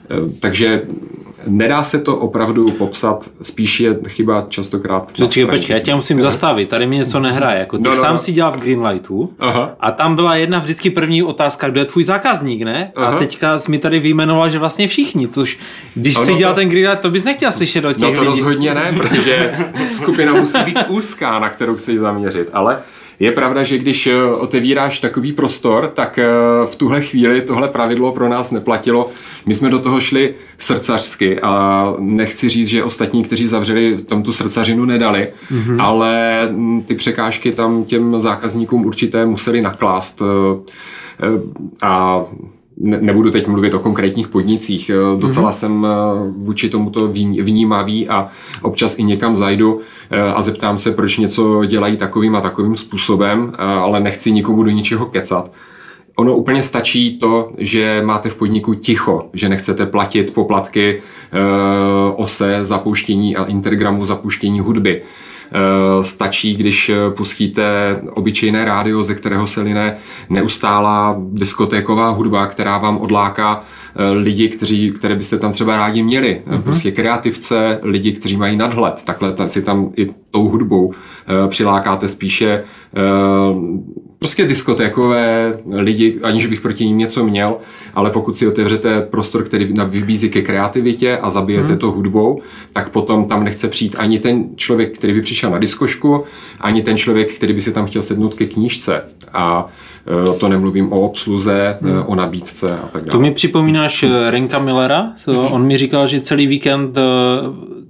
Eh, 0.10 0.40
takže 0.40 0.82
nedá 1.48 1.84
se 1.84 2.00
to 2.00 2.18
opravdu 2.18 2.72
popsat, 2.72 3.30
spíš 3.42 3.80
je 3.80 3.98
chyba 4.08 4.46
častokrát. 4.50 5.12
Počkej, 5.18 5.46
počkej, 5.46 5.74
já 5.74 5.80
tě 5.80 5.96
musím 5.96 6.22
zastavit, 6.22 6.70
tady 6.70 6.88
mi 6.88 6.96
něco 6.98 7.20
nehraje. 7.20 7.60
Jako 7.60 7.78
ty 7.78 7.84
no, 7.84 7.90
no, 7.90 7.96
sám 7.96 8.14
no. 8.14 8.20
si 8.20 8.32
dělal 8.32 8.52
v 8.52 8.56
Greenlightu 8.58 9.34
Aha. 9.40 9.76
a 9.80 9.92
tam 9.92 10.16
byla 10.16 10.36
jedna 10.36 10.60
vždycky 10.60 10.90
první 10.90 11.24
otázka, 11.24 11.70
kdo 11.70 11.80
je 11.80 11.86
tvůj 11.86 12.04
zákazník, 12.04 12.62
ne? 12.62 12.92
Aha. 12.96 13.08
A 13.08 13.20
teďka 13.20 13.60
jsi 13.60 13.72
mi 13.72 13.78
tady 13.78 14.00
vyjmenoval, 14.00 14.50
že 14.50 14.60
vlastně 14.60 14.88
všichni, 14.88 15.28
což 15.28 15.60
když 15.96 16.16
no, 16.16 16.26
si 16.26 16.36
dělal 16.36 16.54
to... 16.54 16.60
ten 16.60 16.70
Greenlight, 16.70 17.02
to 17.02 17.10
bys 17.10 17.24
nechtěl 17.24 17.52
slyšet 17.52 17.86
o 17.86 17.94
těch 17.94 18.02
No 18.02 18.08
to 18.12 18.22
lidí. 18.22 18.26
rozhodně 18.26 18.74
ne, 18.74 18.94
protože 18.98 19.56
skupina 19.88 20.34
musí 20.34 20.60
být 20.66 20.80
úzká, 20.88 21.40
na 21.40 21.50
kterou 21.50 21.76
chceš 21.76 22.00
zaměřit, 22.00 22.50
ale 22.54 22.78
je 23.20 23.32
pravda, 23.32 23.64
že 23.64 23.78
když 23.78 24.08
eh, 24.08 24.24
otevíráš 24.24 25.00
takový 25.00 25.34
prostor, 25.34 25.92
tak 25.94 26.20
eh, 26.20 26.26
v 26.66 26.76
tuhle 26.76 27.02
chvíli 27.02 27.42
tohle 27.42 27.68
pravidlo 27.68 28.12
pro 28.12 28.30
nás 28.30 28.52
neplatilo. 28.52 29.10
My 29.46 29.56
jsme 29.56 29.70
do 29.70 29.80
toho 29.80 30.00
šli 30.00 30.36
srdcařsky 30.58 31.40
a 31.42 31.94
nechci 32.00 32.50
říct, 32.50 32.68
že 32.68 32.84
ostatní, 32.84 33.24
kteří 33.24 33.48
zavřeli, 33.48 33.98
tam 33.98 34.24
tu 34.24 34.34
srdcařinu 34.34 34.86
nedali, 34.86 35.28
mm-hmm. 35.52 35.82
ale 35.82 36.42
mm, 36.52 36.84
ty 36.84 36.96
překážky 36.96 37.52
tam 37.52 37.84
těm 37.84 38.20
zákazníkům 38.20 38.86
určité 38.86 39.26
museli 39.26 39.62
naklást 39.62 40.22
eh, 40.22 41.26
a 41.82 42.22
ne, 42.78 42.98
nebudu 43.02 43.32
teď 43.32 43.48
mluvit 43.48 43.74
o 43.74 43.80
konkrétních 43.80 44.28
podnicích, 44.28 44.90
eh, 44.90 45.20
docela 45.20 45.50
mm-hmm. 45.50 45.54
jsem 45.54 45.86
eh, 45.86 46.32
vůči 46.38 46.70
tomuto 46.70 47.08
vnímavý 47.42 48.10
a 48.10 48.28
občas 48.62 49.00
i 49.00 49.04
někam 49.04 49.38
zajdu 49.38 49.80
eh, 50.12 50.22
a 50.22 50.44
zeptám 50.44 50.80
se, 50.80 50.92
proč 50.92 51.18
něco 51.18 51.66
dělají 51.66 51.98
takovým 51.98 52.36
a 52.36 52.42
takovým 52.42 52.78
způsobem, 52.78 53.54
ale 53.58 54.00
nechci 54.00 54.32
nikomu 54.32 54.64
do 54.64 54.70
ničeho 54.70 55.06
kecat. 55.06 55.52
Ono 56.16 56.36
úplně 56.36 56.64
stačí 56.64 57.20
to, 57.20 57.52
že 57.58 58.02
máte 58.06 58.30
v 58.30 58.36
podniku 58.36 58.74
ticho, 58.74 59.30
že 59.34 59.50
nechcete 59.50 59.86
platit 59.86 60.34
poplatky 60.34 61.02
ose 62.14 62.60
zapouštění 62.66 63.36
a 63.36 63.44
intergramu 63.44 64.06
zapouštění 64.06 64.60
hudby 64.60 65.02
stačí, 66.02 66.56
když 66.56 66.90
eh, 66.90 66.96
pustíte 67.10 68.00
obyčejné 68.14 68.66
rádio, 68.66 69.04
ze 69.04 69.16
kterého 69.16 69.48
se 69.48 69.62
line 69.62 69.98
neustálá 70.30 71.16
diskotéková 71.32 72.10
hudba, 72.10 72.48
která 72.48 72.78
vám 72.78 72.98
odláká 72.98 73.64
eh, 73.96 74.12
lidi, 74.12 74.50
kteří, 74.50 74.92
které 74.92 75.16
byste 75.16 75.38
tam 75.38 75.54
třeba 75.54 75.78
rádi 75.78 76.04
měli. 76.04 76.42
Mm-hmm. 76.48 76.62
Prostě 76.62 76.92
kreativce, 76.92 77.80
lidi, 77.84 78.12
kteří 78.12 78.38
mají 78.38 78.58
nadhled. 78.58 79.04
Takhle 79.06 79.50
si 79.50 79.64
tam 79.64 79.92
i 79.98 80.08
tou 80.32 80.50
hudbou 80.50 80.94
přilákáte 81.48 82.10
spíše 82.10 82.64
prostě 84.26 84.48
diskotékové 84.48 85.58
lidi, 85.72 86.20
aniž 86.24 86.46
bych 86.46 86.62
proti 86.62 86.86
ním 86.86 86.98
něco 86.98 87.26
měl, 87.26 87.56
ale 87.94 88.10
pokud 88.10 88.38
si 88.38 88.48
otevřete 88.48 89.02
prostor, 89.02 89.44
který 89.44 89.74
vybízí 89.86 90.30
ke 90.30 90.42
kreativitě 90.42 91.18
a 91.18 91.32
zabijete 91.32 91.68
hmm. 91.68 91.78
to 91.78 91.92
hudbou, 91.92 92.42
tak 92.74 92.90
potom 92.90 93.26
tam 93.26 93.44
nechce 93.44 93.68
přijít 93.68 93.96
ani 94.00 94.20
ten 94.20 94.46
člověk, 94.56 94.98
který 94.98 95.14
by 95.14 95.22
přišel 95.22 95.52
na 95.52 95.58
diskošku, 95.58 96.24
ani 96.60 96.84
ten 96.84 96.98
člověk, 96.98 97.34
který 97.34 97.54
by 97.54 97.62
si 97.62 97.74
tam 97.74 97.86
chtěl 97.86 98.04
sednout 98.04 98.34
ke 98.34 98.46
knížce. 98.46 99.02
A 99.34 99.68
e, 100.36 100.40
to 100.40 100.48
nemluvím 100.48 100.94
o 100.94 101.02
obsluze, 101.02 101.78
hmm. 101.82 102.04
o 102.06 102.16
nabídce 102.16 102.78
a 102.78 102.88
tak 102.88 103.02
dále. 103.02 103.12
To 103.12 103.20
mi 103.20 103.32
připomínáš 103.32 104.04
e, 104.04 104.32
Renka 104.32 104.60
Millera. 104.60 105.14
Hmm. 105.28 105.38
On 105.38 105.68
mi 105.68 105.78
říkal, 105.78 106.08
že 106.08 106.22
celý 106.22 106.48
víkend 106.48 106.98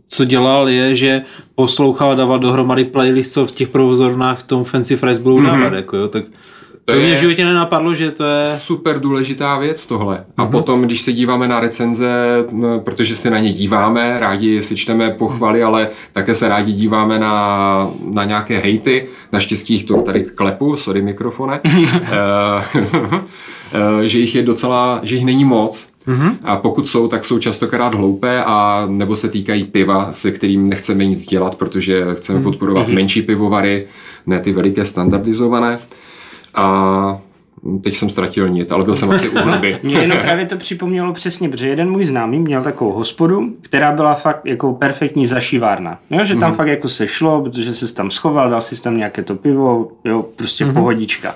co 0.08 0.26
dělal, 0.26 0.70
je, 0.70 0.96
že 0.96 1.22
poslouchal 1.56 2.12
a 2.12 2.16
dával 2.16 2.40
dohromady 2.40 2.86
playlist, 2.86 3.34
co 3.34 3.46
v 3.46 3.52
těch 3.52 3.70
provozornách 3.70 4.40
v 4.40 4.44
tom 4.44 4.64
Fancy 4.64 4.96
Fries 4.96 5.18
budou 5.18 5.40
mm-hmm. 5.40 5.62
dávat. 5.62 5.74
Jako, 5.74 5.98
jo, 5.98 6.08
tak 6.08 6.24
to, 6.86 6.94
to 6.94 7.00
mě 7.00 7.16
v 7.16 7.20
životě 7.20 7.46
nenapadlo, 7.46 7.96
že 7.96 8.12
to 8.12 8.24
je... 8.24 8.46
Super 8.46 9.00
důležitá 9.00 9.58
věc 9.58 9.88
tohle. 9.88 10.26
A 10.38 10.46
mm-hmm. 10.46 10.52
potom, 10.52 10.82
když 10.82 11.02
se 11.02 11.14
díváme 11.14 11.48
na 11.48 11.60
recenze, 11.60 12.10
no, 12.52 12.80
protože 12.80 13.16
se 13.16 13.30
na 13.30 13.40
ně 13.40 13.54
díváme, 13.54 14.20
rádi 14.20 14.64
si 14.64 14.76
čteme 14.76 15.10
pochvaly, 15.12 15.64
ale 15.64 15.90
také 16.14 16.36
se 16.36 16.48
rádi 16.48 16.74
díváme 16.74 17.20
na, 17.20 17.90
na 18.12 18.24
nějaké 18.24 18.60
hejty. 18.60 19.08
Naštěstí 19.32 19.74
jich 19.74 19.84
to 19.84 20.02
tady 20.02 20.24
klepu, 20.24 20.78
sorry 20.78 21.02
mikrofone. 21.02 21.62
Eh, 23.74 24.08
že 24.08 24.20
jich 24.20 24.36
je 24.36 24.44
docela, 24.44 25.00
že 25.04 25.16
jich 25.16 25.26
není 25.26 25.46
moc. 25.46 25.95
Mm-hmm. 26.08 26.36
A 26.44 26.58
pokud 26.58 26.90
jsou, 26.90 27.08
tak 27.08 27.26
jsou 27.26 27.40
častokrát 27.40 27.96
hloupé 27.96 28.44
a 28.44 28.86
nebo 28.90 29.16
se 29.16 29.30
týkají 29.30 29.64
piva, 29.64 30.14
se 30.14 30.32
kterým 30.32 30.70
nechceme 30.70 31.06
nic 31.06 31.26
dělat, 31.26 31.56
protože 31.56 32.06
chceme 32.14 32.40
mm-hmm. 32.40 32.44
podporovat 32.44 32.88
mm-hmm. 32.88 32.96
menší 32.96 33.22
pivovary, 33.22 33.88
ne 34.26 34.40
ty 34.40 34.52
veliké 34.52 34.86
standardizované. 34.86 35.80
A 36.56 37.20
teď 37.84 37.96
jsem 37.96 38.10
ztratil 38.10 38.50
nit, 38.50 38.72
ale 38.72 38.84
byl 38.84 38.96
jsem 38.96 39.12
asi 39.12 39.30
u 39.30 39.40
hudby. 39.40 39.80
Mě 39.84 39.98
jenom 39.98 40.18
právě 40.22 40.46
to 40.46 40.58
připomnělo 40.58 41.14
přesně, 41.14 41.50
protože 41.50 41.68
jeden 41.68 41.92
můj 41.92 42.06
známý 42.06 42.40
měl 42.40 42.64
takovou 42.64 42.92
hospodu, 42.92 43.54
která 43.62 43.92
byla 43.92 44.14
fakt 44.14 44.46
jako 44.46 44.74
perfektní 44.74 45.28
zašívárna. 45.28 46.00
Jo, 46.10 46.24
že 46.24 46.36
tam 46.36 46.52
mm-hmm. 46.52 46.56
fakt 46.56 46.68
jako 46.68 46.90
se 46.90 47.08
šlo, 47.08 47.42
protože 47.42 47.74
se 47.74 47.94
tam 47.94 48.12
schoval, 48.12 48.50
dal 48.50 48.62
si 48.62 48.82
tam 48.82 48.98
nějaké 48.98 49.24
to 49.24 49.36
pivo, 49.36 49.92
jo, 50.06 50.26
prostě 50.36 50.66
mm-hmm. 50.66 50.74
pohodička. 50.74 51.36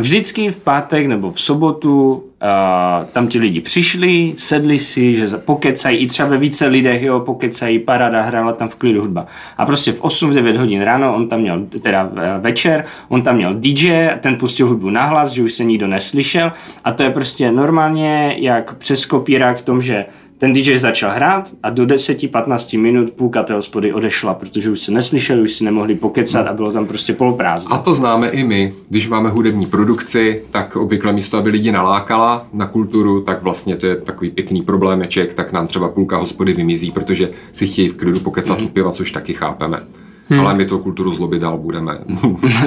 A 0.00 0.02
vždycky 0.02 0.50
v 0.50 0.58
pátek 0.58 1.06
nebo 1.06 1.32
v 1.32 1.40
sobotu 1.40 2.12
uh, 2.12 3.06
tam 3.12 3.28
ti 3.28 3.38
lidi 3.38 3.60
přišli, 3.60 4.32
sedli 4.36 4.78
si, 4.78 5.12
že 5.12 5.26
pokecají, 5.36 5.98
i 5.98 6.06
třeba 6.06 6.28
ve 6.28 6.38
více 6.38 6.66
lidech, 6.66 7.02
jo, 7.02 7.20
pokecají, 7.20 7.78
parada, 7.78 8.22
hrála 8.22 8.52
tam 8.52 8.68
v 8.68 8.74
klidu 8.74 9.00
hudba. 9.00 9.26
A 9.58 9.66
prostě 9.66 9.92
v 9.92 10.00
8, 10.00 10.30
v 10.30 10.34
9 10.34 10.56
hodin 10.56 10.82
ráno, 10.82 11.14
on 11.14 11.28
tam 11.28 11.40
měl, 11.40 11.66
teda 11.82 12.10
večer, 12.38 12.84
on 13.08 13.22
tam 13.22 13.36
měl 13.36 13.54
DJ, 13.54 14.08
ten 14.20 14.36
pustil 14.36 14.68
hudbu 14.68 14.90
nahlas, 14.90 15.32
že 15.32 15.42
už 15.42 15.52
se 15.52 15.64
nikdo 15.64 15.86
neslyšel 15.86 16.52
a 16.84 16.92
to 16.92 17.02
je 17.02 17.10
prostě 17.10 17.52
normálně 17.52 18.36
jak 18.38 18.74
přes 18.74 19.06
kopírák 19.06 19.56
v 19.56 19.64
tom, 19.64 19.82
že 19.82 20.06
ten 20.40 20.52
DJ 20.52 20.78
začal 20.78 21.12
hrát 21.12 21.50
a 21.62 21.70
do 21.70 21.84
10-15 21.84 22.80
minut 22.80 23.10
půlka 23.10 23.42
té 23.42 23.54
hospody 23.54 23.92
odešla, 23.92 24.34
protože 24.34 24.70
už 24.70 24.80
se 24.80 24.92
neslyšeli, 24.92 25.42
už 25.42 25.52
si 25.52 25.64
nemohli 25.64 25.94
pokecat 25.94 26.46
a 26.46 26.52
bylo 26.52 26.72
tam 26.72 26.86
prostě 26.86 27.12
poloprázdno. 27.12 27.74
A 27.74 27.78
to 27.78 27.94
známe 27.94 28.28
i 28.28 28.44
my. 28.44 28.74
Když 28.88 29.08
máme 29.08 29.30
hudební 29.30 29.66
produkci, 29.66 30.42
tak 30.50 30.76
obvykle 30.76 31.12
místo, 31.12 31.38
aby 31.38 31.50
lidi 31.50 31.72
nalákala 31.72 32.46
na 32.52 32.66
kulturu, 32.66 33.20
tak 33.20 33.42
vlastně 33.42 33.76
to 33.76 33.86
je 33.86 33.96
takový 33.96 34.30
pěkný 34.30 34.62
problémeček, 34.62 35.34
tak 35.34 35.52
nám 35.52 35.66
třeba 35.66 35.88
půlka 35.88 36.16
hospody 36.16 36.52
vymizí, 36.52 36.90
protože 36.90 37.30
si 37.52 37.66
chtějí 37.66 37.88
v 37.88 37.96
klidu 37.96 38.20
pokecat 38.20 38.58
mm-hmm. 38.58 38.64
u 38.64 38.68
piva, 38.68 38.92
což 38.92 39.12
taky 39.12 39.34
chápeme. 39.34 39.82
Hmm. 40.30 40.40
Ale 40.40 40.54
my 40.54 40.66
tu 40.66 40.78
kulturu 40.78 41.12
zlobit 41.12 41.42
dál 41.42 41.58
budeme. 41.58 41.98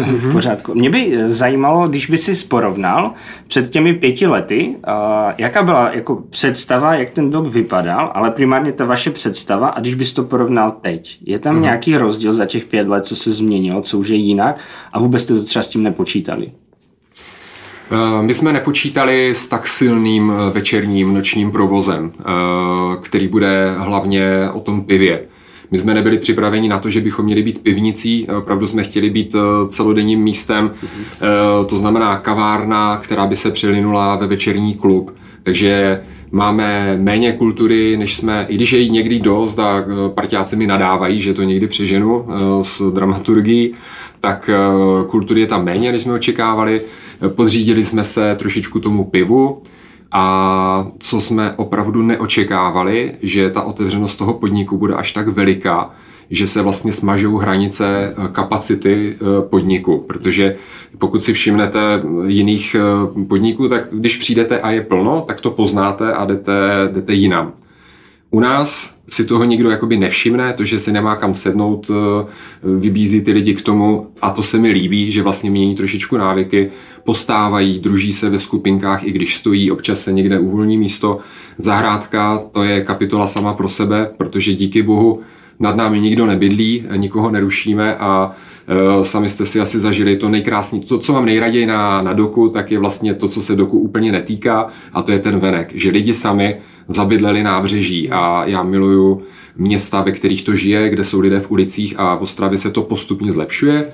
v 0.08 0.32
pořádku. 0.32 0.74
Mě 0.76 0.90
by 0.90 1.18
zajímalo, 1.28 1.88
když 1.88 2.08
by 2.10 2.18
si 2.18 2.46
porovnal 2.48 3.12
před 3.48 3.70
těmi 3.70 3.94
pěti 3.94 4.28
lety, 4.28 4.76
uh, 4.88 4.94
jaká 5.38 5.64
byla 5.64 5.92
jako 5.94 6.16
představa, 6.30 6.96
jak 6.96 7.10
ten 7.10 7.32
dog 7.32 7.48
vypadal, 7.48 8.12
ale 8.14 8.32
primárně 8.32 8.72
ta 8.72 8.86
vaše 8.86 9.12
představa 9.12 9.68
a 9.68 9.80
když 9.80 9.96
bys 9.96 10.14
to 10.14 10.24
porovnal 10.24 10.72
teď. 10.72 11.18
Je 11.26 11.40
tam 11.40 11.54
hmm. 11.54 11.64
nějaký 11.64 11.98
rozdíl 11.98 12.34
za 12.34 12.46
těch 12.46 12.66
pět 12.66 12.88
let, 12.88 13.06
co 13.06 13.16
se 13.16 13.32
změnilo, 13.32 13.82
co 13.82 14.00
už 14.00 14.08
je 14.08 14.16
jinak 14.16 14.58
a 14.94 15.00
vůbec 15.00 15.24
jste 15.24 15.40
třeba 15.40 15.64
s 15.64 15.70
tím 15.70 15.84
nepočítali? 15.84 16.52
My 18.22 18.34
jsme 18.34 18.54
nepočítali 18.54 19.30
s 19.36 19.48
tak 19.48 19.68
silným 19.68 20.34
večerním 20.54 21.14
nočním 21.14 21.52
provozem, 21.52 22.12
který 23.02 23.28
bude 23.28 23.76
hlavně 23.78 24.50
o 24.54 24.60
tom 24.60 24.84
pivě. 24.84 25.26
My 25.72 25.80
jsme 25.80 25.94
nebyli 25.94 26.18
připraveni 26.18 26.70
na 26.70 26.80
to, 26.80 26.90
že 26.90 27.02
bychom 27.02 27.26
měli 27.26 27.44
být 27.44 27.64
pivnicí, 27.64 28.26
eh, 28.30 28.36
opravdu 28.36 28.68
jsme 28.68 28.84
chtěli 28.84 29.10
být 29.10 29.36
eh, 29.36 29.40
celodenním 29.70 30.20
místem, 30.20 30.70
mm-hmm. 30.70 31.66
to 31.66 31.78
znamená 31.78 32.18
kavárna, 32.18 32.98
která 32.98 33.26
by 33.26 33.36
se 33.36 33.52
přelinula 33.52 34.16
ve 34.16 34.28
večerní 34.28 34.74
klub. 34.74 35.16
Takže 35.44 36.02
máme 36.32 36.98
méně 37.02 37.32
kultury, 37.32 37.98
než 37.98 38.16
jsme, 38.16 38.46
i 38.50 38.56
když 38.56 38.74
je 38.74 38.80
jí 38.80 38.90
někdy 38.90 39.20
dost 39.20 39.60
a 39.60 39.86
partiáci 40.16 40.56
mi 40.56 40.68
nadávají, 40.68 41.22
že 41.22 41.34
to 41.34 41.44
někdy 41.44 41.68
přeženu 41.68 42.26
s 42.62 42.92
dramaturgií, 42.92 43.74
tak 44.20 44.50
kultury 45.10 45.42
je 45.42 45.48
tam 45.48 45.66
méně, 45.66 45.92
než 45.92 46.02
jsme 46.02 46.14
očekávali. 46.14 46.82
Podřídili 47.28 47.86
jsme 47.86 48.04
se 48.04 48.36
trošičku 48.40 48.80
tomu 48.80 49.04
pivu, 49.04 49.62
a 50.14 50.88
co 51.00 51.22
jsme 51.22 51.54
opravdu 51.56 52.02
neočekávali, 52.02 53.16
že 53.22 53.50
ta 53.50 53.62
otevřenost 53.62 54.18
toho 54.18 54.34
podniku 54.34 54.78
bude 54.78 54.94
až 54.94 55.12
tak 55.12 55.28
veliká, 55.28 55.92
že 56.30 56.48
se 56.48 56.62
vlastně 56.62 56.94
smažou 56.94 57.38
hranice 57.38 58.14
eh, 58.18 58.28
kapacity 58.32 59.16
eh, 59.16 59.42
podniku, 59.50 60.04
protože 60.08 60.56
pokud 60.98 61.24
si 61.24 61.34
všimnete 61.34 62.04
jiných 62.28 62.76
eh, 62.76 63.24
podniků, 63.28 63.70
tak 63.70 63.88
když 63.92 64.18
přijdete 64.18 64.60
a 64.60 64.72
je 64.72 64.82
plno, 64.82 65.22
tak 65.28 65.42
to 65.42 65.52
poznáte 65.52 66.14
a 66.14 66.26
jdete, 66.26 66.90
jdete 66.94 67.14
jinam. 67.14 67.52
U 68.30 68.40
nás 68.40 68.96
si 69.10 69.26
toho 69.26 69.44
nikdo 69.44 69.70
jakoby 69.70 69.98
nevšimne, 69.98 70.54
to, 70.54 70.66
že 70.66 70.80
se 70.80 70.92
nemá 70.92 71.16
kam 71.16 71.36
sednout, 71.36 71.92
vybízí 72.64 73.22
ty 73.22 73.32
lidi 73.32 73.54
k 73.54 73.62
tomu. 73.62 74.08
A 74.22 74.30
to 74.30 74.44
se 74.44 74.58
mi 74.58 74.70
líbí, 74.70 75.12
že 75.12 75.22
vlastně 75.22 75.52
mění 75.52 75.76
trošičku 75.76 76.18
návyky, 76.18 76.72
postávají, 77.04 77.80
druží 77.80 78.14
se 78.14 78.30
ve 78.30 78.40
skupinkách, 78.40 79.04
i 79.04 79.12
když 79.12 79.38
stojí, 79.38 79.72
občas 79.72 80.02
se 80.02 80.12
někde 80.12 80.40
uvolní 80.40 80.78
místo. 80.78 81.20
Zahrádka 81.58 82.38
to 82.52 82.64
je 82.64 82.82
kapitola 82.82 83.28
sama 83.28 83.54
pro 83.54 83.70
sebe, 83.70 84.12
protože 84.18 84.54
díky 84.54 84.84
bohu 84.84 85.22
nad 85.60 85.76
námi 85.76 86.00
nikdo 86.00 86.26
nebydlí, 86.26 86.86
nikoho 86.96 87.32
nerušíme 87.32 87.96
a 87.96 88.32
e, 89.02 89.06
sami 89.06 89.30
jste 89.30 89.46
si 89.46 89.60
asi 89.60 89.80
zažili 89.80 90.18
to 90.18 90.30
nejkrásný. 90.30 90.82
To, 90.82 91.00
co 91.00 91.14
mám 91.14 91.26
nejraději 91.26 91.66
na, 91.66 92.02
na 92.02 92.14
doku, 92.14 92.50
tak 92.50 92.72
je 92.72 92.80
vlastně 92.80 93.14
to, 93.14 93.28
co 93.28 93.42
se 93.42 93.56
doku 93.56 93.80
úplně 93.80 94.12
netýká 94.12 94.68
a 94.94 95.02
to 95.02 95.12
je 95.12 95.20
ten 95.20 95.40
venek, 95.40 95.72
že 95.76 95.90
lidi 95.90 96.14
sami 96.14 96.58
zabydleli 96.88 97.44
nábřeží 97.44 98.10
a 98.10 98.46
já 98.46 98.64
miluju 98.64 99.22
města, 99.58 100.02
ve 100.02 100.12
kterých 100.12 100.46
to 100.46 100.56
žije, 100.56 100.90
kde 100.90 101.04
jsou 101.04 101.20
lidé 101.20 101.40
v 101.40 101.52
ulicích 101.52 101.94
a 101.98 102.16
v 102.16 102.22
Ostravě 102.22 102.58
se 102.58 102.72
to 102.72 102.82
postupně 102.82 103.34
zlepšuje 103.34 103.92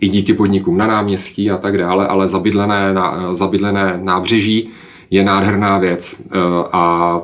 i 0.00 0.08
díky 0.08 0.34
podnikům 0.34 0.78
na 0.78 0.86
náměstí 0.86 1.50
a 1.50 1.56
tak 1.56 1.78
dále, 1.78 2.06
ale 2.06 2.28
zabydlené, 2.28 2.94
na, 2.94 3.34
zabydlené 3.34 4.00
nábřeží 4.02 4.70
je 5.10 5.24
nádherná 5.24 5.78
věc 5.78 6.16
e, 6.20 6.38
a 6.72 7.20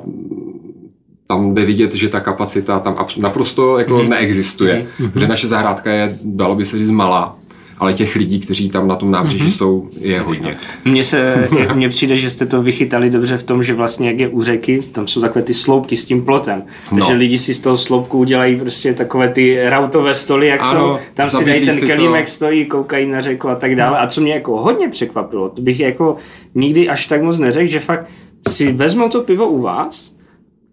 tam 1.26 1.54
jde 1.54 1.64
vidět, 1.64 1.94
že 1.94 2.08
ta 2.08 2.20
kapacita 2.20 2.80
tam 2.80 2.94
naprosto 3.20 3.78
jako 3.78 3.98
mm-hmm. 3.98 4.08
neexistuje, 4.08 4.86
mm-hmm. 5.00 5.20
že 5.20 5.28
naše 5.28 5.48
zahrádka 5.48 5.90
je, 5.90 6.18
dalo 6.24 6.54
by 6.54 6.66
se 6.66 6.78
říct, 6.78 6.90
malá 6.90 7.36
ale 7.78 7.94
těch 7.94 8.16
lidí, 8.16 8.40
kteří 8.40 8.70
tam 8.70 8.88
na 8.88 8.96
tom 8.96 9.10
nábřeží 9.10 9.44
mm-hmm. 9.44 9.56
jsou, 9.56 9.88
je 10.00 10.20
hodně. 10.20 10.56
Mně 10.84 11.04
se, 11.04 11.48
mně 11.74 11.88
přijde, 11.88 12.16
že 12.16 12.30
jste 12.30 12.46
to 12.46 12.62
vychytali 12.62 13.10
dobře 13.10 13.36
v 13.36 13.42
tom, 13.42 13.62
že 13.62 13.74
vlastně 13.74 14.08
jak 14.08 14.20
je 14.20 14.28
u 14.28 14.42
řeky, 14.42 14.80
tam 14.92 15.08
jsou 15.08 15.20
takové 15.20 15.42
ty 15.42 15.54
sloupky 15.54 15.96
s 15.96 16.04
tím 16.04 16.24
plotem. 16.24 16.62
Takže 16.90 17.12
no. 17.12 17.18
lidi 17.18 17.38
si 17.38 17.54
z 17.54 17.60
toho 17.60 17.76
sloupku 17.76 18.18
udělají 18.18 18.60
prostě 18.60 18.94
takové 18.94 19.28
ty 19.28 19.68
rautové 19.68 20.14
stoly, 20.14 20.46
jak 20.46 20.62
ano, 20.62 20.98
jsou, 20.98 21.04
tam 21.14 21.28
si 21.28 21.44
dají 21.44 21.66
ten 21.66 21.80
kelímek, 21.80 22.24
to... 22.24 22.30
stojí, 22.30 22.64
koukají 22.64 23.06
na 23.08 23.20
řeku 23.20 23.48
a 23.48 23.54
tak 23.54 23.76
dále. 23.76 23.98
A 23.98 24.06
co 24.06 24.20
mě 24.20 24.32
jako 24.32 24.62
hodně 24.62 24.88
překvapilo, 24.88 25.48
to 25.48 25.62
bych 25.62 25.80
jako 25.80 26.16
nikdy 26.54 26.88
až 26.88 27.06
tak 27.06 27.22
moc 27.22 27.38
neřekl, 27.38 27.68
že 27.68 27.80
fakt 27.80 28.06
si 28.48 28.72
vezmou 28.72 29.08
to 29.08 29.20
pivo 29.20 29.48
u 29.48 29.62
vás, 29.62 30.13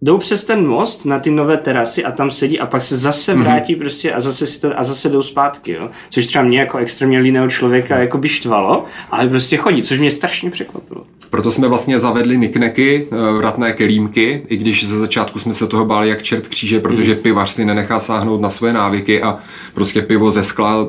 jdou 0.02 0.18
přes 0.18 0.44
ten 0.44 0.66
most 0.66 1.04
na 1.04 1.18
ty 1.18 1.30
nové 1.30 1.56
terasy 1.56 2.04
a 2.04 2.12
tam 2.12 2.30
sedí 2.30 2.60
a 2.60 2.66
pak 2.66 2.82
se 2.82 2.96
zase 2.96 3.34
mhm. 3.34 3.42
vrátí 3.42 3.74
mm-hmm. 3.74 3.78
prostě 3.78 4.12
a 4.12 4.20
zase, 4.20 4.46
si 4.46 4.60
to, 4.60 4.78
a 4.78 4.82
zase 4.82 5.08
jdou 5.08 5.22
zpátky, 5.22 5.72
jo? 5.72 5.90
což 6.10 6.26
třeba 6.26 6.44
mě 6.44 6.60
jako 6.60 6.78
extrémně 6.78 7.18
líného 7.18 7.48
člověka 7.48 7.98
jako 7.98 8.18
by 8.18 8.28
štvalo, 8.28 8.84
ale 9.10 9.28
prostě 9.28 9.56
chodí, 9.56 9.82
což 9.82 9.98
mě 9.98 10.10
strašně 10.10 10.50
překvapilo. 10.50 11.04
Proto 11.30 11.52
jsme 11.52 11.68
vlastně 11.68 12.00
zavedli 12.00 12.38
nikneky, 12.38 13.06
eh, 13.12 13.32
vratné 13.38 13.72
kelímky, 13.72 14.42
i 14.48 14.56
když 14.56 14.88
ze 14.88 14.98
začátku 14.98 15.38
jsme 15.38 15.54
se 15.54 15.66
toho 15.66 15.84
báli 15.84 16.08
jak 16.08 16.22
čert 16.22 16.48
kříže, 16.48 16.80
protože 16.80 17.14
mm. 17.14 17.20
pivař 17.20 17.50
si 17.50 17.64
nenechá 17.64 18.00
sáhnout 18.00 18.40
na 18.40 18.50
své 18.50 18.72
návyky 18.72 19.22
a 19.22 19.38
prostě 19.74 20.02
pivo 20.02 20.32
ze 20.32 20.44
skla 20.44 20.86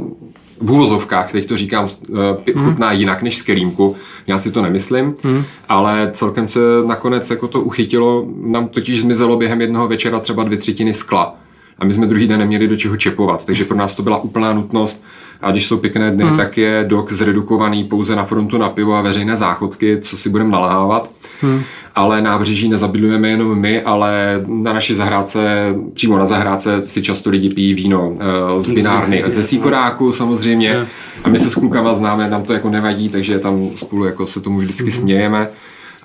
v 0.64 0.72
úvozovkách, 0.72 1.32
teď 1.32 1.48
to 1.48 1.58
říkám, 1.58 1.86
uh, 1.86 2.64
chutná 2.64 2.90
hmm. 2.90 3.00
jinak 3.00 3.22
než 3.22 3.38
z 3.38 3.42
kelímku, 3.42 3.96
já 4.28 4.40
si 4.40 4.52
to 4.52 4.62
nemyslím, 4.62 5.16
hmm. 5.24 5.44
ale 5.70 6.12
celkem 6.14 6.50
se 6.50 6.60
nakonec 6.86 7.30
jako 7.30 7.48
to 7.48 7.62
uchytilo, 7.62 8.26
nám 8.42 8.68
totiž 8.68 9.02
zmizelo 9.02 9.38
během 9.38 9.62
jednoho 9.62 9.88
večera 9.88 10.20
třeba 10.20 10.44
dvě 10.44 10.58
třetiny 10.58 10.94
skla 10.94 11.36
a 11.80 11.86
my 11.86 11.94
jsme 11.94 12.08
druhý 12.08 12.28
den 12.28 12.40
neměli 12.40 12.68
do 12.68 12.76
čeho 12.76 12.98
čepovat, 12.98 13.46
takže 13.46 13.66
pro 13.66 13.78
nás 13.78 13.96
to 13.96 14.04
byla 14.04 14.18
úplná 14.18 14.54
nutnost 14.54 15.06
a 15.44 15.52
když 15.52 15.68
jsou 15.68 15.78
pěkné 15.78 16.12
dny, 16.12 16.24
hmm. 16.24 16.38
tak 16.38 16.58
je 16.58 16.86
dok 16.88 17.12
zredukovaný 17.12 17.84
pouze 17.84 18.16
na 18.16 18.24
frontu 18.24 18.58
na 18.58 18.70
pivo 18.70 18.94
a 18.94 19.02
veřejné 19.02 19.38
záchodky, 19.38 19.98
co 20.02 20.18
si 20.18 20.30
budeme 20.30 20.52
nalávat. 20.52 21.10
Hmm 21.42 21.62
ale 21.96 22.22
nábřeží 22.22 22.70
nezabydlujeme 22.70 23.30
jenom 23.30 23.60
my, 23.60 23.82
ale 23.82 24.44
na 24.48 24.74
naší 24.74 24.96
zahrádce, 24.96 25.74
přímo 25.94 26.18
na 26.18 26.26
zahrádce 26.26 26.86
si 26.86 27.02
často 27.02 27.30
lidi 27.30 27.50
pijí 27.50 27.74
víno 27.74 28.18
eh, 28.20 28.60
z 28.60 28.72
vinárny, 28.72 29.24
ze 29.28 29.44
síkoráku 29.44 30.14
samozřejmě 30.14 30.88
a 31.24 31.30
my 31.30 31.40
se 31.40 31.50
s 31.50 31.56
klukama 31.56 31.94
známe, 31.94 32.30
nám 32.30 32.44
to 32.44 32.54
jako 32.54 32.70
nevadí, 32.70 33.10
takže 33.10 33.40
tam 33.40 33.70
spolu 33.76 34.06
jako 34.06 34.26
se 34.26 34.42
tomu 34.42 34.58
vždycky 34.58 34.84
mhm. 34.84 34.92
smějeme 34.92 35.50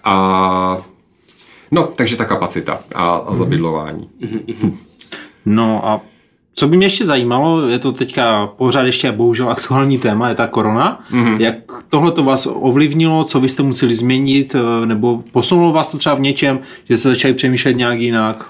a 0.04 0.78
no, 1.70 1.88
takže 1.96 2.16
ta 2.16 2.24
kapacita 2.24 2.80
a, 2.94 3.14
a 3.14 3.34
zabydlování. 3.34 4.08
No 5.46 5.88
a 5.88 6.00
co 6.58 6.68
by 6.68 6.76
mě 6.76 6.86
ještě 6.86 7.06
zajímalo, 7.06 7.68
je 7.68 7.78
to 7.78 7.92
teďka 7.92 8.46
pořád 8.46 8.82
ještě 8.82 9.12
bohužel 9.12 9.50
aktuální 9.50 9.98
téma, 9.98 10.28
je 10.28 10.34
ta 10.34 10.46
korona. 10.46 11.00
Mm-hmm. 11.12 11.40
Jak 11.40 11.54
tohle 11.88 12.12
to 12.12 12.22
vás 12.22 12.48
ovlivnilo, 12.52 13.24
co 13.24 13.40
vy 13.40 13.48
jste 13.48 13.62
museli 13.62 13.94
změnit, 13.94 14.54
eh, 14.54 14.86
nebo 14.86 15.22
posunulo 15.32 15.72
vás 15.72 15.88
to 15.88 15.98
třeba 15.98 16.14
v 16.14 16.20
něčem, 16.20 16.58
že 16.88 16.96
jste 16.96 17.08
začali 17.08 17.34
přemýšlet 17.34 17.72
nějak 17.72 18.00
jinak? 18.00 18.46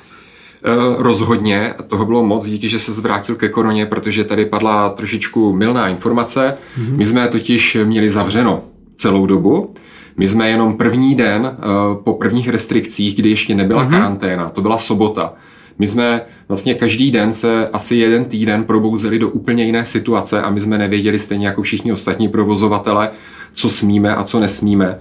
Eh, 0.64 0.68
rozhodně, 0.98 1.74
toho 1.88 2.06
bylo 2.06 2.26
moc, 2.26 2.46
díky, 2.46 2.68
že 2.68 2.78
se 2.78 2.92
zvrátil 2.92 3.36
ke 3.36 3.48
koroně, 3.48 3.86
protože 3.86 4.24
tady 4.24 4.44
padla 4.44 4.88
trošičku 4.88 5.52
milná 5.52 5.88
informace. 5.88 6.56
Mm-hmm. 6.78 6.96
My 6.96 7.06
jsme 7.06 7.28
totiž 7.28 7.76
měli 7.84 8.10
zavřeno 8.10 8.62
celou 8.96 9.26
dobu. 9.26 9.74
My 10.16 10.28
jsme 10.28 10.50
jenom 10.50 10.76
první 10.76 11.14
den 11.14 11.50
eh, 11.52 11.60
po 12.04 12.12
prvních 12.12 12.48
restrikcích, 12.48 13.14
kdy 13.14 13.30
ještě 13.30 13.54
nebyla 13.54 13.84
mm-hmm. 13.84 13.90
karanténa, 13.90 14.48
to 14.50 14.62
byla 14.62 14.78
sobota, 14.78 15.32
my 15.78 15.88
jsme 15.88 16.20
vlastně 16.48 16.74
každý 16.74 17.10
den 17.10 17.34
se 17.34 17.68
asi 17.68 17.96
jeden 17.96 18.24
týden 18.24 18.64
probouzeli 18.64 19.18
do 19.18 19.28
úplně 19.28 19.64
jiné 19.64 19.86
situace 19.86 20.42
a 20.42 20.50
my 20.50 20.60
jsme 20.60 20.78
nevěděli 20.78 21.18
stejně 21.18 21.46
jako 21.46 21.62
všichni 21.62 21.92
ostatní 21.92 22.28
provozovatele, 22.28 23.10
co 23.52 23.70
smíme 23.70 24.14
a 24.14 24.22
co 24.22 24.40
nesmíme. 24.40 24.98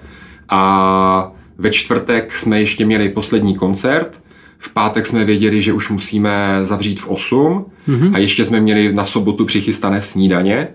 A 0.49 1.31
ve 1.57 1.71
čtvrtek 1.71 2.33
jsme 2.33 2.59
ještě 2.59 2.85
měli 2.85 3.09
poslední 3.09 3.55
koncert, 3.55 4.21
v 4.59 4.73
pátek 4.73 5.05
jsme 5.05 5.25
věděli, 5.25 5.61
že 5.61 5.73
už 5.73 5.89
musíme 5.89 6.59
zavřít 6.63 7.01
v 7.01 7.07
8 7.07 7.65
mm-hmm. 7.87 8.15
a 8.15 8.17
ještě 8.17 8.45
jsme 8.45 8.59
měli 8.59 8.93
na 8.93 9.05
sobotu 9.05 9.45
přichystané 9.45 10.01
snídaně 10.01 10.67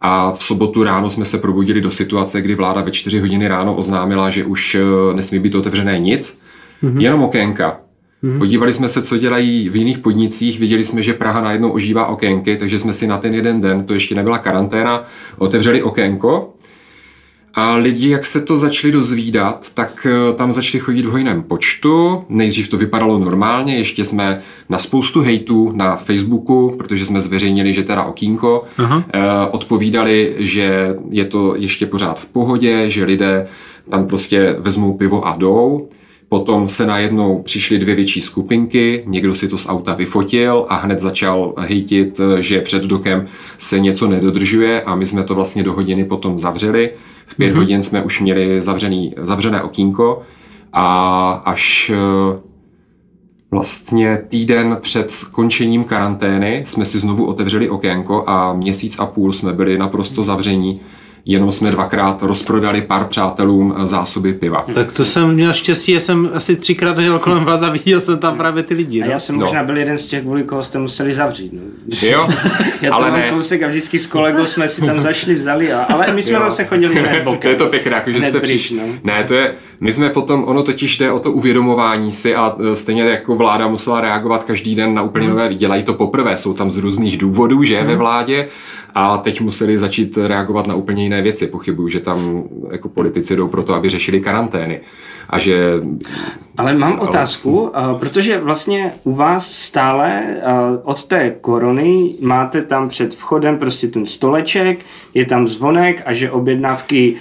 A 0.00 0.32
v 0.32 0.42
sobotu 0.42 0.82
ráno 0.82 1.10
jsme 1.10 1.24
se 1.24 1.38
probudili 1.38 1.80
do 1.80 1.90
situace, 1.90 2.40
kdy 2.40 2.54
vláda 2.54 2.80
ve 2.82 2.90
4 2.90 3.20
hodiny 3.20 3.48
ráno 3.48 3.74
oznámila, 3.74 4.30
že 4.30 4.44
už 4.44 4.74
eh, 4.74 5.14
nesmí 5.14 5.38
být 5.38 5.54
otevřené 5.54 5.98
nic, 5.98 6.40
mm-hmm. 6.82 7.00
jenom 7.00 7.22
okénka. 7.22 7.80
Mm-hmm. 8.24 8.38
Podívali 8.38 8.74
jsme 8.74 8.88
se, 8.88 9.02
co 9.02 9.18
dělají 9.18 9.68
v 9.68 9.76
jiných 9.76 9.98
podnicích, 9.98 10.58
viděli 10.58 10.84
jsme, 10.84 11.02
že 11.02 11.12
Praha 11.12 11.40
najednou 11.40 11.70
ožívá 11.70 12.06
okénky, 12.06 12.56
takže 12.56 12.78
jsme 12.78 12.92
si 12.92 13.06
na 13.06 13.18
ten 13.18 13.34
jeden 13.34 13.60
den, 13.60 13.84
to 13.84 13.94
ještě 13.94 14.14
nebyla 14.14 14.38
karanténa, 14.38 15.04
otevřeli 15.38 15.82
okénko 15.82 16.54
a 17.54 17.74
lidi, 17.74 18.08
jak 18.08 18.26
se 18.26 18.40
to 18.40 18.58
začali 18.58 18.92
dozvídat, 18.92 19.66
tak 19.74 20.06
eh, 20.06 20.32
tam 20.32 20.52
začali 20.52 20.80
chodit 20.80 21.02
v 21.02 21.10
hojném 21.10 21.42
počtu. 21.42 22.24
Nejdřív 22.28 22.68
to 22.68 22.76
vypadalo 22.76 23.18
normálně, 23.18 23.76
ještě 23.76 24.04
jsme 24.04 24.40
na 24.68 24.78
spoustu 24.78 25.20
hejtů 25.20 25.72
na 25.74 25.96
Facebooku, 25.96 26.74
protože 26.78 27.06
jsme 27.06 27.20
zveřejnili, 27.20 27.72
že 27.72 27.82
teda 27.82 28.04
okýnko, 28.04 28.64
Aha. 28.78 29.04
Eh, 29.12 29.20
odpovídali, 29.50 30.34
že 30.38 30.94
je 31.10 31.24
to 31.24 31.54
ještě 31.56 31.86
pořád 31.86 32.20
v 32.20 32.26
pohodě, 32.26 32.90
že 32.90 33.04
lidé 33.04 33.46
tam 33.90 34.06
prostě 34.06 34.56
vezmou 34.58 34.96
pivo 34.96 35.26
a 35.26 35.36
jdou. 35.36 35.88
Potom 36.28 36.68
se 36.68 36.86
najednou 36.86 37.42
přišly 37.42 37.78
dvě 37.78 37.94
větší 37.94 38.20
skupinky, 38.20 39.04
někdo 39.06 39.34
si 39.34 39.48
to 39.48 39.58
z 39.58 39.68
auta 39.68 39.94
vyfotil 39.94 40.66
a 40.68 40.76
hned 40.76 41.00
začal 41.00 41.54
hejtit, 41.58 42.20
že 42.38 42.60
před 42.60 42.82
dokem 42.82 43.26
se 43.58 43.80
něco 43.80 44.08
nedodržuje 44.08 44.82
a 44.82 44.94
my 44.94 45.06
jsme 45.06 45.24
to 45.24 45.34
vlastně 45.34 45.62
do 45.62 45.72
hodiny 45.72 46.04
potom 46.04 46.38
zavřeli. 46.38 46.90
V 47.26 47.36
pět 47.36 47.52
mm-hmm. 47.52 47.56
hodin 47.56 47.82
jsme 47.82 48.02
už 48.02 48.20
měli 48.20 48.62
zavřený, 48.62 49.14
zavřené 49.16 49.62
okýnko 49.62 50.22
a 50.72 51.30
až 51.44 51.92
eh, 51.94 52.38
vlastně 53.50 54.22
týden 54.28 54.78
před 54.80 55.12
končením 55.32 55.84
karantény 55.84 56.62
jsme 56.66 56.84
si 56.84 56.98
znovu 56.98 57.24
otevřeli 57.24 57.70
okénko 57.70 58.24
a 58.26 58.52
měsíc 58.52 58.98
a 58.98 59.06
půl 59.06 59.32
jsme 59.32 59.52
byli 59.52 59.78
naprosto 59.78 60.22
zavření 60.22 60.80
jenom 61.24 61.52
jsme 61.52 61.70
dvakrát 61.70 62.22
rozprodali 62.22 62.82
pár 62.82 63.04
přátelům 63.04 63.74
eh, 63.76 63.86
zásoby 63.86 64.32
piva. 64.32 64.66
Tak 64.74 64.92
to 64.92 65.04
jsem 65.04 65.34
měl 65.34 65.52
štěstí, 65.52 65.92
já 65.92 66.00
jsem 66.00 66.30
asi 66.34 66.56
třikrát 66.56 66.98
jel 66.98 67.18
kolem 67.18 67.44
vás 67.44 67.62
a 67.62 67.70
viděl 67.70 68.00
jsem 68.00 68.18
tam 68.18 68.36
právě 68.36 68.62
ty 68.62 68.74
lidi. 68.74 69.02
A 69.02 69.06
no. 69.06 69.12
já 69.12 69.18
jsem 69.18 69.38
no. 69.38 69.44
možná 69.44 69.64
byl 69.64 69.76
jeden 69.76 69.98
z 69.98 70.06
těch, 70.06 70.22
kvůli 70.22 70.42
koho 70.42 70.62
jste 70.62 70.78
museli 70.78 71.14
zavřít. 71.14 71.52
No. 71.52 71.60
Jo, 72.02 72.28
já 72.82 72.90
to 72.90 72.96
ale 72.96 73.10
mám 73.10 73.20
ne. 73.20 73.30
kousek 73.30 73.62
a 73.62 73.68
vždycky 73.68 73.98
s 73.98 74.06
kolegou 74.06 74.46
jsme 74.46 74.68
si 74.68 74.86
tam 74.86 75.00
zašli, 75.00 75.34
vzali, 75.34 75.72
a, 75.72 75.82
ale 75.82 76.12
my 76.12 76.22
jsme 76.22 76.34
jo. 76.34 76.40
zase 76.40 76.64
chodili 76.64 76.94
bokem. 77.24 77.38
To 77.48 77.48
je 77.48 77.56
to 77.56 77.66
pěkné, 77.66 77.92
jako, 77.92 78.10
že 78.10 78.22
jste 78.22 78.40
přišli. 78.40 78.76
No. 78.76 78.82
Ne, 79.04 79.24
to 79.24 79.34
je, 79.34 79.54
my 79.80 79.92
jsme 79.92 80.10
potom, 80.10 80.44
ono 80.44 80.62
totiž 80.62 80.98
jde 80.98 81.12
o 81.12 81.20
to 81.20 81.32
uvědomování 81.32 82.12
si 82.12 82.34
a 82.34 82.56
e, 82.72 82.76
stejně 82.76 83.02
jako 83.02 83.34
vláda 83.34 83.68
musela 83.68 84.00
reagovat 84.00 84.44
každý 84.44 84.74
den 84.74 84.94
na 84.94 85.02
úplně 85.02 85.26
hmm. 85.26 85.36
nové, 85.36 85.54
dělají 85.54 85.82
to 85.82 85.94
poprvé, 85.94 86.38
jsou 86.38 86.54
tam 86.54 86.70
z 86.70 86.76
různých 86.76 87.18
důvodů, 87.18 87.64
že, 87.64 87.78
hmm. 87.78 87.86
ve 87.86 87.96
vládě, 87.96 88.48
a 88.98 89.18
teď 89.18 89.40
museli 89.40 89.78
začít 89.78 90.16
reagovat 90.16 90.66
na 90.66 90.74
úplně 90.74 91.02
jiné 91.02 91.22
věci. 91.22 91.46
Pochybuju, 91.46 91.88
že 91.88 92.00
tam 92.00 92.44
jako 92.70 92.88
politici 92.88 93.36
jdou 93.36 93.48
pro 93.48 93.62
to, 93.62 93.74
aby 93.74 93.90
řešili 93.90 94.20
karantény 94.20 94.80
a 95.28 95.38
že... 95.38 95.80
Ale 96.58 96.74
mám 96.74 97.00
otázku, 97.00 97.70
ale... 97.76 97.98
protože 97.98 98.38
vlastně 98.38 98.92
u 99.04 99.12
vás 99.12 99.52
stále 99.52 100.36
od 100.84 101.04
té 101.04 101.30
korony 101.40 102.14
máte 102.20 102.62
tam 102.62 102.88
před 102.88 103.14
vchodem 103.14 103.58
prostě 103.58 103.88
ten 103.88 104.06
stoleček, 104.06 104.78
je 105.14 105.26
tam 105.26 105.48
zvonek 105.48 106.02
a 106.06 106.12
že 106.12 106.30
objednávky 106.30 107.14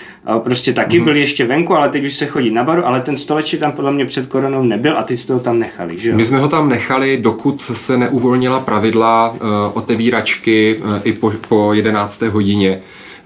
prostě 0.43 0.73
taky 0.73 0.99
mm-hmm. 0.99 1.03
byly 1.03 1.19
ještě 1.19 1.45
venku, 1.45 1.75
ale 1.75 1.89
teď 1.89 2.05
už 2.05 2.13
se 2.13 2.25
chodí 2.25 2.49
na 2.51 2.63
baru, 2.63 2.85
ale 2.85 3.01
ten 3.01 3.17
stoleček 3.17 3.59
tam 3.59 3.71
podle 3.71 3.91
mě 3.91 4.05
před 4.05 4.27
koronou 4.27 4.63
nebyl 4.63 4.97
a 4.97 5.03
ty 5.03 5.17
jste 5.17 5.33
ho 5.33 5.39
tam 5.39 5.59
nechali, 5.59 5.99
že 5.99 6.09
jo? 6.09 6.15
My 6.15 6.25
jsme 6.25 6.39
ho 6.39 6.47
tam 6.47 6.69
nechali, 6.69 7.17
dokud 7.17 7.61
se 7.61 7.97
neuvolnila 7.97 8.59
pravidla 8.59 9.31
uh, 9.31 9.37
otevíračky 9.73 10.75
uh, 10.75 10.99
i 11.03 11.13
po, 11.13 11.33
po 11.49 11.73
11. 11.73 12.21
hodině. 12.21 12.79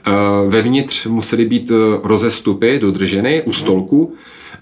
Uh, 0.08 0.52
vevnitř 0.52 1.06
musely 1.06 1.46
být 1.46 1.72
rozestupy 2.04 2.80
dodrženy 2.80 3.42
u 3.42 3.54
stolku, 3.54 4.14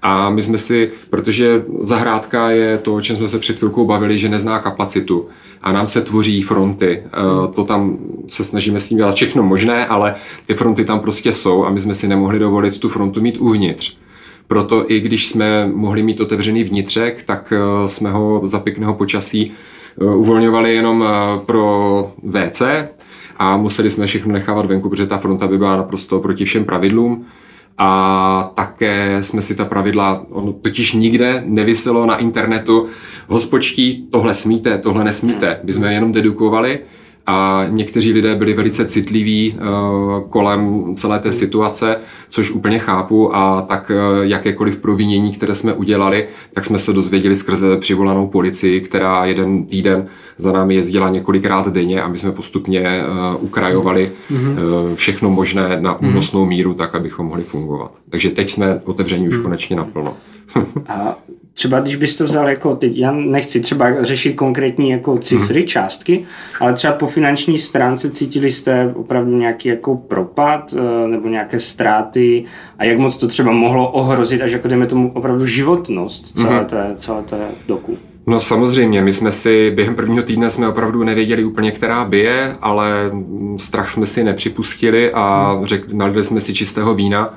a 0.02 0.30
my 0.30 0.44
jsme 0.44 0.58
si, 0.58 0.92
protože 1.10 1.64
zahrádka 1.82 2.50
je 2.50 2.78
to, 2.78 2.96
o 2.96 3.02
čem 3.02 3.16
jsme 3.18 3.30
se 3.30 3.40
před 3.40 3.58
chvilkou 3.58 3.86
bavili, 3.86 4.20
že 4.20 4.30
nezná 4.30 4.60
kapacitu 4.60 5.30
a 5.62 5.72
nám 5.72 5.88
se 5.88 6.02
tvoří 6.02 6.42
fronty. 6.42 7.04
Hmm. 7.14 7.54
To 7.54 7.64
tam 7.64 7.98
se 8.28 8.44
snažíme 8.44 8.80
s 8.80 8.90
tím 8.90 8.98
dělat 8.98 9.16
všechno 9.16 9.44
možné, 9.44 9.88
ale 9.88 10.16
ty 10.46 10.54
fronty 10.54 10.86
tam 10.86 11.00
prostě 11.00 11.34
jsou 11.34 11.66
a 11.66 11.70
my 11.70 11.80
jsme 11.80 11.96
si 11.96 12.08
nemohli 12.08 12.40
dovolit 12.40 12.80
tu 12.80 12.90
frontu 12.90 13.22
mít 13.22 13.38
uvnitř. 13.38 13.98
Proto 14.48 14.92
i 14.92 15.00
když 15.00 15.28
jsme 15.28 15.68
mohli 15.74 16.04
mít 16.04 16.22
otevřený 16.22 16.64
vnitřek, 16.64 17.24
tak 17.24 17.54
eh, 17.56 17.90
jsme 17.90 18.12
ho 18.12 18.42
za 18.44 18.60
pěkného 18.60 18.94
počasí 18.94 19.52
eh, 20.02 20.06
uvolňovali 20.06 20.76
jenom 20.76 21.06
pro 21.46 22.14
WC 22.24 22.62
a 23.38 23.58
museli 23.58 23.92
jsme 23.92 24.08
všechno 24.08 24.34
nechávat 24.34 24.66
venku, 24.66 24.90
protože 24.90 25.08
ta 25.08 25.18
fronta 25.18 25.48
by 25.48 25.58
byla 25.58 25.78
naprosto 25.78 26.20
proti 26.20 26.46
všem 26.46 26.66
pravidlům 26.66 27.26
a 27.80 28.52
také 28.56 29.24
jsme 29.24 29.42
si 29.42 29.56
ta 29.56 29.66
pravidla, 29.66 30.26
ono 30.30 30.54
totiž 30.54 30.94
nikde 30.94 31.44
nevyselo 31.46 32.06
na 32.06 32.18
internetu, 32.18 32.88
hospočtí, 33.28 34.08
tohle 34.12 34.34
smíte, 34.34 34.78
tohle 34.78 35.04
nesmíte. 35.04 35.60
My 35.64 35.74
jsme 35.74 35.94
jenom 35.94 36.12
dedukovali 36.12 36.80
a 37.30 37.66
někteří 37.70 38.14
lidé 38.14 38.36
byli 38.36 38.54
velice 38.54 38.86
citliví 38.86 39.54
uh, 39.54 40.30
kolem 40.30 40.86
celé 40.96 41.20
té 41.20 41.34
situace, 41.34 41.98
což 42.30 42.52
úplně 42.52 42.80
chápu 42.80 43.36
a 43.36 43.62
tak 43.62 43.92
uh, 43.92 44.24
jakékoliv 44.26 44.78
provinění, 44.78 45.32
které 45.32 45.56
jsme 45.56 45.74
udělali, 45.74 46.28
tak 46.54 46.66
jsme 46.66 46.80
se 46.80 46.94
dozvěděli 46.94 47.36
skrze 47.36 47.78
přivolanou 47.78 48.28
policii, 48.28 48.82
která 48.82 49.26
jeden 49.26 49.66
týden 49.66 50.08
za 50.38 50.52
námi 50.52 50.76
jezdila 50.76 51.10
několikrát 51.10 51.68
denně 51.68 52.02
a 52.02 52.08
my 52.08 52.18
jsme 52.18 52.32
postupně 52.32 52.82
uh, 52.82 53.44
ukrajovali 53.44 54.12
uh, 54.32 54.38
všechno 54.96 55.30
možné 55.30 55.78
na 55.82 55.98
mhm. 56.02 56.12
únosnou 56.12 56.46
míru, 56.46 56.74
tak 56.74 56.96
abychom 56.96 57.26
mohli 57.26 57.44
fungovat. 57.44 57.92
Takže 58.10 58.30
teď 58.30 58.52
jsme 58.52 58.82
otevření 58.84 59.28
už 59.28 59.38
mm. 59.38 59.44
konečně 59.44 59.76
naplno. 59.76 60.14
a 60.88 61.18
třeba 61.60 61.80
když 61.80 61.96
bys 61.96 62.16
to 62.16 62.26
vzal 62.26 62.50
jako 62.50 62.76
teď, 62.76 62.98
já 62.98 63.12
nechci 63.12 63.60
třeba 63.60 64.04
řešit 64.04 64.34
konkrétní 64.34 64.90
jako 64.90 65.18
cifry, 65.18 65.60
hmm. 65.60 65.68
částky, 65.68 66.26
ale 66.60 66.74
třeba 66.74 66.94
po 66.94 67.08
finanční 67.08 67.58
stránce 67.58 68.10
cítili 68.10 68.52
jste 68.52 68.94
opravdu 68.96 69.38
nějaký 69.38 69.70
jako 69.70 69.96
propad 69.96 70.74
eh, 70.78 71.08
nebo 71.08 71.30
nějaké 71.30 71.60
ztráty 71.60 72.46
a 72.78 72.84
jak 72.84 72.98
moc 72.98 73.18
to 73.18 73.28
třeba 73.28 73.52
mohlo 73.52 73.92
ohrozit 73.92 74.42
až 74.42 74.52
jako 74.52 74.68
jdeme 74.68 74.86
tomu 74.86 75.12
opravdu 75.12 75.46
životnost 75.46 76.38
celé 76.38 76.58
hmm. 76.58 76.66
té, 76.66 76.94
celé 76.96 77.22
té 77.22 77.48
doku? 77.68 77.98
No 78.28 78.40
samozřejmě, 78.40 79.02
my 79.02 79.14
jsme 79.14 79.32
si 79.32 79.72
během 79.76 79.96
prvního 79.96 80.24
týdne 80.24 80.50
jsme 80.50 80.68
opravdu 80.68 81.04
nevěděli 81.04 81.44
úplně, 81.44 81.72
která 81.72 82.06
bije, 82.06 82.56
ale 82.62 83.12
strach 83.58 83.90
jsme 83.90 84.06
si 84.06 84.24
nepřipustili 84.24 85.12
a 85.14 85.54
hmm. 85.54 85.66
řek, 85.66 85.94
nalili 85.94 86.24
jsme 86.24 86.42
si 86.42 86.54
čistého 86.54 86.96
vína. 86.96 87.34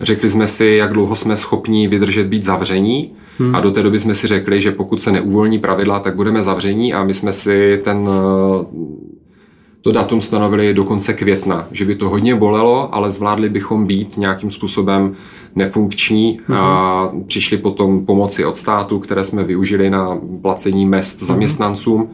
Řekli 0.00 0.30
jsme 0.30 0.48
si, 0.48 0.66
jak 0.66 0.92
dlouho 0.92 1.16
jsme 1.16 1.36
schopni 1.36 1.88
vydržet 1.88 2.26
být 2.26 2.44
zavření 2.44 3.12
Hmm. 3.38 3.54
A 3.54 3.60
do 3.60 3.70
té 3.70 3.82
doby 3.82 4.00
jsme 4.00 4.14
si 4.14 4.26
řekli, 4.26 4.60
že 4.60 4.72
pokud 4.72 5.02
se 5.02 5.12
neuvolní 5.12 5.58
pravidla, 5.58 6.00
tak 6.00 6.16
budeme 6.16 6.42
zavření 6.42 6.94
a 6.94 7.04
my 7.04 7.14
jsme 7.14 7.32
si 7.32 7.80
ten 7.84 8.08
to 9.84 9.92
datum 9.92 10.20
stanovili 10.20 10.74
do 10.74 10.84
konce 10.84 11.12
května, 11.12 11.68
že 11.72 11.84
by 11.84 11.94
to 11.94 12.08
hodně 12.08 12.34
bolelo, 12.34 12.94
ale 12.94 13.10
zvládli 13.10 13.48
bychom 13.48 13.86
být 13.86 14.16
nějakým 14.16 14.50
způsobem 14.50 15.14
nefunkční 15.54 16.40
hmm. 16.46 16.56
a 16.56 17.12
přišli 17.26 17.56
potom 17.56 18.06
pomoci 18.06 18.44
od 18.44 18.56
státu, 18.56 18.98
které 18.98 19.24
jsme 19.24 19.44
využili 19.44 19.90
na 19.90 20.18
placení 20.42 20.86
mest 20.86 21.20
hmm. 21.20 21.26
zaměstnancům. 21.26 22.08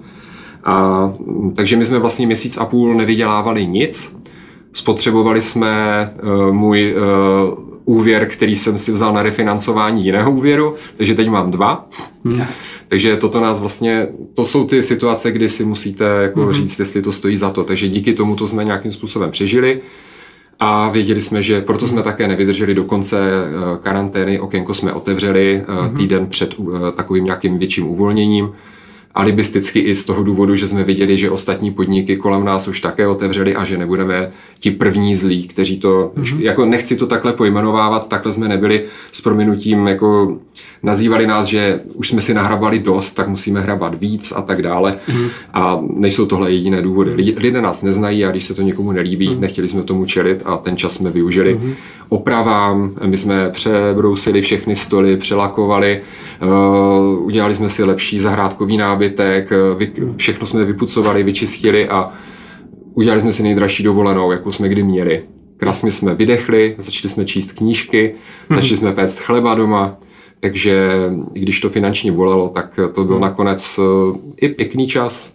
A, 0.64 1.12
takže 1.54 1.76
my 1.76 1.86
jsme 1.86 1.98
vlastně 1.98 2.26
měsíc 2.26 2.56
a 2.56 2.64
půl 2.64 2.94
nevydělávali 2.94 3.66
nic. 3.66 4.16
Spotřebovali 4.72 5.42
jsme 5.42 6.10
uh, 6.22 6.52
můj 6.52 6.94
uh, 6.94 7.69
úvěr, 7.84 8.28
který 8.28 8.56
jsem 8.56 8.78
si 8.78 8.92
vzal 8.92 9.12
na 9.12 9.22
refinancování 9.22 10.04
jiného 10.04 10.32
úvěru, 10.32 10.74
takže 10.96 11.14
teď 11.14 11.28
mám 11.28 11.50
dva. 11.50 11.88
Hmm. 12.24 12.42
Takže 12.88 13.16
toto 13.16 13.40
nás 13.40 13.60
vlastně, 13.60 14.08
to 14.34 14.44
jsou 14.44 14.66
ty 14.66 14.82
situace, 14.82 15.32
kdy 15.32 15.50
si 15.50 15.64
musíte 15.64 16.04
jako 16.04 16.42
hmm. 16.42 16.52
říct, 16.52 16.78
jestli 16.78 17.02
to 17.02 17.12
stojí 17.12 17.38
za 17.38 17.50
to. 17.50 17.64
Takže 17.64 17.88
díky 17.88 18.12
tomu 18.12 18.36
to 18.36 18.48
jsme 18.48 18.64
nějakým 18.64 18.92
způsobem 18.92 19.30
přežili 19.30 19.80
a 20.60 20.88
věděli 20.88 21.20
jsme, 21.20 21.42
že 21.42 21.60
proto 21.60 21.86
jsme 21.86 22.02
také 22.02 22.28
nevydrželi 22.28 22.74
do 22.74 22.84
konce 22.84 23.20
eh, 23.20 23.78
karantény, 23.82 24.40
okénko 24.40 24.74
jsme 24.74 24.92
otevřeli 24.92 25.64
hmm. 25.68 25.96
týden 25.96 26.26
před 26.26 26.54
eh, 26.58 26.92
takovým 26.92 27.24
nějakým 27.24 27.58
větším 27.58 27.88
uvolněním 27.88 28.52
alibisticky 29.14 29.78
i 29.80 29.96
z 29.96 30.04
toho 30.04 30.22
důvodu, 30.22 30.56
že 30.56 30.68
jsme 30.68 30.84
viděli, 30.84 31.16
že 31.16 31.30
ostatní 31.30 31.70
podniky 31.70 32.16
kolem 32.16 32.44
nás 32.44 32.68
už 32.68 32.80
také 32.80 33.06
otevřeli 33.06 33.56
a 33.56 33.64
že 33.64 33.78
nebudeme 33.78 34.30
ti 34.58 34.70
první 34.70 35.16
zlí, 35.16 35.48
kteří 35.48 35.78
to, 35.78 36.12
mm-hmm. 36.16 36.40
jako 36.40 36.64
nechci 36.64 36.96
to 36.96 37.06
takhle 37.06 37.32
pojmenovávat, 37.32 38.08
takhle 38.08 38.32
jsme 38.32 38.48
nebyli 38.48 38.84
s 39.12 39.20
prominutím, 39.20 39.86
jako 39.86 40.38
nazývali 40.82 41.26
nás, 41.26 41.46
že 41.46 41.80
už 41.94 42.08
jsme 42.08 42.22
si 42.22 42.34
nahrabali 42.34 42.78
dost, 42.78 43.14
tak 43.14 43.28
musíme 43.28 43.60
hrabat 43.60 44.00
víc 44.00 44.32
a 44.36 44.42
tak 44.42 44.62
dále. 44.62 44.98
Mm-hmm. 45.08 45.28
A 45.52 45.80
nejsou 45.96 46.26
tohle 46.26 46.52
jediné 46.52 46.82
důvody. 46.82 47.34
Lidé 47.36 47.60
nás 47.60 47.82
neznají 47.82 48.24
a 48.24 48.30
když 48.30 48.44
se 48.44 48.54
to 48.54 48.62
někomu 48.62 48.92
nelíbí, 48.92 49.28
mm-hmm. 49.28 49.40
nechtěli 49.40 49.68
jsme 49.68 49.82
tomu 49.82 50.04
čelit 50.04 50.42
a 50.44 50.56
ten 50.56 50.76
čas 50.76 50.94
jsme 50.94 51.10
využili. 51.10 51.56
Mm-hmm. 51.56 51.74
Opravám, 52.08 52.92
my 53.06 53.16
jsme 53.16 53.50
přebrousili 53.50 54.42
všechny 54.42 54.76
stoly, 54.76 55.16
přelakovali, 55.16 56.00
uh, 56.42 57.24
udělali 57.26 57.54
jsme 57.54 57.68
si 57.68 57.84
lepší 57.84 58.20
zahrádkový 58.20 58.76
nábytek, 59.00 59.50
všechno 60.16 60.46
jsme 60.46 60.64
vypucovali, 60.64 61.22
vyčistili 61.22 61.88
a 61.88 62.12
udělali 62.94 63.20
jsme 63.20 63.32
si 63.32 63.42
nejdražší 63.42 63.82
dovolenou, 63.82 64.32
jakou 64.32 64.52
jsme 64.52 64.68
kdy 64.68 64.82
měli. 64.82 65.22
Krásně 65.56 65.90
jsme 65.90 66.14
vydechli, 66.14 66.74
začali 66.78 67.08
jsme 67.08 67.24
číst 67.24 67.52
knížky, 67.52 68.14
začali 68.50 68.76
jsme 68.76 68.92
péct 68.92 69.18
chleba 69.18 69.54
doma, 69.54 69.96
takže 70.40 70.90
i 71.34 71.40
když 71.40 71.60
to 71.60 71.70
finančně 71.70 72.12
bolelo, 72.12 72.48
tak 72.48 72.80
to 72.94 73.04
byl 73.04 73.20
nakonec 73.20 73.78
uh, 73.78 74.16
i 74.40 74.48
pěkný 74.48 74.86
čas. 74.86 75.32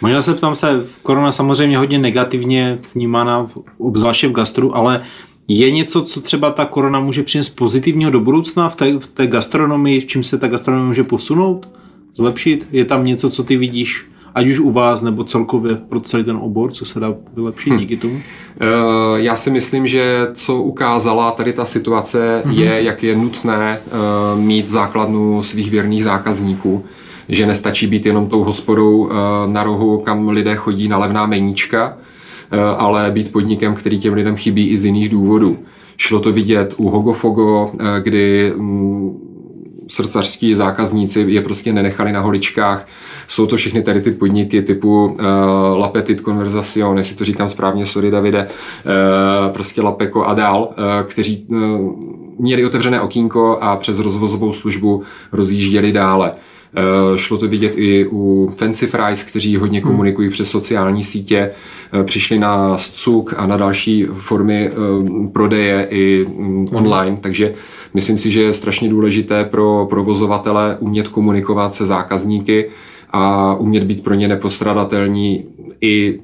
Možná 0.00 0.22
se 0.22 0.34
ptám 0.34 0.54
se, 0.54 0.86
korona 1.02 1.32
samozřejmě 1.32 1.78
hodně 1.78 1.98
negativně 1.98 2.78
vnímána, 2.94 3.46
obzvláště 3.78 4.28
v 4.28 4.32
gastru, 4.32 4.76
ale 4.76 5.02
je 5.48 5.70
něco, 5.70 6.02
co 6.02 6.20
třeba 6.20 6.50
ta 6.50 6.64
korona 6.64 7.00
může 7.00 7.22
přinést 7.22 7.48
pozitivního 7.48 8.10
do 8.10 8.20
budoucna 8.20 8.68
v 8.68 8.76
té, 8.76 8.98
v 8.98 9.06
té 9.06 9.26
gastronomii, 9.26 10.00
v 10.00 10.06
čím 10.06 10.24
se 10.24 10.38
ta 10.38 10.48
gastronomie 10.48 10.88
může 10.88 11.04
posunout, 11.04 11.68
zlepšit? 12.14 12.68
Je 12.72 12.84
tam 12.84 13.04
něco, 13.04 13.30
co 13.30 13.44
ty 13.44 13.56
vidíš, 13.56 14.06
ať 14.34 14.46
už 14.46 14.58
u 14.58 14.70
vás 14.70 15.02
nebo 15.02 15.24
celkově 15.24 15.76
pro 15.76 16.00
celý 16.00 16.24
ten 16.24 16.36
obor, 16.36 16.72
co 16.72 16.84
se 16.84 17.00
dá 17.00 17.14
vylepšit 17.34 17.70
hm. 17.70 17.76
díky 17.76 17.96
tomu? 17.96 18.20
Eh, 18.60 18.66
já 19.14 19.36
si 19.36 19.50
myslím, 19.50 19.86
že 19.86 20.28
co 20.34 20.62
ukázala 20.62 21.30
tady 21.30 21.52
ta 21.52 21.64
situace 21.64 22.42
mm-hmm. 22.44 22.58
je, 22.58 22.82
jak 22.82 23.02
je 23.02 23.16
nutné 23.16 23.78
eh, 23.86 23.90
mít 24.40 24.68
základnu 24.68 25.42
svých 25.42 25.70
věrných 25.70 26.04
zákazníků 26.04 26.84
že 27.28 27.46
nestačí 27.46 27.86
být 27.86 28.06
jenom 28.06 28.26
tou 28.26 28.44
hospodou 28.44 29.10
eh, 29.10 29.14
na 29.52 29.62
rohu, 29.62 29.98
kam 29.98 30.28
lidé 30.28 30.56
chodí 30.56 30.88
na 30.88 30.98
levná 30.98 31.26
meníčka, 31.26 31.96
ale 32.78 33.10
být 33.10 33.32
podnikem, 33.32 33.74
který 33.74 33.98
těm 33.98 34.14
lidem 34.14 34.36
chybí 34.36 34.68
i 34.68 34.78
z 34.78 34.84
jiných 34.84 35.08
důvodů. 35.08 35.58
Šlo 35.96 36.20
to 36.20 36.32
vidět 36.32 36.74
u 36.76 36.88
Hogofogo, 36.88 37.70
kdy 38.02 38.52
srdcařskí 39.92 40.54
zákazníci 40.54 41.24
je 41.28 41.40
prostě 41.40 41.72
nenechali 41.72 42.12
na 42.12 42.20
holičkách. 42.20 42.86
Jsou 43.26 43.46
to 43.46 43.56
všechny 43.56 43.82
tady 43.82 44.00
ty 44.00 44.10
podniky 44.10 44.62
typu 44.62 45.04
uh, 45.04 45.16
La 45.78 45.88
Petite 45.88 46.22
Conversation, 46.22 46.98
jestli 46.98 47.16
to 47.16 47.24
říkám 47.24 47.48
správně, 47.48 47.86
sorry 47.86 48.10
Davide, 48.10 48.48
uh, 48.48 49.52
prostě 49.52 49.82
Lapeko 49.82 50.24
a 50.24 50.34
dál, 50.34 50.68
uh, 50.70 51.08
kteří 51.08 51.46
uh, 51.48 51.58
měli 52.38 52.66
otevřené 52.66 53.00
okýnko 53.00 53.58
a 53.60 53.76
přes 53.76 53.98
rozvozovou 53.98 54.52
službu 54.52 55.02
rozjížděli 55.32 55.92
dále. 55.92 56.32
Uh, 56.32 57.16
šlo 57.16 57.38
to 57.38 57.48
vidět 57.48 57.72
i 57.76 58.06
u 58.12 58.52
Fancy 58.54 58.86
Fries, 58.86 59.24
kteří 59.24 59.56
hodně 59.56 59.80
hmm. 59.80 59.90
komunikují 59.90 60.30
přes 60.30 60.50
sociální 60.50 61.04
sítě, 61.04 61.50
uh, 61.94 62.02
přišli 62.02 62.38
na 62.38 62.78
Scuk 62.78 63.34
a 63.36 63.46
na 63.46 63.56
další 63.56 64.04
formy 64.04 64.70
uh, 64.70 65.06
prodeje 65.32 65.86
i 65.90 66.24
um, 66.24 66.68
online, 66.72 67.18
takže 67.20 67.54
Myslím 67.94 68.18
si, 68.18 68.30
že 68.30 68.42
je 68.42 68.54
strašně 68.54 68.88
důležité 68.88 69.44
pro 69.44 69.86
provozovatele 69.90 70.76
umět 70.80 71.08
komunikovat 71.08 71.74
se 71.74 71.86
zákazníky 71.86 72.68
a 73.10 73.54
umět 73.54 73.84
být 73.84 74.04
pro 74.04 74.14
ně 74.14 74.28
nepostradatelní 74.28 75.44
i 75.80 76.20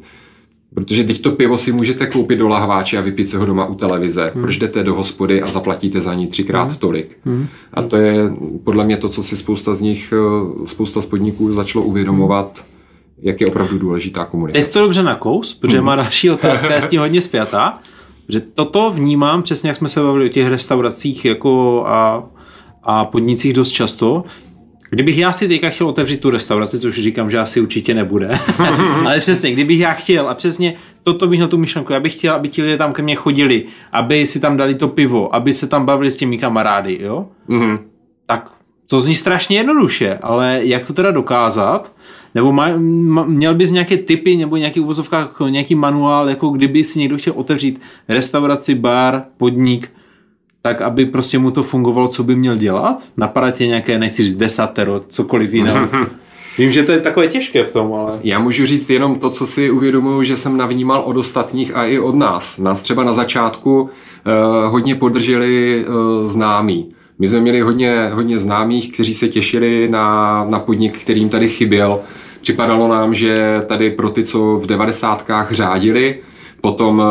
Protože 0.74 1.04
teď 1.04 1.22
to 1.22 1.30
pivo 1.30 1.58
si 1.58 1.72
můžete 1.72 2.06
koupit 2.06 2.36
do 2.36 2.48
lahváče 2.48 2.98
a 2.98 3.00
vypít 3.00 3.26
se 3.26 3.38
ho 3.38 3.46
doma 3.46 3.66
u 3.66 3.74
televize. 3.74 4.30
Hmm. 4.34 4.42
Proč 4.42 4.56
jdete 4.56 4.84
do 4.84 4.94
hospody 4.94 5.42
a 5.42 5.46
zaplatíte 5.46 6.00
za 6.00 6.14
ní 6.14 6.26
třikrát 6.26 6.68
hmm. 6.68 6.78
tolik? 6.78 7.16
Hmm. 7.24 7.46
A 7.74 7.82
to 7.82 7.96
je 7.96 8.30
podle 8.64 8.84
mě 8.84 8.96
to, 8.96 9.08
co 9.08 9.22
si 9.22 9.36
spousta 9.36 9.74
z 9.74 9.80
nich, 9.80 10.12
eh, 10.12 10.66
spousta 10.66 11.00
z 11.00 11.06
podniků 11.06 11.52
začalo 11.52 11.84
uvědomovat, 11.84 12.64
jak 13.22 13.40
je 13.40 13.46
opravdu 13.46 13.78
důležitá 13.78 14.24
komunikace. 14.24 14.66
Je 14.66 14.72
to 14.72 14.80
dobře 14.80 15.02
na 15.02 15.14
kous, 15.14 15.54
protože 15.54 15.76
hmm. 15.76 15.86
má 15.86 15.96
další 15.96 16.30
otázka, 16.30 16.74
je 16.74 16.82
s 16.82 16.90
ní 16.90 16.98
hodně 16.98 17.22
zpětá. 17.22 17.78
Že 18.28 18.40
toto 18.40 18.90
vnímám, 18.90 19.42
přesně 19.42 19.68
jak 19.68 19.76
jsme 19.76 19.88
se 19.88 20.00
bavili 20.00 20.26
o 20.26 20.28
těch 20.28 20.48
restauracích 20.48 21.24
jako 21.24 21.84
a, 21.86 22.24
a 22.82 23.04
podnicích 23.04 23.52
dost 23.52 23.70
často, 23.70 24.24
Kdybych 24.90 25.18
já 25.18 25.32
si 25.32 25.48
teďka 25.48 25.70
chtěl 25.70 25.88
otevřít 25.88 26.20
tu 26.20 26.30
restauraci, 26.30 26.78
což 26.78 27.02
říkám, 27.02 27.30
že 27.30 27.38
asi 27.38 27.60
určitě 27.60 27.94
nebude, 27.94 28.38
ale 29.04 29.20
přesně, 29.20 29.52
kdybych 29.52 29.80
já 29.80 29.92
chtěl 29.92 30.28
a 30.28 30.34
přesně 30.34 30.74
toto 31.02 31.26
bych 31.26 31.38
měl 31.38 31.48
tu 31.48 31.58
myšlenku, 31.58 31.92
já 31.92 32.00
bych 32.00 32.12
chtěl, 32.12 32.34
aby 32.34 32.48
ti 32.48 32.62
lidé 32.62 32.76
tam 32.76 32.92
ke 32.92 33.02
mně 33.02 33.14
chodili, 33.14 33.64
aby 33.92 34.26
si 34.26 34.40
tam 34.40 34.56
dali 34.56 34.74
to 34.74 34.88
pivo, 34.88 35.34
aby 35.34 35.52
se 35.52 35.66
tam 35.66 35.86
bavili 35.86 36.10
s 36.10 36.16
těmi 36.16 36.38
kamarády, 36.38 36.98
jo? 37.02 37.26
Mm-hmm. 37.48 37.78
Tak 38.26 38.50
to 38.86 39.00
zní 39.00 39.14
strašně 39.14 39.56
jednoduše, 39.56 40.18
ale 40.22 40.60
jak 40.62 40.86
to 40.86 40.92
teda 40.92 41.10
dokázat? 41.10 41.92
Nebo 42.34 42.52
má, 42.52 42.68
má, 42.78 43.24
měl 43.24 43.54
bys 43.54 43.70
nějaké 43.70 43.96
typy 43.96 44.36
nebo 44.36 44.56
nějaký 44.56 44.80
uvozovkách, 44.80 45.36
nějaký 45.48 45.74
manuál, 45.74 46.28
jako 46.28 46.48
kdyby 46.48 46.84
si 46.84 46.98
někdo 46.98 47.18
chtěl 47.18 47.32
otevřít 47.36 47.80
restauraci, 48.08 48.74
bar, 48.74 49.22
podnik, 49.36 49.90
tak 50.62 50.82
aby 50.82 51.06
prostě 51.06 51.38
mu 51.38 51.50
to 51.50 51.62
fungovalo, 51.62 52.08
co 52.08 52.22
by 52.22 52.36
měl 52.36 52.56
dělat? 52.56 53.02
Napadá 53.16 53.50
tě 53.50 53.66
nějaké, 53.66 53.98
nechci 53.98 54.24
říct 54.24 54.36
desatero, 54.36 55.00
cokoliv 55.08 55.54
jiného? 55.54 55.88
Vím, 56.58 56.72
že 56.72 56.82
to 56.82 56.92
je 56.92 57.00
takové 57.00 57.28
těžké 57.28 57.64
v 57.64 57.72
tom, 57.72 57.92
ale... 57.92 58.12
Já 58.24 58.38
můžu 58.38 58.66
říct 58.66 58.90
jenom 58.90 59.18
to, 59.18 59.30
co 59.30 59.46
si 59.46 59.70
uvědomuji, 59.70 60.22
že 60.22 60.36
jsem 60.36 60.56
navnímal 60.56 61.00
od 61.00 61.16
ostatních 61.16 61.76
a 61.76 61.84
i 61.84 61.98
od 61.98 62.14
nás. 62.14 62.58
Nás 62.58 62.82
třeba 62.82 63.04
na 63.04 63.14
začátku 63.14 63.80
uh, 63.80 63.90
hodně 64.70 64.94
podrželi 64.94 65.84
uh, 65.88 66.26
známí. 66.26 66.94
My 67.18 67.28
jsme 67.28 67.40
měli 67.40 67.60
hodně, 67.60 68.10
hodně 68.12 68.38
známých, 68.38 68.92
kteří 68.92 69.14
se 69.14 69.28
těšili 69.28 69.88
na, 69.88 70.44
na 70.48 70.58
podnik, 70.58 70.98
kterým 70.98 71.28
tady 71.28 71.48
chyběl. 71.48 72.00
Připadalo 72.42 72.88
nám, 72.88 73.14
že 73.14 73.62
tady 73.66 73.90
pro 73.90 74.10
ty, 74.10 74.24
co 74.24 74.56
v 74.56 74.66
devadesátkách 74.66 75.52
řádili, 75.52 76.18
potom 76.60 77.02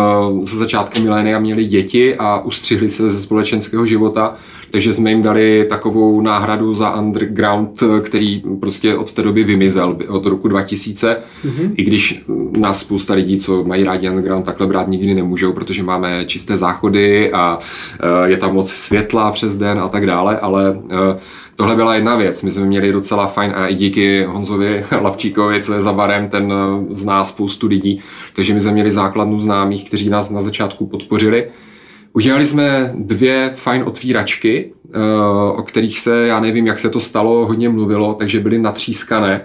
ze 0.43 0.55
eh, 0.55 0.59
začátkem 0.59 1.03
milénia 1.03 1.39
měli 1.39 1.65
děti 1.65 2.15
a 2.15 2.39
ustřihli 2.39 2.89
se 2.89 3.09
ze 3.09 3.19
společenského 3.19 3.85
života, 3.85 4.35
takže 4.71 4.93
jsme 4.93 5.09
jim 5.09 5.21
dali 5.21 5.67
takovou 5.69 6.21
náhradu 6.21 6.73
za 6.73 6.95
underground, 6.95 7.83
který 8.03 8.41
prostě 8.59 8.95
od 8.95 9.13
té 9.13 9.21
doby 9.21 9.43
vymizel, 9.43 9.97
od 10.07 10.25
roku 10.25 10.47
2000, 10.47 11.17
mm-hmm. 11.45 11.71
i 11.75 11.83
když 11.83 12.23
nás 12.57 12.79
spousta 12.79 13.13
lidí, 13.13 13.39
co 13.39 13.63
mají 13.63 13.83
rádi 13.83 14.09
underground, 14.09 14.45
takhle 14.45 14.67
brát 14.67 14.87
nikdy 14.87 15.13
nemůžou, 15.13 15.53
protože 15.53 15.83
máme 15.83 16.25
čisté 16.25 16.57
záchody 16.57 17.31
a 17.31 17.59
eh, 17.99 18.29
je 18.29 18.37
tam 18.37 18.53
moc 18.53 18.71
světla 18.71 19.31
přes 19.31 19.57
den 19.57 19.79
a 19.79 19.89
tak 19.89 20.05
dále, 20.05 20.39
ale 20.39 20.79
eh, 20.91 21.19
Tohle 21.57 21.75
byla 21.75 21.95
jedna 21.95 22.15
věc, 22.15 22.43
my 22.43 22.51
jsme 22.51 22.65
měli 22.65 22.91
docela 22.91 23.27
fajn 23.27 23.53
a 23.55 23.67
i 23.67 23.75
díky 23.75 24.23
Honzovi 24.23 24.83
Lapčíkovi, 25.01 25.63
co 25.63 25.73
je 25.73 25.81
za 25.81 25.93
barem, 25.93 26.29
ten 26.29 26.53
eh, 26.53 26.95
zná 26.95 27.25
spoustu 27.25 27.67
lidí, 27.67 28.01
takže 28.35 28.53
my 28.53 28.61
jsme 28.61 28.71
měli 28.71 28.91
základnu 28.91 29.39
známých, 29.39 29.87
kteří 29.87 30.09
nás 30.09 30.29
na 30.29 30.41
začátku 30.41 30.85
podpořili. 30.87 31.47
Udělali 32.17 32.45
jsme 32.45 32.91
dvě 32.95 33.53
fajn 33.55 33.83
otvíračky, 33.85 34.71
eh, 34.93 34.99
o 35.51 35.63
kterých 35.63 35.99
se, 35.99 36.27
já 36.27 36.39
nevím, 36.39 36.67
jak 36.67 36.79
se 36.79 36.89
to 36.89 36.99
stalo, 36.99 37.45
hodně 37.45 37.69
mluvilo, 37.69 38.13
takže 38.13 38.39
byly 38.39 38.57
natřískané. 38.57 39.41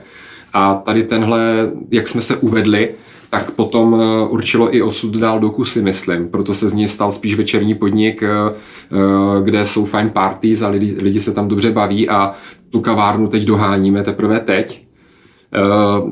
A 0.53 0.75
tady 0.75 1.03
tenhle, 1.03 1.71
jak 1.91 2.09
jsme 2.09 2.23
se 2.23 2.37
uvedli, 2.37 2.91
tak 3.31 3.51
potom 3.51 4.01
eh, 4.01 4.29
určilo 4.29 4.77
i 4.77 4.83
osud 4.83 5.17
dál 5.17 5.41
do 5.41 5.51
kusy, 5.51 5.83
myslím. 5.83 6.29
Proto 6.29 6.55
se 6.55 6.69
z 6.69 6.73
něj 6.73 6.89
stal 6.89 7.13
spíš 7.13 7.35
večerní 7.35 7.75
podnik, 7.75 8.23
eh, 8.23 8.29
kde 9.43 9.67
jsou 9.67 9.85
fajn 9.85 10.11
parties 10.11 10.63
a 10.63 10.69
lidi, 10.69 10.97
lidi 11.03 11.21
se 11.21 11.33
tam 11.33 11.49
dobře 11.49 11.71
baví 11.71 12.09
a 12.09 12.35
tu 12.71 12.81
kavárnu 12.81 13.29
teď 13.29 13.43
doháníme 13.43 14.03
teprve 14.03 14.41
teď, 14.41 14.87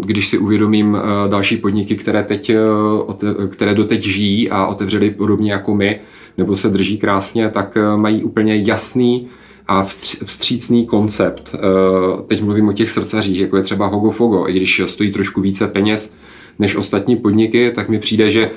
když 0.01 0.29
si 0.29 0.39
uvědomím 0.39 0.99
další 1.29 1.57
podniky, 1.57 1.97
které, 1.97 2.23
teď, 2.23 2.53
které 3.49 3.75
doteď 3.75 4.03
žijí 4.03 4.51
a 4.51 4.67
otevřeli 4.67 5.11
podobně 5.11 5.53
jako 5.53 5.75
my, 5.75 6.01
nebo 6.39 6.57
se 6.57 6.69
drží 6.69 6.99
krásně, 6.99 7.49
tak 7.49 7.77
eh, 7.77 7.97
mají 7.97 8.25
úplně 8.25 8.57
jasný 8.57 9.27
a 9.69 9.83
vstřícný 10.25 10.87
koncept. 10.87 11.55
Eh, 11.55 11.59
teď 12.27 12.43
mluvím 12.43 12.69
o 12.69 12.73
těch 12.73 12.91
srdcařích, 12.91 13.41
jako 13.41 13.57
je 13.57 13.63
třeba 13.63 13.87
Hogofogo, 13.87 14.49
i 14.49 14.53
když 14.53 14.83
stojí 14.87 15.13
trošku 15.13 15.41
více 15.41 15.69
peněz 15.69 16.17
než 16.59 16.77
ostatní 16.77 17.17
podniky, 17.17 17.73
tak 17.75 17.89
mi 17.89 17.99
přijde, 17.99 18.31
že 18.31 18.45
eh, 18.45 18.51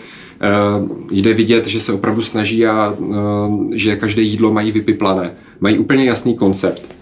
jde 1.11 1.33
vidět, 1.33 1.67
že 1.67 1.81
se 1.81 1.93
opravdu 1.93 2.21
snaží 2.21 2.65
a 2.65 2.95
že 3.75 3.95
každé 3.95 4.21
jídlo 4.21 4.53
mají 4.53 4.71
vypiplané. 4.71 5.31
Mají 5.59 5.77
úplně 5.77 6.05
jasný 6.05 6.35
koncept. 6.35 6.95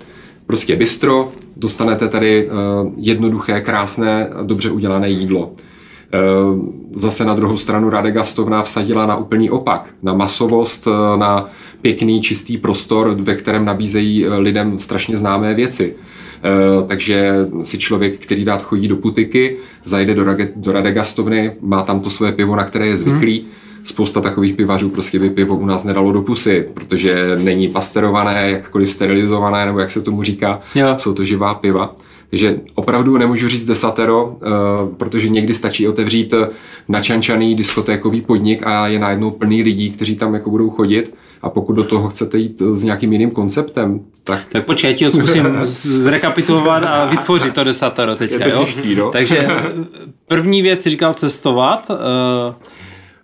Prostě 0.48 0.76
bistro, 0.76 1.32
dostanete 1.58 2.08
tady 2.08 2.50
jednoduché, 2.98 3.62
krásné, 3.62 4.30
dobře 4.44 4.72
udělané 4.72 5.10
jídlo. 5.10 5.54
Eh, 6.14 6.20
zase 6.92 7.26
na 7.26 7.36
druhou 7.36 7.58
stranu 7.58 7.90
Rade 7.90 8.12
Gastovna 8.12 8.62
vsadila 8.64 9.06
na 9.06 9.16
úplný 9.16 9.50
opak, 9.50 9.90
na 10.04 10.14
masovost, 10.14 10.88
eh, 10.88 11.18
na 11.18 11.50
pěkný, 11.82 12.22
čistý 12.22 12.58
prostor, 12.58 13.16
ve 13.16 13.36
kterém 13.36 13.66
nabízejí 13.66 14.26
eh, 14.26 14.38
lidem 14.38 14.80
strašně 14.80 15.18
známé 15.18 15.54
věci. 15.54 15.96
Takže 16.88 17.36
si 17.64 17.78
člověk, 17.78 18.18
který 18.18 18.44
rád 18.44 18.64
chodí 18.64 18.88
do 18.88 18.96
putiky, 18.96 19.58
zajde 19.84 20.14
do, 20.14 20.26
do 20.56 20.72
Rade 20.72 20.92
Gastovny, 20.92 21.52
má 21.62 21.84
tam 21.84 22.00
to 22.00 22.10
svoje 22.10 22.32
pivo, 22.32 22.56
na 22.56 22.64
které 22.64 22.88
je 22.88 22.98
zvyklý, 22.98 23.40
hmm 23.40 23.50
spousta 23.84 24.22
takových 24.22 24.54
pivařů 24.54 24.90
prostě 24.90 25.20
by 25.20 25.30
pivo 25.30 25.56
u 25.56 25.66
nás 25.66 25.84
nedalo 25.84 26.12
do 26.12 26.22
pusy, 26.22 26.66
protože 26.74 27.38
není 27.44 27.68
pasterované, 27.68 28.52
jakkoliv 28.52 28.90
sterilizované, 28.90 29.66
nebo 29.66 29.80
jak 29.80 29.92
se 29.92 30.02
tomu 30.02 30.24
říká, 30.24 30.60
jo. 30.76 30.96
jsou 30.98 31.14
to 31.14 31.26
živá 31.26 31.54
piva. 31.54 31.96
Takže 32.32 32.60
opravdu 32.76 33.18
nemůžu 33.18 33.48
říct 33.50 33.66
desatero, 33.66 34.38
eh, 34.42 34.48
protože 34.98 35.30
někdy 35.30 35.54
stačí 35.54 35.88
otevřít 35.88 36.34
načančaný 36.88 37.56
diskotékový 37.56 38.22
podnik 38.22 38.68
a 38.68 38.88
je 38.88 39.00
najednou 39.00 39.32
plný 39.32 39.64
lidí, 39.64 39.92
kteří 39.92 40.16
tam 40.16 40.34
jako 40.34 40.50
budou 40.50 40.70
chodit 40.70 41.14
A 41.44 41.50
pokud 41.50 41.74
do 41.74 41.84
toho 41.84 42.10
chcete 42.10 42.38
jít 42.38 42.62
s 42.74 42.84
nějakým 42.84 43.14
jiným 43.14 43.32
konceptem, 43.32 44.00
tak... 44.24 44.40
Tak 44.50 44.66
počkej, 44.66 44.94
ti 44.94 45.06
ho 45.06 45.12
zkusím 45.12 45.48
zrekapitulovat 45.64 46.84
a 46.84 47.06
vytvořit 47.06 47.54
to 47.54 47.64
desatero 47.64 48.16
teďka, 48.16 48.36
Je 48.46 48.52
to 48.52 48.58
jo? 48.60 48.66
těžký, 48.66 48.96
no. 48.96 49.12
Takže 49.18 49.48
první 50.28 50.62
věc 50.62 50.82
si 50.82 50.90
říkal 50.90 51.14
cestovat, 51.14 51.92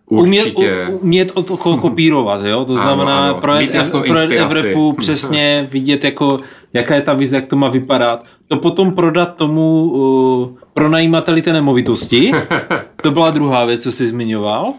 umět, 0.09 0.41
Určitě. 0.45 0.87
u- 0.89 0.97
umět 0.97 1.31
od 1.33 1.51
kopírovat, 1.81 2.41
jo? 2.45 2.65
To 2.65 2.73
Ano, 2.73 2.81
znamená 2.81 3.17
ano. 3.29 3.41
projet, 3.41 3.73
jasnou 3.73 4.01
projet 4.01 4.23
inspiraci. 4.31 4.57
Evropu, 4.59 4.93
přesně 4.93 5.67
vidět, 5.71 6.03
jako, 6.03 6.39
jaká 6.73 6.95
je 6.95 7.01
ta 7.01 7.13
vize, 7.13 7.35
jak 7.35 7.45
to 7.45 7.55
má 7.55 7.69
vypadat. 7.69 8.25
To 8.47 8.57
potom 8.57 8.91
prodat 8.91 9.35
tomu 9.35 9.83
uh, 9.83 10.49
pronajímateli 10.73 11.41
té 11.41 11.53
nemovitosti, 11.53 12.31
to 13.03 13.11
byla 13.11 13.31
druhá 13.31 13.65
věc, 13.65 13.83
co 13.83 13.91
jsi 13.91 14.07
zmiňoval. 14.07 14.73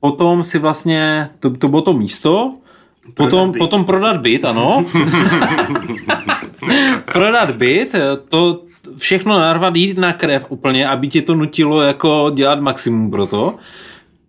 Potom 0.00 0.44
si 0.44 0.58
vlastně, 0.58 1.30
to, 1.40 1.50
to 1.50 1.68
bylo 1.68 1.82
to 1.82 1.92
místo, 1.92 2.54
potom, 3.14 3.52
byt. 3.52 3.58
potom 3.58 3.84
prodat 3.84 4.20
byt, 4.20 4.44
ano. 4.44 4.84
prodat 7.12 7.50
byt, 7.50 7.94
to 8.28 8.60
všechno 8.96 9.38
narvat, 9.38 9.76
jít 9.76 9.98
na 9.98 10.12
krev 10.12 10.46
úplně, 10.48 10.88
aby 10.88 11.08
tě 11.08 11.22
to 11.22 11.34
nutilo 11.34 11.82
jako 11.82 12.30
dělat 12.34 12.60
maximum 12.60 13.10
pro 13.10 13.26
to. 13.26 13.54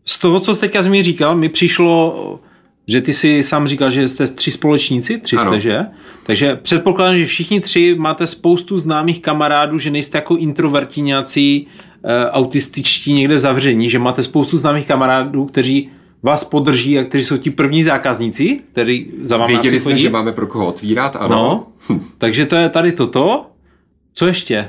Z 0.05 0.20
toho, 0.20 0.39
co 0.39 0.55
jsi 0.55 0.61
teďka 0.61 0.82
mi 0.82 1.03
říkal, 1.03 1.36
mi 1.36 1.49
přišlo, 1.49 2.39
že 2.88 3.02
ty 3.02 3.14
si 3.14 3.44
sám 3.44 3.68
říkal, 3.68 3.90
že 3.92 4.08
jste 4.08 4.28
tři 4.28 4.52
společníci, 4.52 5.18
tři 5.18 5.36
jste, 5.36 5.46
Ano. 5.46 5.60
že? 5.60 5.86
Takže 6.24 6.56
předpokládám, 6.56 7.18
že 7.18 7.26
všichni 7.26 7.62
tři 7.62 7.96
máte 8.00 8.28
spoustu 8.28 8.78
známých 8.78 9.22
kamarádů, 9.22 9.80
že 9.80 9.92
nejste 9.92 10.18
jako 10.18 10.36
introverti 10.36 11.02
nějací 11.02 11.68
e, 12.04 12.30
autističtí 12.32 13.14
někde 13.14 13.40
zavření, 13.40 13.90
že 13.90 14.00
máte 14.00 14.24
spoustu 14.24 14.58
známých 14.58 14.88
kamarádů, 14.88 15.46
kteří 15.46 15.90
vás 16.24 16.44
podrží 16.44 17.00
a 17.00 17.04
kteří 17.04 17.26
jsou 17.26 17.38
ti 17.38 17.50
první 17.50 17.84
zákazníci, 17.84 18.60
kteří 18.72 19.12
za 19.24 19.38
vámi 19.38 19.54
Věděli 19.54 19.80
jsme, 19.80 19.92
chodí. 19.92 20.02
že 20.04 20.10
máme 20.10 20.32
pro 20.32 20.48
koho 20.48 20.66
otvírat, 20.68 21.16
ano. 21.20 21.68
No, 21.90 22.00
takže 22.18 22.46
to 22.46 22.56
je 22.56 22.70
tady 22.70 22.92
toto. 22.92 23.46
Co 24.14 24.28
ještě? 24.28 24.68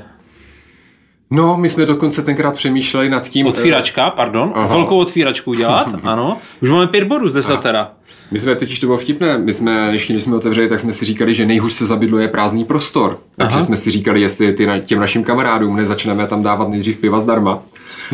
No, 1.31 1.57
my 1.57 1.69
jsme 1.69 1.85
dokonce 1.85 2.21
tenkrát 2.23 2.53
přemýšleli 2.53 3.09
nad 3.09 3.29
tím... 3.29 3.47
Otvíračka, 3.47 4.09
pardon. 4.09 4.51
Aha. 4.55 4.67
Velkou 4.75 4.97
otvíračku 4.97 5.51
udělat, 5.51 5.95
ano. 6.03 6.37
Už 6.61 6.69
máme 6.69 6.87
pět 6.87 7.03
bodů 7.03 7.29
z 7.29 7.33
desatera. 7.33 7.91
My 8.31 8.39
jsme 8.39 8.55
totiž 8.55 8.79
to 8.79 8.85
bylo 8.87 8.97
vtipné, 8.97 9.37
my 9.37 9.53
jsme, 9.53 9.89
ještě 9.91 10.13
když 10.13 10.23
jsme 10.23 10.35
otevřeli, 10.35 10.69
tak 10.69 10.79
jsme 10.79 10.93
si 10.93 11.05
říkali, 11.05 11.33
že 11.33 11.45
nejhůř 11.45 11.73
se 11.73 11.85
zabydluje 11.85 12.27
prázdný 12.27 12.65
prostor. 12.65 13.19
Takže 13.35 13.55
Aha. 13.57 13.65
jsme 13.65 13.77
si 13.77 13.91
říkali, 13.91 14.21
jestli 14.21 14.53
ty, 14.53 14.65
na- 14.65 14.79
těm 14.79 14.99
našim 14.99 15.23
kamarádům 15.23 15.75
nezačneme 15.75 16.27
tam 16.27 16.43
dávat 16.43 16.69
nejdřív 16.69 16.97
piva 16.97 17.19
zdarma, 17.19 17.59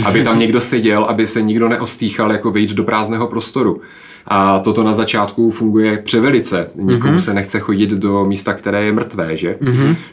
aby 0.05 0.23
tam 0.23 0.39
někdo 0.39 0.61
seděl, 0.61 1.03
aby 1.03 1.27
se 1.27 1.41
nikdo 1.41 1.69
neostýchal 1.69 2.31
jako 2.31 2.51
vejít 2.51 2.71
do 2.71 2.83
prázdného 2.83 3.27
prostoru. 3.27 3.81
A 4.27 4.59
toto 4.59 4.83
na 4.83 4.93
začátku 4.93 5.51
funguje 5.51 5.97
převelice. 5.97 6.69
Nikomu 6.75 7.19
se 7.19 7.33
nechce 7.33 7.59
chodit 7.59 7.89
do 7.89 8.25
místa, 8.25 8.53
které 8.53 8.83
je 8.83 8.91
mrtvé, 8.91 9.37
že? 9.37 9.57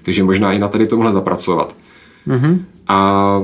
Takže 0.02 0.24
možná 0.24 0.52
i 0.52 0.58
na 0.58 0.68
tady 0.68 0.86
tomhle 0.86 1.12
zapracovat. 1.12 1.74
A 2.88 3.42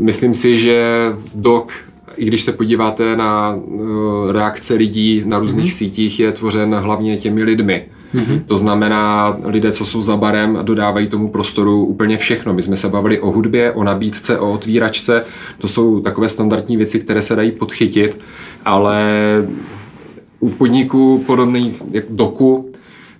myslím 0.00 0.34
si, 0.34 0.58
že 0.58 0.82
dok, 1.34 1.72
i 2.16 2.24
když 2.24 2.42
se 2.42 2.52
podíváte 2.52 3.16
na 3.16 3.54
uh, 3.54 4.32
reakce 4.32 4.74
lidí 4.74 5.22
na 5.24 5.38
různých 5.38 5.72
sítích, 5.72 6.20
je 6.20 6.32
tvořen 6.32 6.74
hlavně 6.74 7.16
těmi 7.16 7.42
lidmi. 7.42 7.84
To 8.46 8.58
znamená, 8.58 9.36
lidé, 9.44 9.72
co 9.72 9.86
jsou 9.86 10.02
za 10.02 10.16
barem, 10.16 10.58
dodávají 10.62 11.08
tomu 11.08 11.28
prostoru 11.28 11.84
úplně 11.84 12.16
všechno. 12.16 12.54
My 12.54 12.62
jsme 12.62 12.76
se 12.76 12.88
bavili 12.88 13.20
o 13.20 13.30
hudbě, 13.30 13.72
o 13.72 13.84
nabídce, 13.84 14.38
o 14.38 14.52
otvíračce. 14.52 15.24
To 15.58 15.68
jsou 15.68 16.00
takové 16.00 16.28
standardní 16.28 16.76
věci, 16.76 17.00
které 17.00 17.22
se 17.22 17.36
dají 17.36 17.50
podchytit, 17.50 18.20
ale 18.64 19.04
u 20.40 20.48
podniků 20.48 21.24
podobných 21.26 21.82
jak 21.90 22.04
doku 22.10 22.72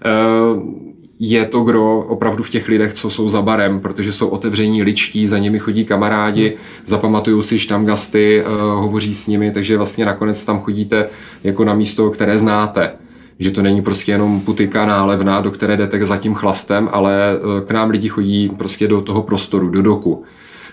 eh, 0.05 0.88
je 1.21 1.47
to 1.47 1.61
gro 1.61 2.01
opravdu 2.01 2.43
v 2.43 2.51
těch 2.51 2.69
lidech, 2.69 2.93
co 2.93 3.11
jsou 3.11 3.29
za 3.29 3.43
barem, 3.43 3.81
protože 3.81 4.13
jsou 4.13 4.29
otevření 4.29 4.83
ličtí, 4.83 5.27
za 5.27 5.39
nimi 5.39 5.59
chodí 5.59 5.85
kamarádi, 5.85 6.57
zapamatují 6.87 7.45
si 7.45 7.59
štamgasty, 7.59 8.41
eh, 8.41 8.45
hovoří 8.61 9.15
s 9.15 9.27
nimi, 9.27 9.51
takže 9.51 9.77
vlastně 9.77 10.05
nakonec 10.05 10.45
tam 10.45 10.61
chodíte 10.61 11.09
jako 11.45 11.65
na 11.65 11.75
místo, 11.75 12.11
které 12.11 12.39
znáte. 12.39 12.91
Že 13.39 13.51
to 13.51 13.63
není 13.63 13.83
prostě 13.83 14.13
jenom 14.13 14.41
putika 14.41 14.87
nálevná, 14.87 15.41
do 15.41 15.51
které 15.51 15.77
jdete 15.77 16.07
za 16.07 16.17
tím 16.17 16.35
chlastem, 16.35 16.89
ale 16.93 17.15
eh, 17.33 17.65
k 17.65 17.71
nám 17.71 17.91
lidi 17.91 18.09
chodí 18.09 18.49
prostě 18.49 18.89
do 18.89 19.01
toho 19.01 19.23
prostoru, 19.23 19.69
do 19.69 19.83
doku. 19.83 20.25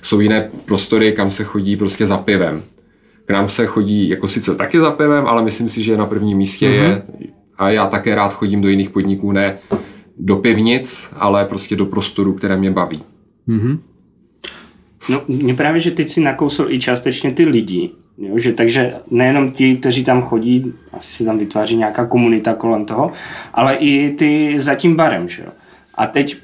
Jsou 0.02 0.20
jiné 0.20 0.50
prostory, 0.66 1.12
kam 1.12 1.32
se 1.32 1.44
chodí 1.44 1.78
prostě 1.78 2.08
za 2.08 2.18
pivem. 2.18 2.64
K 3.26 3.32
nám 3.32 3.50
se 3.50 3.66
chodí 3.66 4.10
jako 4.10 4.30
sice 4.30 4.56
taky 4.56 4.80
za 4.80 4.92
pivem, 4.92 5.28
ale 5.28 5.44
myslím 5.44 5.70
si, 5.70 5.84
že 5.84 5.98
na 5.98 6.06
prvním 6.06 6.38
místě 6.38 6.70
mm-hmm. 6.70 6.84
je, 6.84 7.02
a 7.58 7.70
já 7.70 7.88
také 7.88 8.16
rád 8.16 8.34
chodím 8.34 8.62
do 8.62 8.68
jiných 8.68 8.90
podniků, 8.90 9.32
ne 9.32 9.58
do 10.20 10.36
pivnic, 10.36 11.10
ale 11.20 11.46
prostě 11.46 11.76
do 11.76 11.86
prostoru, 11.86 12.34
které 12.34 12.58
mě 12.58 12.72
baví. 12.72 13.04
No, 15.10 15.22
mě 15.28 15.54
právě, 15.54 15.80
že 15.80 15.92
teď 15.92 16.10
si 16.10 16.22
nakousl 16.22 16.66
i 16.70 16.80
částečně 16.80 17.32
ty 17.32 17.46
lidi, 17.46 17.90
jo? 18.18 18.40
že 18.40 18.54
takže 18.54 18.94
nejenom 19.12 19.52
ti, 19.52 19.76
kteří 19.76 20.04
tam 20.04 20.22
chodí, 20.22 20.74
asi 20.94 21.18
se 21.18 21.26
tam 21.26 21.38
vytváří 21.38 21.76
nějaká 21.76 22.06
komunita 22.06 22.54
kolem 22.54 22.86
toho, 22.86 23.12
ale 23.54 23.76
i 23.76 24.14
ty 24.14 24.56
za 24.58 24.76
tím 24.76 24.96
barem, 24.96 25.30
že 25.30 25.44
jo. 25.44 25.52
A 25.96 26.08
teď 26.08 26.38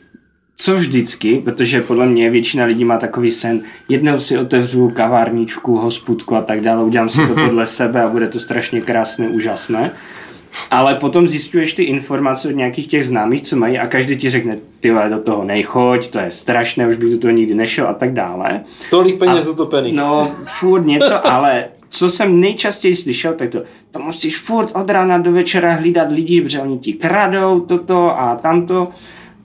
co 0.55 0.75
vždycky, 0.75 1.41
protože 1.45 1.81
podle 1.81 2.05
mě 2.05 2.29
většina 2.29 2.65
lidí 2.65 2.85
má 2.85 2.97
takový 2.97 3.31
sen, 3.31 3.61
jednou 3.89 4.19
si 4.19 4.37
otevřu 4.37 4.89
kavárničku, 4.89 5.77
hospodku 5.77 6.35
a 6.35 6.41
tak 6.41 6.61
dále, 6.61 6.83
udělám 6.83 7.09
si 7.09 7.27
to 7.27 7.33
podle 7.47 7.67
sebe 7.67 8.01
a 8.01 8.09
bude 8.09 8.27
to 8.27 8.39
strašně 8.39 8.81
krásné, 8.81 9.27
úžasné. 9.27 9.91
Ale 10.71 10.95
potom 10.95 11.27
zjistuješ 11.27 11.73
ty 11.73 11.83
informace 11.83 12.47
od 12.47 12.55
nějakých 12.55 12.87
těch 12.87 13.05
známých, 13.05 13.41
co 13.41 13.55
mají 13.55 13.77
a 13.77 13.87
každý 13.87 14.17
ti 14.17 14.29
řekne, 14.29 14.57
ty 14.79 14.91
do 15.09 15.19
toho 15.19 15.43
nejchoď, 15.43 16.09
to 16.09 16.19
je 16.19 16.31
strašné, 16.31 16.87
už 16.87 16.95
bych 16.95 17.09
do 17.09 17.19
toho 17.19 17.31
nikdy 17.31 17.55
nešel 17.55 17.87
a 17.87 17.93
tak 17.93 18.13
dále. 18.13 18.61
Tolik 18.89 19.19
peněz 19.19 19.47
utopených. 19.47 19.93
No, 19.93 20.31
furt 20.59 20.85
něco, 20.85 21.27
ale 21.31 21.65
co 21.89 22.09
jsem 22.09 22.39
nejčastěji 22.39 22.95
slyšel, 22.95 23.33
tak 23.33 23.49
to, 23.49 23.63
to 23.91 23.99
musíš 23.99 24.37
furt 24.37 24.71
od 24.75 24.89
rána 24.89 25.17
do 25.17 25.31
večera 25.31 25.73
hlídat 25.73 26.11
lidi, 26.11 26.41
protože 26.41 26.59
oni 26.59 26.79
ti 26.79 26.93
kradou 26.93 27.59
toto 27.59 28.19
a 28.19 28.35
tamto. 28.35 28.87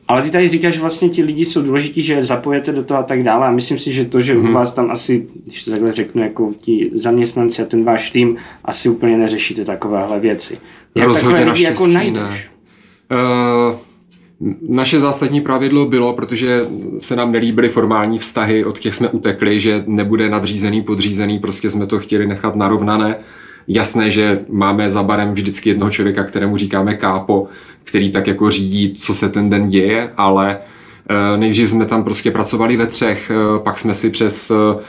Ale 0.09 0.23
ty 0.23 0.31
tady 0.31 0.49
říkáš, 0.49 0.75
že 0.75 0.81
vlastně 0.81 1.09
ti 1.09 1.23
lidi 1.23 1.45
jsou 1.45 1.63
důležití, 1.63 2.03
že 2.03 2.13
je 2.15 2.25
zapojete 2.25 2.73
do 2.73 2.83
toho 2.83 3.01
a 3.01 3.03
tak 3.03 3.23
dále. 3.23 3.47
A 3.47 3.51
myslím 3.51 3.79
si, 3.79 3.93
že 3.93 4.05
to, 4.05 4.21
že 4.21 4.35
Mhm. 4.35 4.49
u 4.51 4.53
vás 4.53 4.73
tam 4.75 4.91
asi, 4.91 5.27
když 5.47 5.65
to 5.65 5.71
takhle 5.71 5.93
řeknu, 5.93 6.23
jako 6.23 6.53
ti 6.61 6.91
zaměstnanci 6.95 7.63
a 7.63 7.65
ten 7.65 7.85
váš 7.85 8.11
tým, 8.11 8.37
asi 8.65 8.89
úplně 8.89 9.17
neřešíte 9.19 9.65
takovéhle 9.65 10.21
věci. 10.21 10.59
Jak 10.95 11.07
Rozhodně 11.07 11.31
takové 11.37 11.53
lidi 11.53 11.65
jako 11.65 11.87
najdeš? 11.87 12.49
Eh, 13.13 13.77
naše 14.69 15.01
zásadní 15.01 15.41
pravidlo 15.41 15.87
bylo, 15.87 16.13
protože 16.13 16.65
se 16.99 17.17
nám 17.17 17.33
nelíbily 17.33 17.69
formální 17.69 18.19
vztahy, 18.19 18.65
od 18.65 18.79
těch 18.79 18.95
jsme 18.95 19.09
utekli, 19.09 19.61
že 19.61 19.85
nebude 19.87 20.31
nadřízený, 20.31 20.83
podřízený, 20.83 21.39
prostě 21.39 21.71
jsme 21.71 21.87
to 21.87 21.99
chtěli 21.99 22.27
nechat 22.27 22.57
narovnané. 22.57 23.17
Jasné, 23.69 24.11
že 24.11 24.41
máme 24.49 24.91
za 24.91 25.03
barem 25.03 25.35
vždycky 25.35 25.69
jednoho 25.69 25.91
člověka, 25.91 26.25
kterému 26.25 26.57
říkáme 26.57 26.95
kápo, 26.95 27.47
který 27.87 28.11
tak 28.11 28.27
jako 28.27 28.51
řídí, 28.51 28.95
co 28.99 29.15
se 29.15 29.29
ten 29.29 29.51
den 29.51 29.69
děje, 29.69 30.13
ale 30.17 30.59
eh, 31.11 31.37
nejdřív 31.37 31.71
jsme 31.71 31.87
tam 31.87 32.05
prostě 32.05 32.31
pracovali 32.31 32.77
ve 32.77 32.87
třech, 32.87 33.31
eh, 33.31 33.59
pak 33.59 33.79
jsme 33.79 33.95
si 33.95 34.11
přes 34.11 34.51
eh, 34.51 34.83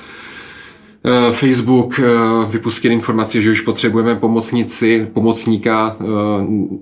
Facebook 1.31 1.99
vypustil 2.49 2.91
informaci, 2.91 3.41
že 3.41 3.51
už 3.51 3.61
potřebujeme 3.61 4.15
pomocnici, 4.15 5.07
pomocníka, 5.13 5.95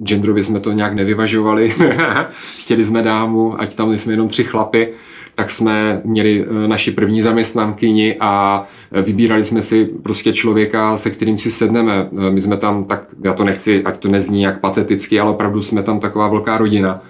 genderově 0.03 0.43
jsme 0.43 0.59
to 0.59 0.71
nějak 0.71 0.93
nevyvažovali, 0.93 1.73
chtěli 2.59 2.85
jsme 2.85 3.01
dámu, 3.01 3.61
ať 3.61 3.75
tam 3.75 3.93
jsme 3.93 4.13
jenom 4.13 4.29
tři 4.29 4.43
chlapy, 4.43 4.93
tak 5.35 5.51
jsme 5.51 6.01
měli 6.05 6.45
eh, 6.47 6.67
naši 6.67 6.91
první 6.91 7.21
zaměstnankyni 7.21 8.15
a 8.19 8.63
eh, 8.91 9.01
vybírali 9.01 9.45
jsme 9.45 9.61
si 9.61 9.85
prostě 9.85 10.33
člověka, 10.33 10.97
se 10.97 11.09
kterým 11.09 11.37
si 11.37 11.51
sedneme. 11.51 12.09
Eh, 12.27 12.31
My 12.31 12.41
jsme 12.41 12.57
tam 12.57 12.83
tak, 12.83 13.07
já 13.23 13.33
to 13.33 13.43
nechci, 13.43 13.83
ať 13.83 13.97
to 13.97 14.07
nezní 14.07 14.41
jak 14.41 14.59
pateticky, 14.59 15.19
ale 15.19 15.31
opravdu 15.31 15.61
jsme 15.61 15.83
tam 15.83 15.99
taková 15.99 16.27
velká 16.27 16.57
rodina 16.57 17.01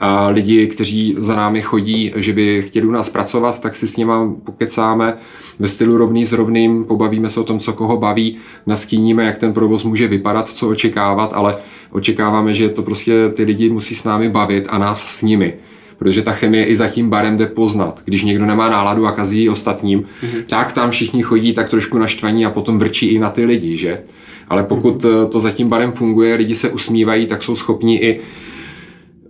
a 0.00 0.28
lidi, 0.28 0.66
kteří 0.66 1.14
za 1.18 1.36
námi 1.36 1.62
chodí, 1.62 2.12
že 2.16 2.32
by 2.32 2.62
chtěli 2.62 2.86
u 2.86 2.90
nás 2.90 3.08
pracovat, 3.08 3.60
tak 3.60 3.74
si 3.74 3.88
s 3.88 3.96
nimi 3.96 4.12
pokecáme 4.44 5.14
ve 5.58 5.68
stylu 5.68 5.96
rovný 5.96 6.26
s 6.26 6.32
rovným, 6.32 6.84
pobavíme 6.84 7.30
se 7.30 7.40
o 7.40 7.44
tom, 7.44 7.58
co 7.58 7.72
koho 7.72 7.96
baví, 7.96 8.36
nastíníme, 8.66 9.24
jak 9.24 9.38
ten 9.38 9.52
provoz 9.52 9.84
může 9.84 10.08
vypadat, 10.08 10.48
co 10.48 10.68
očekávat, 10.68 11.32
ale 11.34 11.56
očekáváme, 11.90 12.54
že 12.54 12.68
to 12.68 12.82
prostě 12.82 13.28
ty 13.28 13.42
lidi 13.42 13.70
musí 13.70 13.94
s 13.94 14.04
námi 14.04 14.28
bavit 14.28 14.66
a 14.70 14.78
nás 14.78 15.06
s 15.08 15.22
nimi. 15.22 15.54
Protože 15.98 16.22
ta 16.22 16.32
chemie 16.32 16.64
i 16.64 16.76
za 16.76 16.88
tím 16.88 17.10
barem 17.10 17.36
jde 17.36 17.46
poznat. 17.46 18.00
Když 18.04 18.22
někdo 18.22 18.46
nemá 18.46 18.68
náladu 18.68 19.06
a 19.06 19.12
kazí 19.12 19.40
ji 19.40 19.48
ostatním, 19.48 20.00
mm-hmm. 20.00 20.42
tak 20.46 20.72
tam 20.72 20.90
všichni 20.90 21.22
chodí 21.22 21.52
tak 21.52 21.70
trošku 21.70 21.98
naštvaní 21.98 22.46
a 22.46 22.50
potom 22.50 22.78
vrčí 22.78 23.06
i 23.06 23.18
na 23.18 23.30
ty 23.30 23.44
lidi, 23.44 23.76
že? 23.76 24.02
Ale 24.48 24.62
pokud 24.62 25.04
mm-hmm. 25.04 25.28
to 25.28 25.40
za 25.40 25.50
tím 25.50 25.68
barem 25.68 25.92
funguje, 25.92 26.34
lidi 26.34 26.54
se 26.54 26.70
usmívají, 26.70 27.26
tak 27.26 27.42
jsou 27.42 27.56
schopni 27.56 27.96
i 27.96 28.20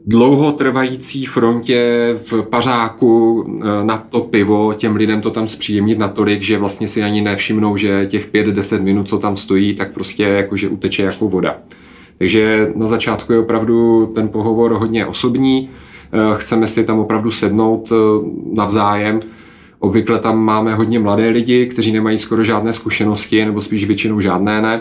dlouhotrvající 0.09 1.27
frontě 1.27 2.11
v 2.31 2.43
pařáku 2.43 3.45
eh, 3.47 3.85
na 3.85 3.97
to 4.11 4.21
pivo 4.21 4.75
těm 4.75 4.97
lidem 4.97 5.21
to 5.21 5.31
tam 5.31 5.49
zpříjemnit 5.49 5.99
natolik, 5.99 6.43
že 6.43 6.59
vlastně 6.59 6.89
si 6.89 7.03
ani 7.03 7.21
nevšimnou, 7.21 7.77
že 7.77 8.07
těch 8.07 8.33
5-10 8.33 8.83
minut, 8.83 9.09
co 9.09 9.19
tam 9.19 9.37
stojí, 9.37 9.75
tak 9.75 9.93
prostě 9.93 10.23
jakože 10.23 10.69
uteče 10.69 11.03
jako 11.03 11.29
voda. 11.29 11.57
Takže 12.19 12.73
na 12.75 12.87
začátku 12.87 13.33
je 13.33 13.39
opravdu 13.39 14.07
ten 14.15 14.29
pohovor 14.29 14.73
hodně 14.73 15.07
osobní, 15.07 15.71
chceme 16.37 16.69
si 16.69 16.85
tam 16.85 16.99
opravdu 16.99 17.31
sednout 17.31 17.93
eh, 17.93 17.97
navzájem. 18.53 19.21
Obvykle 19.79 20.19
tam 20.19 20.39
máme 20.39 20.75
hodně 20.75 20.99
mladé 20.99 21.29
lidi, 21.29 21.67
kteří 21.67 21.93
nemají 21.93 22.19
skoro 22.19 22.45
žádné 22.45 22.75
zkušenosti, 22.75 23.45
nebo 23.45 23.63
spíš 23.63 23.85
většinou 23.85 24.21
žádné 24.21 24.63
ne. 24.63 24.81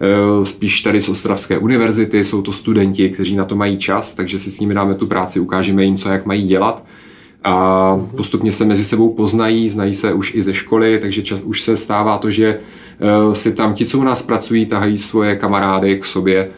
Eh, 0.00 0.46
spíš 0.46 0.80
tady 0.80 1.02
z 1.02 1.08
Ostravské 1.08 1.58
univerzity, 1.58 2.24
jsou 2.24 2.42
to 2.42 2.52
studenti, 2.52 3.10
kteří 3.10 3.36
na 3.36 3.44
to 3.44 3.56
mají 3.56 3.76
čas, 3.76 4.14
takže 4.14 4.38
si 4.38 4.50
s 4.50 4.60
nimi 4.60 4.74
dáme 4.74 4.94
tu 4.94 5.06
práci, 5.06 5.40
ukážeme 5.40 5.84
jim, 5.84 5.96
co 5.96 6.08
jak 6.08 6.26
mají 6.26 6.46
dělat 6.46 6.84
a 7.44 7.96
postupně 8.16 8.52
se 8.52 8.64
mezi 8.64 8.84
sebou 8.84 9.14
poznají, 9.14 9.68
znají 9.68 9.94
se 9.94 10.12
už 10.12 10.34
i 10.34 10.42
ze 10.42 10.54
školy, 10.54 10.98
takže 10.98 11.22
čas, 11.22 11.40
už 11.40 11.62
se 11.62 11.76
stává 11.76 12.18
to, 12.18 12.30
že 12.30 12.60
si 13.32 13.54
tam 13.54 13.74
ti, 13.74 13.86
co 13.86 13.98
u 13.98 14.02
nás 14.02 14.22
pracují, 14.22 14.66
tahají 14.66 14.98
svoje 14.98 15.36
kamarády 15.36 15.98
k 15.98 16.04
sobě 16.04 16.48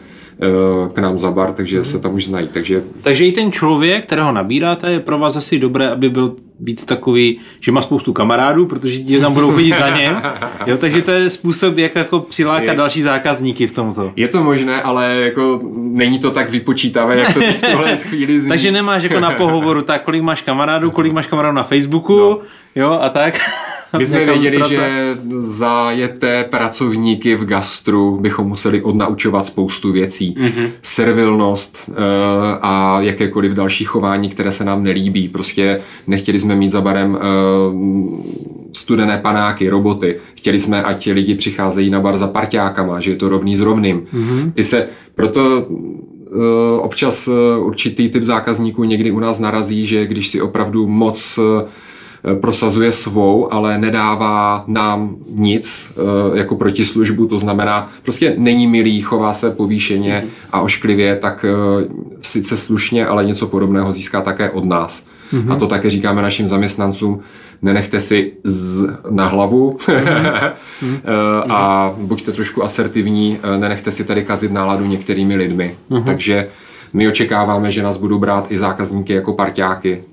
k 0.93 0.97
nám 0.97 1.19
za 1.19 1.31
bar, 1.31 1.53
takže 1.53 1.77
mm. 1.77 1.83
se 1.83 1.99
tam 1.99 2.13
už 2.13 2.25
znají. 2.25 2.47
Takže... 2.47 2.83
takže 3.01 3.25
i 3.25 3.31
ten 3.31 3.51
člověk, 3.51 4.05
kterého 4.05 4.31
nabíráte, 4.31 4.91
je 4.91 4.99
pro 4.99 5.19
vás 5.19 5.35
asi 5.35 5.59
dobré, 5.59 5.89
aby 5.89 6.09
byl 6.09 6.35
víc 6.59 6.85
takový, 6.85 7.39
že 7.59 7.71
má 7.71 7.81
spoustu 7.81 8.13
kamarádů, 8.13 8.65
protože 8.65 8.99
ti 8.99 9.19
tam 9.19 9.33
budou 9.33 9.51
chodit 9.51 9.75
za 9.79 9.89
něm. 9.89 10.21
Jo, 10.67 10.77
takže 10.77 11.01
to 11.01 11.11
je 11.11 11.29
způsob, 11.29 11.77
jak 11.77 11.95
jako 11.95 12.19
přilákat 12.19 12.67
je, 12.67 12.75
další 12.75 13.01
zákazníky 13.01 13.67
v 13.67 13.73
tomto. 13.73 14.11
Je 14.15 14.27
to 14.27 14.43
možné, 14.43 14.81
ale 14.81 15.15
jako 15.15 15.61
není 15.75 16.19
to 16.19 16.31
tak 16.31 16.49
vypočítavé, 16.49 17.17
jak 17.17 17.33
to 17.33 17.39
v 17.39 17.61
tohle 17.71 17.97
chvíli 17.97 18.41
zní. 18.41 18.49
takže 18.49 18.71
nemáš 18.71 19.03
jako 19.03 19.19
na 19.19 19.31
pohovoru, 19.31 19.81
tak 19.81 20.03
kolik 20.03 20.21
máš 20.21 20.41
kamarádů, 20.41 20.91
kolik 20.91 21.13
máš 21.13 21.27
kamarádů 21.27 21.55
na 21.55 21.63
Facebooku, 21.63 22.19
no. 22.19 22.39
jo, 22.75 22.99
a 23.01 23.09
tak. 23.09 23.39
My 23.97 24.05
jsme 24.05 24.25
věděli, 24.25 24.61
že 24.69 25.17
zajeté 25.39 26.43
pracovníky 26.43 27.35
v 27.35 27.45
gastru 27.45 28.17
bychom 28.21 28.47
museli 28.47 28.81
odnaučovat 28.81 29.45
spoustu 29.45 29.91
věcí. 29.91 30.35
Mm-hmm. 30.39 30.69
Servilnost 30.81 31.89
uh, 31.89 31.95
a 32.61 33.01
jakékoliv 33.01 33.51
další 33.51 33.83
chování, 33.83 34.29
které 34.29 34.51
se 34.51 34.65
nám 34.65 34.83
nelíbí. 34.83 35.27
Prostě 35.27 35.81
nechtěli 36.07 36.39
jsme 36.39 36.55
mít 36.55 36.71
za 36.71 36.81
barem 36.81 37.13
uh, 37.13 38.19
studené 38.73 39.17
panáky, 39.17 39.69
roboty. 39.69 40.19
Chtěli 40.35 40.59
jsme, 40.59 40.83
ať 40.83 41.07
lidi 41.07 41.35
přicházejí 41.35 41.89
na 41.89 41.99
bar 41.99 42.17
za 42.17 42.27
parťákama, 42.27 42.99
že 42.99 43.11
je 43.11 43.15
to 43.15 43.29
rovný 43.29 43.55
s 43.55 43.61
rovným. 43.61 44.01
Mm-hmm. 44.13 44.51
Ty 44.51 44.63
se, 44.63 44.87
proto 45.15 45.65
uh, 45.65 46.41
občas 46.79 47.29
určitý 47.59 48.09
typ 48.09 48.23
zákazníků 48.23 48.83
někdy 48.83 49.11
u 49.11 49.19
nás 49.19 49.39
narazí, 49.39 49.85
že 49.85 50.07
když 50.07 50.27
si 50.27 50.41
opravdu 50.41 50.87
moc 50.87 51.39
Eh, 51.39 51.67
prosazuje 52.41 52.93
svou, 52.93 53.53
ale 53.53 53.77
nedává 53.77 54.63
nám 54.67 55.15
nic 55.29 55.93
eh, 55.97 56.37
jako 56.37 56.55
protislužbu, 56.55 57.27
to 57.27 57.39
znamená, 57.39 57.91
prostě 58.03 58.33
není 58.37 58.67
milý, 58.67 59.01
chová 59.01 59.33
se 59.33 59.51
povýšeně 59.51 60.25
a 60.51 60.61
ošklivě, 60.61 61.15
tak 61.15 61.45
eh, 61.45 61.87
sice 62.21 62.57
slušně, 62.57 63.05
ale 63.05 63.25
něco 63.25 63.47
podobného 63.47 63.93
získá 63.93 64.21
také 64.21 64.49
od 64.49 64.65
nás. 64.65 65.07
Mm-hmm. 65.33 65.51
A 65.51 65.55
to 65.55 65.67
také 65.67 65.89
říkáme 65.89 66.21
našim 66.21 66.47
zaměstnancům, 66.47 67.19
nenechte 67.61 68.01
si 68.01 68.33
z, 68.43 68.89
na 69.09 69.27
hlavu 69.27 69.77
mm-hmm. 69.81 70.53
a 71.49 71.93
buďte 71.97 72.31
trošku 72.31 72.63
asertivní, 72.63 73.39
nenechte 73.57 73.91
si 73.91 74.03
tady 74.03 74.23
kazit 74.23 74.51
náladu 74.51 74.85
některými 74.85 75.35
lidmi. 75.35 75.75
Mm-hmm. 75.89 76.03
Takže 76.03 76.47
my 76.93 77.07
očekáváme, 77.07 77.71
že 77.71 77.83
nás 77.83 77.97
budou 77.97 78.19
brát 78.19 78.51
i 78.51 78.57
zákazníky 78.57 79.13
jako 79.13 79.33
parťáky, 79.33 80.03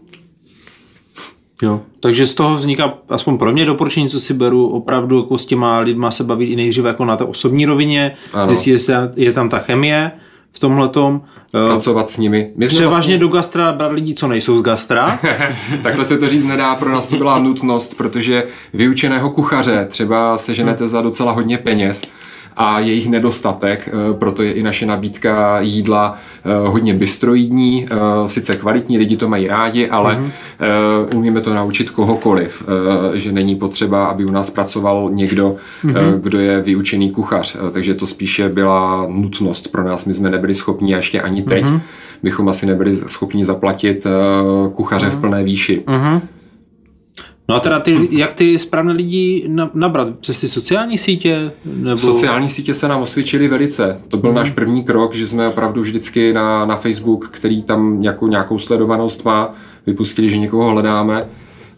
Jo. 1.62 1.80
Takže 2.00 2.26
z 2.26 2.34
toho 2.34 2.54
vzniká, 2.54 2.94
aspoň 3.08 3.38
pro 3.38 3.52
mě 3.52 3.66
doporučení, 3.66 4.08
co 4.08 4.20
si 4.20 4.34
beru, 4.34 4.68
opravdu 4.68 5.18
jako 5.20 5.38
s 5.38 5.46
těma 5.46 5.78
lidma 5.78 6.10
se 6.10 6.24
bavit 6.24 6.46
i 6.46 6.56
nejdříve 6.56 6.88
jako 6.88 7.04
na 7.04 7.16
té 7.16 7.24
osobní 7.24 7.66
rovině, 7.66 8.14
zjistit, 8.46 8.70
jestli 8.70 8.94
je 9.16 9.32
tam 9.32 9.48
ta 9.48 9.58
chemie 9.58 10.12
v 10.52 10.58
tomhletom. 10.58 11.20
Eh, 11.54 11.68
Pracovat 11.68 12.10
s 12.10 12.16
nimi. 12.16 12.50
My 12.56 12.66
Převážně 12.66 12.88
vlastně... 12.88 13.18
do 13.18 13.28
gastra 13.28 13.72
brát 13.72 13.92
lidi, 13.92 14.14
co 14.14 14.28
nejsou 14.28 14.58
z 14.58 14.62
gastra. 14.62 15.18
Takhle 15.82 16.04
se 16.04 16.18
to 16.18 16.28
říct 16.28 16.44
nedá, 16.44 16.74
pro 16.74 16.92
nás 16.92 17.08
to 17.08 17.16
byla 17.16 17.38
nutnost, 17.38 17.96
protože 17.96 18.44
vyučeného 18.74 19.30
kuchaře 19.30 19.86
třeba 19.90 20.38
seženete 20.38 20.88
za 20.88 21.02
docela 21.02 21.32
hodně 21.32 21.58
peněz, 21.58 22.02
a 22.58 22.78
jejich 22.80 23.08
nedostatek, 23.08 23.88
eh, 23.88 24.14
proto 24.18 24.42
je 24.42 24.52
i 24.52 24.62
naše 24.62 24.86
nabídka 24.86 25.60
jídla 25.60 26.18
eh, 26.44 26.68
hodně 26.68 26.94
bystroidní, 26.94 27.86
eh, 27.90 27.94
sice 28.28 28.56
kvalitní, 28.56 28.98
lidi 28.98 29.16
to 29.16 29.28
mají 29.28 29.48
rádi, 29.48 29.88
ale 29.88 30.14
mm-hmm. 30.14 31.16
umíme 31.16 31.40
to 31.40 31.54
naučit 31.54 31.90
kohokoliv, 31.90 32.68
že 33.14 33.32
není 33.32 33.56
potřeba, 33.56 34.06
aby 34.06 34.24
u 34.24 34.30
nás 34.30 34.50
pracoval 34.50 35.10
někdo, 35.12 35.56
mm-hmm. 35.84 36.20
kdo 36.20 36.40
je 36.40 36.62
vyučený 36.62 37.10
kuchař, 37.10 37.56
takže 37.72 37.94
to 37.94 38.06
spíše 38.06 38.48
byla 38.48 39.06
nutnost 39.08 39.72
pro 39.72 39.84
nás, 39.84 40.04
my 40.04 40.14
jsme 40.14 40.30
nebyli 40.30 40.54
schopni 40.54 40.92
ještě 40.92 41.20
ani 41.20 41.42
teď, 41.42 41.64
mm-hmm. 41.64 41.80
bychom 42.22 42.48
asi 42.48 42.66
nebyli 42.66 42.94
schopni 42.94 43.44
zaplatit 43.44 44.06
kuchaře 44.72 45.06
mm-hmm. 45.06 45.16
v 45.16 45.20
plné 45.20 45.42
výši. 45.42 45.82
Mm-hmm. 45.86 46.20
No 47.48 47.54
a 47.54 47.60
teda 47.60 47.80
ty, 47.80 48.08
jak 48.10 48.34
ty 48.34 48.58
správné 48.58 48.92
lidi 48.92 49.50
nabrat? 49.74 50.18
Přes 50.18 50.40
ty 50.40 50.48
sociální 50.48 50.98
sítě? 50.98 51.52
Nebo... 51.64 51.96
Sociální 51.96 52.50
sítě 52.50 52.74
se 52.74 52.88
nám 52.88 53.02
osvědčily 53.02 53.48
velice. 53.48 54.00
To 54.08 54.16
byl 54.16 54.30
hmm. 54.30 54.36
náš 54.36 54.50
první 54.50 54.84
krok, 54.84 55.14
že 55.14 55.26
jsme 55.26 55.48
opravdu 55.48 55.80
vždycky 55.80 56.32
na, 56.32 56.64
na 56.64 56.76
Facebook, 56.76 57.28
který 57.28 57.62
tam 57.62 58.00
nějakou, 58.00 58.26
nějakou 58.26 58.58
sledovanost 58.58 59.24
má, 59.24 59.54
vypustili, 59.86 60.30
že 60.30 60.36
někoho 60.36 60.70
hledáme. 60.70 61.26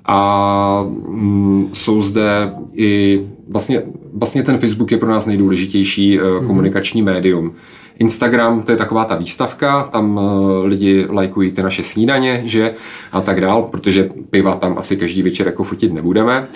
A 0.07 0.85
mm, 1.09 1.71
jsou 1.73 2.03
zde 2.03 2.53
i 2.75 3.21
vlastně, 3.49 3.83
vlastně 4.13 4.43
ten 4.43 4.59
Facebook 4.59 4.93
je 4.93 4.99
pro 4.99 5.11
nás 5.11 5.27
nejdůležitější 5.27 6.21
uh, 6.21 6.47
komunikační 6.47 7.03
médium. 7.03 7.55
Instagram, 8.01 8.63
to 8.63 8.73
je 8.73 8.79
taková 8.79 9.05
ta 9.05 9.15
výstavka, 9.15 9.83
tam 9.83 10.17
uh, 10.17 10.67
lidi 10.67 11.07
lajkují 11.11 11.53
ty 11.53 11.63
naše 11.63 11.85
snídaně, 11.85 12.43
že 12.45 12.75
a 13.13 13.21
tak 13.21 13.41
dál, 13.41 13.63
protože 13.63 14.09
piva 14.31 14.55
tam 14.55 14.79
asi 14.79 14.97
každý 14.97 15.23
večer 15.23 15.47
jako 15.47 15.65
fotit 15.65 15.93
nebudeme. 15.93 16.49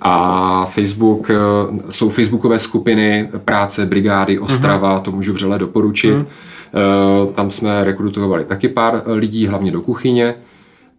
A 0.00 0.64
Facebook, 0.64 1.30
uh, 1.30 1.78
jsou 1.90 2.10
facebookové 2.10 2.58
skupiny 2.58 3.28
práce, 3.44 3.86
brigády, 3.86 4.38
Ostrava, 4.38 4.98
uh-huh. 4.98 5.02
to 5.02 5.12
můžu 5.12 5.32
vřele 5.32 5.58
doporučit. 5.58 6.14
Uh-huh. 6.14 7.26
Uh, 7.26 7.32
tam 7.32 7.50
jsme 7.50 7.84
rekrutovali 7.84 8.44
taky 8.44 8.68
pár 8.68 9.02
lidí, 9.06 9.46
hlavně 9.46 9.72
do 9.72 9.80
kuchyně 9.80 10.34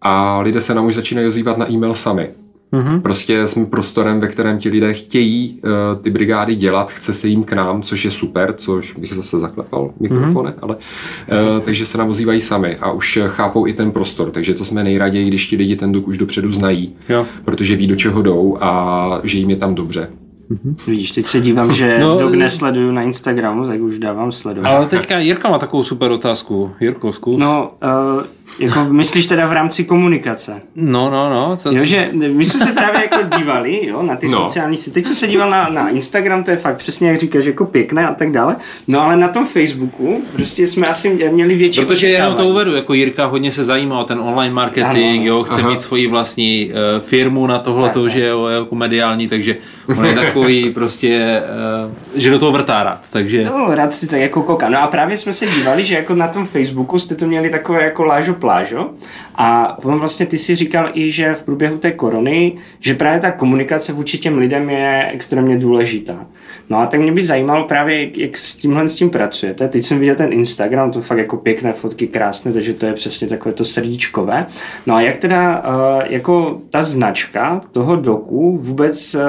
a 0.02 0.40
lidé 0.40 0.60
se 0.60 0.74
nám 0.74 0.86
už 0.86 0.94
začínají 0.94 1.28
ozývat 1.28 1.58
na 1.58 1.72
e-mail 1.72 1.94
sami. 1.94 2.28
Mm-hmm. 2.72 3.00
Prostě 3.00 3.48
jsme 3.48 3.66
prostorem, 3.66 4.20
ve 4.20 4.28
kterém 4.28 4.58
ti 4.58 4.68
lidé 4.68 4.92
chtějí 4.94 5.60
uh, 5.64 6.02
ty 6.02 6.10
brigády 6.10 6.54
dělat, 6.54 6.90
chce 6.90 7.14
se 7.14 7.28
jim 7.28 7.44
k 7.44 7.52
nám, 7.52 7.82
což 7.82 8.04
je 8.04 8.10
super, 8.10 8.52
což 8.52 8.96
bych 8.96 9.14
zase 9.14 9.38
zaklepal 9.38 9.90
mikrofone, 10.00 10.50
mm-hmm. 10.50 10.62
ale 10.62 10.76
uh, 10.76 11.60
takže 11.60 11.86
se 11.86 11.98
nám 11.98 12.08
ozývají 12.08 12.40
sami 12.40 12.76
a 12.76 12.92
už 12.92 13.18
chápou 13.26 13.66
i 13.66 13.72
ten 13.72 13.90
prostor, 13.90 14.30
takže 14.30 14.54
to 14.54 14.64
jsme 14.64 14.84
nejraději, 14.84 15.28
když 15.28 15.46
ti 15.46 15.56
lidi 15.56 15.76
ten 15.76 15.92
duk 15.92 16.08
už 16.08 16.18
dopředu 16.18 16.52
znají, 16.52 16.94
jo. 17.08 17.26
protože 17.44 17.76
ví, 17.76 17.86
do 17.86 17.96
čeho 17.96 18.22
jdou 18.22 18.56
a 18.60 19.20
že 19.24 19.38
jim 19.38 19.50
je 19.50 19.56
tam 19.56 19.74
dobře. 19.74 20.08
Mm-hmm. 20.50 20.74
Vidíš, 20.86 21.10
teď 21.10 21.26
se 21.26 21.40
dívám, 21.40 21.72
že 21.72 21.98
no, 22.00 22.18
dok 22.18 22.34
nesleduju 22.34 22.92
na 22.92 23.02
Instagramu, 23.02 23.66
tak 23.66 23.80
už 23.80 23.98
dávám 23.98 24.32
sledovat. 24.32 24.68
Ale 24.68 24.86
teďka 24.86 25.18
Jirka 25.18 25.48
má 25.48 25.58
takovou 25.58 25.84
super 25.84 26.10
otázku. 26.10 26.70
Jirko, 26.80 27.12
zkus. 27.12 27.40
No, 27.40 27.72
uh, 28.16 28.22
jako 28.60 28.84
myslíš 28.84 29.26
teda 29.26 29.46
v 29.46 29.52
rámci 29.52 29.84
komunikace? 29.84 30.60
No, 30.76 31.10
no, 31.10 31.30
no. 31.30 31.56
Co, 31.56 31.70
jo, 31.72 31.84
že 31.84 32.08
my 32.12 32.44
jsme 32.44 32.66
se 32.66 32.72
právě 32.72 33.00
jako 33.00 33.36
dívali 33.36 33.86
jo, 33.86 34.02
na 34.02 34.16
ty 34.16 34.28
no. 34.28 34.38
sociální 34.38 34.76
sítě. 34.76 34.90
Teď 34.90 35.06
jsem 35.06 35.16
se 35.16 35.26
díval 35.26 35.50
na, 35.50 35.68
na 35.68 35.88
Instagram, 35.88 36.44
to 36.44 36.50
je 36.50 36.56
fakt 36.56 36.76
přesně 36.76 37.08
jak 37.08 37.20
říkáš, 37.20 37.44
jako 37.44 37.64
pěkné 37.64 38.06
a 38.06 38.14
tak 38.14 38.32
dále. 38.32 38.56
No 38.88 39.00
ale 39.00 39.16
na 39.16 39.28
tom 39.28 39.46
Facebooku 39.46 40.22
prostě 40.32 40.66
jsme 40.66 40.86
asi 40.86 41.28
měli 41.30 41.54
větší 41.54 41.80
Protože 41.80 42.10
já 42.10 42.34
to 42.34 42.48
uvedu, 42.48 42.74
jako 42.74 42.94
Jirka 42.94 43.26
hodně 43.26 43.52
se 43.52 43.64
zajímá 43.64 44.00
o 44.00 44.04
ten 44.04 44.20
online 44.20 44.54
marketing, 44.54 45.20
ano, 45.20 45.26
jo, 45.26 45.42
chce 45.42 45.60
aha. 45.60 45.70
mít 45.70 45.80
svoji 45.80 46.06
vlastní 46.06 46.70
uh, 46.72 47.00
firmu 47.00 47.46
na 47.46 47.58
tohle, 47.58 47.90
to, 47.90 48.08
že 48.08 48.20
je 48.20 48.32
jako 48.54 48.74
mediální, 48.74 49.28
takže 49.28 49.56
on 49.98 50.06
je 50.06 50.14
takový 50.14 50.70
prostě, 50.70 51.42
uh, 51.86 52.20
že 52.20 52.30
do 52.30 52.38
toho 52.38 52.52
vrtá 52.52 52.82
rád. 52.82 53.00
Takže... 53.10 53.44
No, 53.44 53.74
rád 53.74 53.94
si 53.94 54.06
tak 54.06 54.20
jako 54.20 54.42
koká. 54.42 54.68
No 54.68 54.82
a 54.82 54.86
právě 54.86 55.16
jsme 55.16 55.32
se 55.32 55.46
dívali, 55.46 55.84
že 55.84 55.94
jako 55.94 56.14
na 56.14 56.28
tom 56.28 56.46
Facebooku 56.46 56.98
jste 56.98 57.14
to 57.14 57.26
měli 57.26 57.50
takové 57.50 57.84
jako 57.84 58.04
lážo 58.04 58.34
plážo. 58.50 58.90
A 59.34 59.76
potom 59.82 59.98
vlastně 59.98 60.26
ty 60.26 60.38
si 60.38 60.54
říkal 60.54 60.90
i, 60.94 61.10
že 61.10 61.34
v 61.34 61.42
průběhu 61.42 61.78
té 61.78 61.90
korony, 61.90 62.52
že 62.80 62.94
právě 62.94 63.20
ta 63.20 63.30
komunikace 63.30 63.92
vůči 63.92 64.18
těm 64.18 64.38
lidem 64.38 64.70
je 64.70 65.10
extrémně 65.12 65.58
důležitá. 65.58 66.26
No 66.70 66.78
a 66.78 66.86
tak 66.86 67.00
mě 67.00 67.12
by 67.12 67.24
zajímalo 67.24 67.64
právě, 67.64 68.20
jak, 68.20 68.36
s 68.36 68.56
tímhle 68.56 68.88
s 68.88 68.94
tím 68.94 69.10
pracujete. 69.10 69.68
Teď 69.68 69.84
jsem 69.84 69.98
viděl 69.98 70.14
ten 70.14 70.32
Instagram, 70.32 70.90
to 70.90 71.02
fakt 71.02 71.18
jako 71.18 71.36
pěkné 71.36 71.72
fotky, 71.72 72.06
krásné, 72.06 72.52
takže 72.52 72.74
to 72.74 72.86
je 72.86 72.92
přesně 72.92 73.28
takové 73.28 73.54
to 73.54 73.64
srdíčkové. 73.64 74.46
No 74.86 74.94
a 74.94 75.00
jak 75.00 75.16
teda 75.16 75.58
uh, 75.58 76.02
jako 76.06 76.60
ta 76.70 76.82
značka 76.82 77.60
toho 77.72 77.96
doku 77.96 78.56
vůbec 78.56 79.14
uh, 79.14 79.20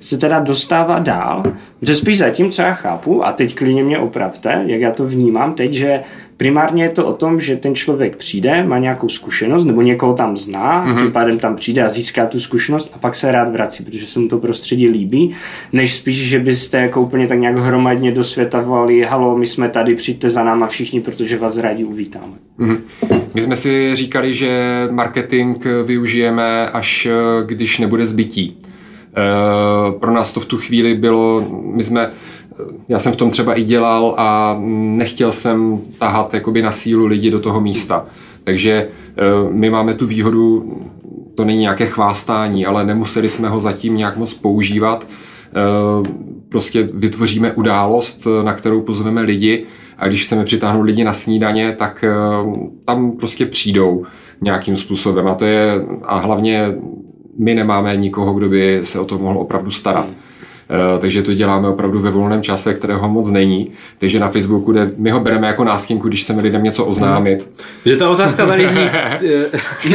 se 0.00 0.18
teda 0.18 0.40
dostává 0.40 0.98
dál, 0.98 1.42
že 1.82 1.96
spíš 1.96 2.18
zatím, 2.18 2.50
co 2.50 2.62
já 2.62 2.72
chápu, 2.72 3.26
a 3.26 3.32
teď 3.32 3.54
klidně 3.54 3.84
mě 3.84 3.98
opravte, 3.98 4.62
jak 4.66 4.80
já 4.80 4.92
to 4.92 5.06
vnímám 5.06 5.54
teď, 5.54 5.72
že 5.72 6.00
primárně 6.36 6.82
je 6.82 6.90
to 6.90 7.06
o 7.06 7.12
tom, 7.12 7.40
že 7.40 7.56
ten 7.56 7.74
člověk 7.74 8.16
přijde, 8.16 8.64
má 8.64 8.78
nějakou 8.78 9.08
zkušenost, 9.08 9.64
nebo 9.64 9.82
někoho 9.82 10.14
tam 10.14 10.36
zná, 10.36 10.86
mm-hmm. 10.86 10.98
tím 10.98 11.12
pádem 11.12 11.38
tam 11.38 11.56
přijde 11.56 11.82
a 11.84 11.88
získá 11.88 12.26
tu 12.26 12.40
zkušenost 12.40 12.92
a 12.94 12.98
pak 12.98 13.14
se 13.14 13.32
rád 13.32 13.48
vrací, 13.48 13.84
protože 13.84 14.06
se 14.06 14.18
mu 14.18 14.28
to 14.28 14.38
prostředí 14.38 14.88
líbí, 14.88 15.34
než 15.72 15.94
spíš, 15.94 16.28
že 16.28 16.38
byste 16.38 16.78
jako 16.78 17.00
úplně 17.00 17.26
tak 17.26 17.38
nějak 17.38 17.58
hromadně 17.58 18.12
do 18.12 18.24
světa 18.24 18.60
volali, 18.60 19.00
halo, 19.00 19.38
my 19.38 19.46
jsme 19.46 19.68
tady, 19.68 19.94
přijďte 19.94 20.30
za 20.30 20.44
náma 20.44 20.66
všichni, 20.66 21.00
protože 21.00 21.38
vás 21.38 21.58
rádi 21.58 21.84
uvítáme. 21.84 22.34
Mm-hmm. 22.58 22.78
My 23.34 23.42
jsme 23.42 23.56
si 23.56 23.90
říkali, 23.96 24.34
že 24.34 24.82
marketing 24.90 25.66
využijeme, 25.84 26.70
až 26.70 27.08
když 27.46 27.78
nebude 27.78 28.06
zbytí. 28.06 28.56
Eh, 29.18 29.92
pro 29.92 30.12
nás 30.12 30.32
to 30.32 30.40
v 30.40 30.46
tu 30.46 30.58
chvíli 30.58 30.94
bylo, 30.94 31.46
my 31.74 31.84
jsme 31.84 32.10
já 32.88 32.98
jsem 32.98 33.12
v 33.12 33.16
tom 33.16 33.30
třeba 33.30 33.54
i 33.54 33.64
dělal 33.64 34.14
a 34.18 34.56
nechtěl 34.96 35.32
jsem 35.32 35.78
tahat 35.98 36.34
jakoby 36.34 36.62
na 36.62 36.72
sílu 36.72 37.06
lidi 37.06 37.30
do 37.30 37.40
toho 37.40 37.60
místa. 37.60 38.06
Takže 38.44 38.72
eh, 38.72 39.22
my 39.50 39.70
máme 39.70 39.94
tu 39.94 40.06
výhodu, 40.06 40.72
to 41.34 41.44
není 41.44 41.60
nějaké 41.60 41.86
chvástání, 41.86 42.66
ale 42.66 42.84
nemuseli 42.84 43.30
jsme 43.30 43.48
ho 43.48 43.60
zatím 43.60 43.96
nějak 43.96 44.16
moc 44.16 44.34
používat. 44.34 45.06
Eh, 45.06 46.08
prostě 46.48 46.88
vytvoříme 46.94 47.52
událost, 47.52 48.26
na 48.42 48.52
kterou 48.52 48.80
pozveme 48.80 49.22
lidi 49.22 49.64
a 49.98 50.08
když 50.08 50.24
chceme 50.24 50.44
přitáhnout 50.44 50.86
lidi 50.86 51.04
na 51.04 51.12
snídaně, 51.12 51.76
tak 51.78 52.04
tam 52.84 53.12
prostě 53.12 53.46
přijdou 53.46 54.04
nějakým 54.40 54.76
způsobem. 54.76 55.28
A 55.28 55.34
to 55.34 55.44
je, 55.44 55.84
a 56.02 56.18
hlavně 56.18 56.74
my 57.38 57.54
nemáme 57.54 57.96
nikoho, 57.96 58.34
kdo 58.34 58.48
by 58.48 58.80
se 58.84 59.00
o 59.00 59.04
to 59.04 59.18
mohl 59.18 59.38
opravdu 59.38 59.70
starat. 59.70 60.06
Hmm. 60.06 60.14
Eh, 60.70 60.98
takže 60.98 61.22
to 61.22 61.34
děláme 61.34 61.68
opravdu 61.68 61.98
ve 61.98 62.10
volném 62.10 62.42
čase, 62.42 62.74
kterého 62.74 63.08
moc 63.08 63.30
není. 63.30 63.70
Takže 63.98 64.20
na 64.20 64.28
Facebooku, 64.28 64.72
kde 64.72 64.90
my 64.96 65.10
ho 65.10 65.20
bereme 65.20 65.46
jako 65.46 65.64
náskinku, 65.64 66.08
když 66.08 66.22
chceme 66.22 66.42
lidem 66.42 66.62
něco 66.62 66.84
oznámit. 66.84 67.50
Že 67.84 67.96
ta 67.96 68.10
otázka 68.10 68.46
tady 68.46 68.68
zní, 68.68 68.88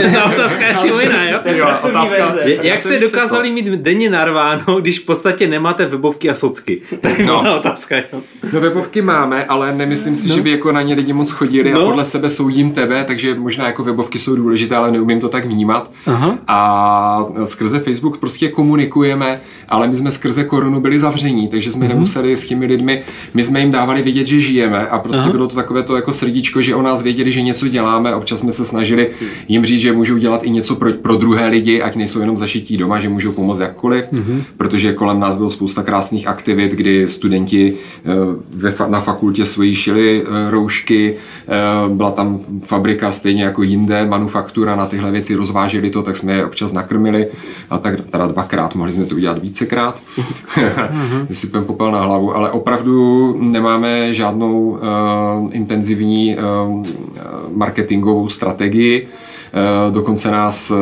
ta 0.13 0.25
otázka 0.25 0.67
je 0.67 1.03
jiná, 1.03 1.29
jo? 1.29 1.39
jo 1.45 1.67
otázka, 1.89 2.35
jak 2.45 2.79
jste 2.79 2.99
dokázali 2.99 3.51
mít 3.51 3.65
denně 3.65 4.09
narváno, 4.09 4.81
když 4.81 4.99
v 4.99 5.05
podstatě 5.05 5.47
nemáte 5.47 5.85
webovky 5.85 6.29
a 6.29 6.35
socky? 6.35 6.81
No. 7.25 7.57
otázka, 7.57 7.95
jo? 7.97 8.21
No 8.53 8.59
webovky 8.59 9.01
máme, 9.01 9.43
ale 9.43 9.75
nemyslím 9.75 10.15
si, 10.15 10.29
no. 10.29 10.35
že 10.35 10.41
by 10.41 10.51
jako 10.51 10.71
na 10.71 10.81
ně 10.81 10.95
lidi 10.95 11.13
moc 11.13 11.31
chodili 11.31 11.71
no. 11.71 11.81
a 11.81 11.85
podle 11.85 12.05
sebe 12.05 12.29
soudím 12.29 12.71
tebe, 12.71 13.03
takže 13.03 13.35
možná 13.35 13.67
jako 13.67 13.83
webovky 13.83 14.19
jsou 14.19 14.35
důležité, 14.35 14.75
ale 14.75 14.91
neumím 14.91 15.21
to 15.21 15.29
tak 15.29 15.45
vnímat. 15.45 15.91
Aha. 16.05 16.37
A 16.47 17.25
skrze 17.45 17.79
Facebook 17.79 18.17
prostě 18.17 18.49
komunikujeme, 18.49 19.41
ale 19.71 19.87
my 19.87 19.95
jsme 19.95 20.11
skrze 20.11 20.43
korunu 20.43 20.81
byli 20.81 20.99
zavření, 20.99 21.47
takže 21.47 21.71
jsme 21.71 21.85
mm-hmm. 21.85 21.89
nemuseli 21.89 22.37
s 22.37 22.47
těmi 22.47 22.65
lidmi, 22.65 23.01
my 23.33 23.43
jsme 23.43 23.59
jim 23.59 23.71
dávali 23.71 24.01
vědět, 24.01 24.25
že 24.25 24.39
žijeme 24.39 24.87
a 24.87 24.99
prostě 24.99 25.21
Aha. 25.21 25.31
bylo 25.31 25.47
to 25.47 25.55
takové 25.55 25.83
to 25.83 25.95
jako 25.95 26.13
srdíčko, 26.13 26.61
že 26.61 26.75
o 26.75 26.81
nás 26.81 27.01
věděli, 27.01 27.31
že 27.31 27.41
něco 27.41 27.67
děláme, 27.67 28.15
občas 28.15 28.39
jsme 28.39 28.51
se 28.51 28.65
snažili 28.65 29.09
jim 29.47 29.65
říct, 29.65 29.81
že 29.81 29.93
můžou 29.93 30.17
dělat 30.17 30.43
i 30.43 30.49
něco 30.49 30.75
pro, 30.75 30.93
pro 30.93 31.15
druhé 31.15 31.47
lidi, 31.47 31.81
ať 31.81 31.95
nejsou 31.95 32.19
jenom 32.19 32.37
zašití 32.37 32.77
doma, 32.77 32.99
že 32.99 33.09
můžou 33.09 33.31
pomoct 33.31 33.59
jakkoliv, 33.59 34.05
mm-hmm. 34.13 34.41
protože 34.57 34.93
kolem 34.93 35.19
nás 35.19 35.35
bylo 35.37 35.49
spousta 35.49 35.83
krásných 35.83 36.27
aktivit, 36.27 36.71
kdy 36.71 37.07
studenti 37.07 37.73
eh, 37.73 38.09
ve, 38.53 38.73
na 38.89 39.01
fakultě 39.01 39.45
svoji 39.45 39.75
šili 39.75 40.23
eh, 40.23 40.51
roušky, 40.51 41.15
eh, 41.47 41.89
byla 41.89 42.11
tam 42.11 42.39
fabrika 42.65 43.11
stejně 43.11 43.43
jako 43.43 43.63
jinde, 43.63 44.05
manufaktura 44.05 44.75
na 44.75 44.85
tyhle 44.85 45.11
věci, 45.11 45.35
rozváželi 45.35 45.89
to, 45.89 46.03
tak 46.03 46.17
jsme 46.17 46.33
je 46.33 46.45
občas 46.45 46.73
nakrmili 46.73 47.27
a 47.69 47.77
tak 47.77 48.05
teda 48.09 48.27
dvakrát, 48.27 48.75
mohli 48.75 48.91
jsme 48.91 49.05
to 49.05 49.15
udělat 49.15 49.39
vícekrát. 49.61 50.01
mm-hmm. 50.57 51.27
vysypeme 51.29 51.65
popel 51.65 51.91
na 51.91 52.01
hlavu, 52.01 52.35
ale 52.35 52.51
opravdu 52.51 53.35
nemáme 53.39 54.13
žádnou 54.13 54.69
uh, 54.69 54.79
intenzivní 55.51 56.35
uh, 56.35 56.83
marketingovou 57.53 58.29
strategii. 58.29 59.07
Uh, 59.07 59.93
dokonce 59.93 60.31
nás 60.31 60.71
uh, 60.71 60.77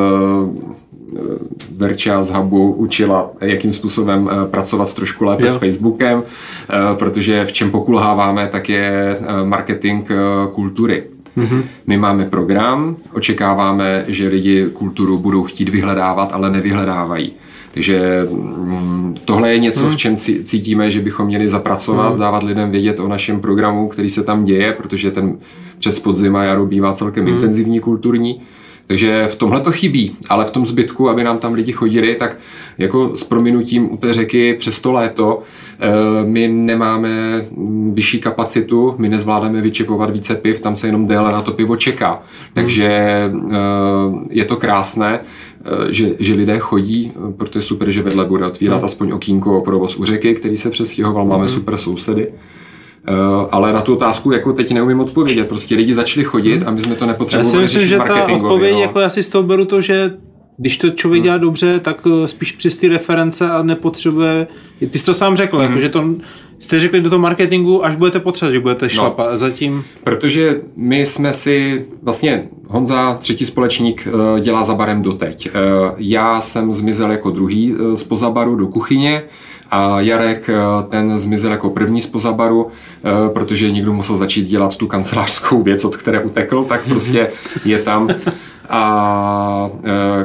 Verča 1.78 2.24
z 2.24 2.30
Hubu 2.30 2.72
učila, 2.74 3.30
jakým 3.42 3.74
způsobem 3.74 4.30
pracovat 4.52 4.94
trošku 4.94 5.26
lépe 5.26 5.44
jo. 5.44 5.50
s 5.50 5.56
Facebookem, 5.56 6.24
protože 7.00 7.46
v 7.46 7.52
čem 7.52 7.72
pokulháváme, 7.72 8.48
tak 8.48 8.70
je 8.70 9.20
marketing 9.44 10.12
kultury. 10.54 11.04
Mm-hmm. 11.38 11.64
My 11.88 11.98
máme 11.98 12.26
program, 12.26 12.96
očekáváme, 13.14 14.06
že 14.08 14.28
lidi 14.28 14.66
kulturu 14.74 15.18
budou 15.18 15.44
chtít 15.44 15.70
vyhledávat, 15.70 16.30
ale 16.34 16.50
nevyhledávají. 16.50 17.34
Takže 17.74 18.28
mm, 18.32 19.16
tohle 19.26 19.52
je 19.52 19.60
něco, 19.60 19.84
v 19.84 19.88
hmm. 19.88 19.98
čem 19.98 20.16
cítíme, 20.44 20.92
že 20.92 21.02
bychom 21.02 21.26
měli 21.26 21.50
zapracovat, 21.50 22.10
hmm. 22.10 22.20
dávat 22.20 22.44
lidem 22.44 22.72
vědět 22.72 23.00
o 23.00 23.08
našem 23.08 23.42
programu, 23.42 23.88
který 23.88 24.10
se 24.10 24.24
tam 24.24 24.44
děje, 24.46 24.74
protože 24.74 25.12
ten 25.12 25.38
přes 25.80 26.00
podzim 26.00 26.36
a 26.36 26.44
jaro 26.44 26.66
bývá 26.66 26.94
celkem 26.94 27.26
hmm. 27.26 27.34
intenzivní 27.34 27.80
kulturní. 27.80 28.42
Takže 28.88 29.28
v 29.28 29.36
tomhle 29.36 29.62
to 29.62 29.72
chybí, 29.72 30.16
ale 30.30 30.46
v 30.46 30.52
tom 30.52 30.68
zbytku, 30.68 31.10
aby 31.10 31.24
nám 31.24 31.38
tam 31.38 31.54
lidi 31.54 31.72
chodili, 31.72 32.16
tak 32.16 32.38
jako 32.80 33.18
s 33.18 33.24
prominutím 33.24 33.94
u 33.94 33.98
té 33.98 34.14
řeky 34.14 34.54
přes 34.60 34.82
to 34.82 34.92
léto 34.92 35.42
eh, 35.80 35.90
my 36.26 36.48
nemáme 36.48 37.46
vyšší 37.94 38.20
kapacitu, 38.20 38.96
my 38.98 39.10
nezvládáme 39.10 39.62
vyčepovat 39.62 40.10
více 40.10 40.36
piv, 40.36 40.60
tam 40.60 40.76
se 40.76 40.88
jenom 40.88 41.08
déle 41.08 41.32
na 41.32 41.42
to 41.42 41.52
pivo 41.52 41.76
čeká. 41.76 42.22
Takže 42.54 42.88
eh, 42.88 43.58
je 44.30 44.46
to 44.46 44.56
krásné, 44.56 45.20
Eh, 45.66 45.94
že, 45.94 46.10
že 46.20 46.34
lidé 46.34 46.60
chodí, 46.60 47.12
protože 47.38 47.60
je 47.60 47.64
super, 47.64 47.92
že 47.92 48.02
vedle 48.02 48.26
bude 48.26 48.46
otvírat 48.46 48.82
no. 48.82 48.86
aspoň 48.86 49.12
okýnko 49.12 49.58
o 49.58 49.62
provoz 49.62 49.98
u 49.98 50.06
řeky, 50.06 50.36
který 50.36 50.58
se 50.58 50.70
přestěhoval, 50.70 51.26
máme 51.26 51.44
mm. 51.44 51.50
super 51.50 51.78
sousedy. 51.78 52.28
Uh, 53.10 53.48
ale 53.52 53.74
na 53.74 53.82
tu 53.82 53.94
otázku 53.94 54.32
jako 54.32 54.54
teď 54.54 54.72
neumím 54.72 55.00
odpovědět. 55.00 55.50
Prostě 55.50 55.76
lidi 55.76 55.94
začali 55.94 56.24
chodit 56.24 56.64
a 56.66 56.72
my 56.72 56.80
jsme 56.80 56.96
to 56.96 57.06
nepotřebovali 57.06 57.62
Já 57.62 57.68
si 57.68 57.78
myslím, 57.78 57.90
že 57.90 57.98
ta 57.98 58.34
odpověď, 58.34 58.74
no. 58.74 58.82
jako 58.82 59.00
já 59.00 59.10
si 59.10 59.24
z 59.24 59.30
toho 59.30 59.44
beru 59.44 59.66
to, 59.66 59.82
že 59.82 60.12
když 60.60 60.78
to 60.78 60.90
člověk 60.90 61.20
hmm. 61.20 61.24
dělá 61.26 61.38
dobře, 61.38 61.80
tak 61.80 62.08
spíš 62.26 62.52
přes 62.52 62.78
ty 62.78 62.88
reference 62.88 63.50
a 63.50 63.64
nepotřebuje, 63.64 64.48
ty 64.92 65.00
jsi 65.00 65.06
to 65.06 65.14
sám 65.14 65.38
řekl, 65.38 65.58
hmm. 65.58 65.68
jako, 65.68 65.82
že 65.82 65.90
to 65.90 66.16
jste 66.60 66.80
řekli 66.80 67.02
do 67.02 67.10
toho 67.10 67.20
marketingu, 67.20 67.86
až 67.86 67.96
budete 67.96 68.20
potřebovat, 68.20 68.54
že 68.54 68.60
budete 68.60 68.86
no. 68.86 68.90
šlapat. 68.90 69.32
No, 69.32 69.38
Zatím... 69.38 69.84
Protože 70.04 70.62
my 70.76 71.06
jsme 71.06 71.34
si, 71.34 71.86
vlastně 72.02 72.48
Honza, 72.68 73.14
třetí 73.14 73.46
společník, 73.46 74.08
eh, 74.08 74.42
dělá 74.42 74.66
za 74.66 74.76
barem 74.76 75.02
doteď. 75.02 75.48
Eh, 75.48 75.52
já 75.98 76.42
jsem 76.42 76.74
zmizel 76.74 77.12
jako 77.12 77.30
druhý 77.30 77.74
eh, 77.74 77.98
z 77.98 78.04
pozabaru 78.04 78.56
do 78.56 78.68
kuchyně, 78.68 79.24
a 79.72 80.02
Jarek 80.02 80.50
ten 80.90 81.20
zmizel 81.20 81.52
jako 81.52 81.70
první 81.70 82.02
z 82.02 82.08
pozabaru, 82.08 82.68
protože 83.34 83.72
někdo 83.72 83.94
musel 83.94 84.16
začít 84.16 84.48
dělat 84.48 84.78
tu 84.78 84.88
kancelářskou 84.88 85.62
věc, 85.62 85.86
od 85.86 85.96
které 85.96 86.24
utekl, 86.24 86.64
tak 86.64 86.88
prostě 86.88 87.28
je 87.66 87.80
tam. 87.80 88.10
A 88.70 89.70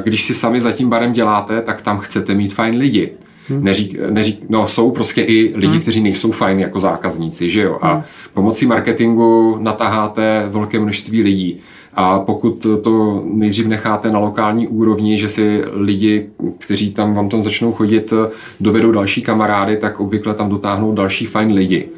když 0.03 0.25
si 0.25 0.33
sami 0.33 0.61
za 0.61 0.71
tím 0.71 0.89
barem 0.89 1.13
děláte, 1.13 1.61
tak 1.61 1.81
tam 1.81 1.99
chcete 1.99 2.33
mít 2.33 2.53
fajn 2.53 2.77
lidi. 2.77 3.11
Hmm. 3.49 3.63
Neřík, 3.63 3.99
neřík, 4.09 4.39
no 4.49 4.67
jsou 4.67 4.91
prostě 4.91 5.21
i 5.21 5.53
lidi, 5.55 5.73
hmm. 5.73 5.79
kteří 5.79 6.01
nejsou 6.01 6.31
fajn 6.31 6.59
jako 6.59 6.79
zákazníci, 6.79 7.49
že 7.49 7.61
jo? 7.61 7.77
A 7.81 7.93
hmm. 7.93 8.03
pomocí 8.33 8.65
marketingu 8.65 9.57
nataháte 9.59 10.45
velké 10.49 10.79
množství 10.79 11.23
lidí. 11.23 11.59
A 11.95 12.19
pokud 12.19 12.67
to 12.83 13.23
nejdřív 13.25 13.67
necháte 13.67 14.11
na 14.11 14.19
lokální 14.19 14.67
úrovni, 14.67 15.17
že 15.17 15.29
si 15.29 15.63
lidi, 15.73 16.25
kteří 16.57 16.93
tam 16.93 17.15
vám 17.15 17.29
tam 17.29 17.43
začnou 17.43 17.71
chodit, 17.71 18.13
dovedou 18.59 18.91
další 18.91 19.21
kamarády, 19.21 19.77
tak 19.77 19.99
obvykle 19.99 20.33
tam 20.33 20.49
dotáhnou 20.49 20.93
další 20.93 21.25
fajn 21.25 21.53
lidi. 21.53 21.89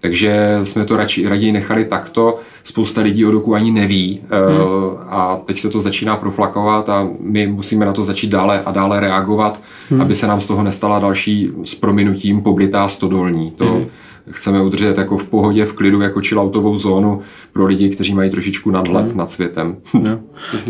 Takže 0.00 0.58
jsme 0.62 0.84
to 0.84 0.96
radši, 0.96 1.28
raději 1.28 1.52
nechali 1.52 1.84
takto. 1.84 2.38
Spousta 2.62 3.00
lidí 3.00 3.26
o 3.26 3.30
roku 3.30 3.54
ani 3.54 3.70
neví 3.70 4.20
hmm. 4.20 4.98
a 5.08 5.40
teď 5.44 5.60
se 5.60 5.68
to 5.68 5.80
začíná 5.80 6.16
proflakovat 6.16 6.88
a 6.88 7.08
my 7.20 7.46
musíme 7.46 7.86
na 7.86 7.92
to 7.92 8.02
začít 8.02 8.30
dále 8.30 8.62
a 8.66 8.70
dále 8.70 9.00
reagovat, 9.00 9.60
hmm. 9.90 10.00
aby 10.00 10.16
se 10.16 10.26
nám 10.26 10.40
z 10.40 10.46
toho 10.46 10.62
nestala 10.62 10.98
další 10.98 11.50
s 11.64 11.74
prominutím 11.74 12.42
poblitá 12.42 12.88
stodolní. 12.88 13.50
To, 13.50 13.64
hmm 13.64 13.86
chceme 14.30 14.62
udržet 14.62 14.98
jako 14.98 15.18
v 15.18 15.28
pohodě, 15.28 15.64
v 15.64 15.72
klidu, 15.72 16.00
jako 16.00 16.20
chilloutovou 16.20 16.78
zónu 16.78 17.20
pro 17.52 17.66
lidi, 17.66 17.88
kteří 17.88 18.14
mají 18.14 18.30
trošičku 18.30 18.70
nadhled 18.70 19.12
mm. 19.12 19.18
nad 19.18 19.30
světem. 19.30 19.76
No. 19.94 20.20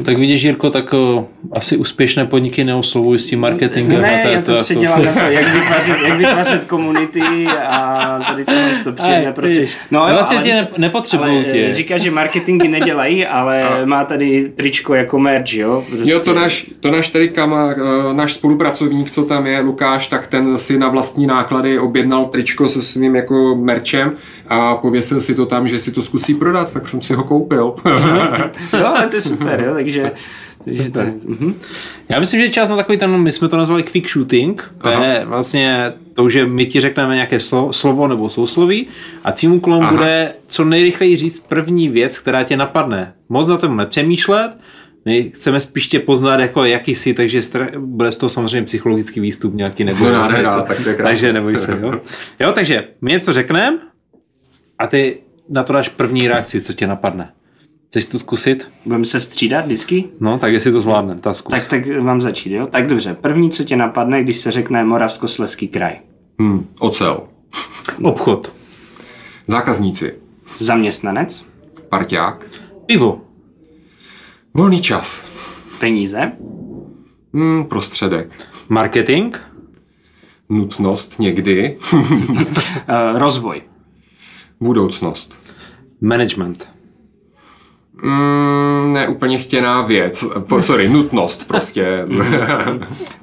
tak 0.04 0.18
vidíš, 0.18 0.42
Jirko, 0.42 0.70
tak 0.70 0.92
o, 0.92 1.26
asi 1.52 1.76
úspěšné 1.76 2.26
podniky 2.26 2.64
neoslovují 2.64 3.18
s 3.18 3.26
tím 3.26 3.40
marketingem. 3.40 4.02
Ne, 4.02 4.22
to, 4.22 4.28
já 4.28 4.42
to, 4.42 4.56
to 4.56 4.62
předělám 4.62 5.02
jako... 5.02 5.18
na 5.18 5.26
to, 5.26 5.32
jak 5.32 5.44
vytvářet, 5.54 5.96
jak 6.08 6.18
vytvářet 6.18 6.64
komunity 6.64 7.46
a 7.68 8.18
tady 8.26 8.44
to 8.44 8.52
to 8.84 8.92
přijde 8.92 9.32
prostě. 9.34 9.68
No, 9.90 10.08
jo, 10.08 10.14
vlastně 10.14 10.38
tě 10.38 10.52
ne, 10.52 10.68
nepotřebují 10.78 11.44
tě. 11.44 11.74
Říká, 11.74 11.98
že 11.98 12.10
marketingy 12.10 12.68
nedělají, 12.68 13.26
ale 13.26 13.62
a. 13.82 13.84
má 13.84 14.04
tady 14.04 14.52
tričko 14.56 14.94
jako 14.94 15.18
merch, 15.18 15.54
jo? 15.54 15.84
Prostě. 15.90 16.12
Jo, 16.12 16.20
to 16.20 16.34
náš, 16.34 16.70
to 16.80 16.90
náš 16.90 17.08
tady 17.08 17.28
kama, 17.28 17.70
eh, 17.70 18.14
náš 18.14 18.34
spolupracovník, 18.34 19.10
co 19.10 19.24
tam 19.24 19.46
je, 19.46 19.60
Lukáš, 19.60 20.06
tak 20.06 20.26
ten 20.26 20.58
si 20.58 20.78
na 20.78 20.88
vlastní 20.88 21.26
náklady 21.26 21.78
objednal 21.78 22.24
tričko 22.24 22.68
se 22.68 22.82
svým 22.82 23.16
jako 23.16 23.45
merčem 23.54 24.12
a 24.48 24.76
pověsil 24.76 25.20
si 25.20 25.34
to 25.34 25.46
tam, 25.46 25.68
že 25.68 25.80
si 25.80 25.92
to 25.92 26.02
zkusí 26.02 26.34
prodat, 26.34 26.72
tak 26.72 26.88
jsem 26.88 27.02
si 27.02 27.14
ho 27.14 27.24
koupil. 27.24 27.74
jo, 28.78 28.86
ale 28.86 29.08
to 29.08 29.16
je 29.16 29.22
super, 29.32 29.64
jo, 29.66 29.74
takže 29.74 30.12
že 30.66 30.90
to, 30.90 31.00
mhm. 31.00 31.54
Já 32.08 32.20
myslím, 32.20 32.40
že 32.40 32.48
čas 32.48 32.68
na 32.68 32.76
takový 32.76 32.98
ten, 32.98 33.16
my 33.16 33.32
jsme 33.32 33.48
to 33.48 33.56
nazvali 33.56 33.82
quick 33.82 34.10
shooting, 34.10 34.72
to 34.82 34.88
Aha. 34.88 35.04
je 35.04 35.24
vlastně 35.24 35.92
to, 36.14 36.28
že 36.28 36.46
my 36.46 36.66
ti 36.66 36.80
řekneme 36.80 37.14
nějaké 37.14 37.40
slovo, 37.40 37.72
slovo 37.72 38.08
nebo 38.08 38.28
sousloví 38.28 38.86
a 39.24 39.32
tvým 39.32 39.52
úkolem 39.52 39.82
Aha. 39.82 39.90
bude 39.90 40.32
co 40.46 40.64
nejrychleji 40.64 41.16
říct 41.16 41.46
první 41.48 41.88
věc, 41.88 42.18
která 42.18 42.42
tě 42.42 42.56
napadne. 42.56 43.12
Moc 43.28 43.48
na 43.48 43.56
tom 43.56 43.76
nepřemýšlet, 43.76 44.56
my 45.06 45.30
chceme 45.34 45.60
spíš 45.60 45.88
tě 45.88 46.00
poznat 46.00 46.40
jako 46.40 46.64
jaký 46.64 46.94
jsi, 46.94 47.14
takže 47.14 47.40
stra- 47.40 47.80
bude 47.80 48.12
z 48.12 48.16
toho 48.18 48.30
samozřejmě 48.30 48.62
psychologický 48.62 49.20
výstup 49.20 49.54
nějaký 49.54 49.84
nebo 49.84 50.04
No, 50.04 50.28
tak 50.68 50.82
to 50.82 50.88
je 50.88 50.94
krásné. 50.94 51.04
Takže 51.04 51.32
neboj 51.32 51.58
se, 51.58 51.78
jo. 51.82 52.00
Jo, 52.40 52.52
takže 52.52 52.88
my 53.00 53.10
něco 53.10 53.32
řekneme 53.32 53.78
a 54.78 54.86
ty 54.86 55.18
na 55.48 55.62
to 55.62 55.72
dáš 55.72 55.88
první 55.88 56.28
reakci, 56.28 56.60
co 56.60 56.72
tě 56.72 56.86
napadne. 56.86 57.32
Chceš 57.88 58.06
to 58.06 58.18
zkusit? 58.18 58.68
Budeme 58.84 59.04
se 59.04 59.20
střídat 59.20 59.64
vždycky? 59.64 60.04
No, 60.20 60.38
tak 60.38 60.52
jestli 60.52 60.72
to 60.72 60.80
zvládneme, 60.80 61.20
ta 61.20 61.32
zkus. 61.32 61.50
Tak, 61.50 61.68
tak 61.68 61.86
mám 62.00 62.20
začít, 62.20 62.52
jo? 62.52 62.66
Tak 62.66 62.88
dobře, 62.88 63.14
první, 63.14 63.50
co 63.50 63.64
tě 63.64 63.76
napadne, 63.76 64.22
když 64.22 64.36
se 64.36 64.50
řekne 64.50 64.84
Moravskoslezský 64.84 65.68
kraj. 65.68 65.96
Hm, 66.42 66.66
ocel. 66.78 67.20
Obchod. 68.02 68.52
Zákazníci. 69.46 70.14
Zaměstnanec, 70.58 71.46
Parťák. 71.88 72.44
Pivo. 72.86 73.20
Volný 74.56 74.82
čas. 74.82 75.22
peníze, 75.80 76.32
Hm, 77.32 77.64
prostředek. 77.64 78.48
Marketing. 78.68 79.36
Nutnost 80.48 81.18
někdy. 81.18 81.76
eh, 82.88 83.18
rozvoj, 83.18 83.62
Budoucnost. 84.60 85.38
Management. 86.00 86.68
Mm, 88.02 88.92
ne 88.92 89.08
úplně 89.08 89.38
chtěná 89.38 89.82
věc. 89.82 90.24
Po, 90.48 90.62
sorry, 90.62 90.88
nutnost 90.88 91.48
prostě. 91.48 92.06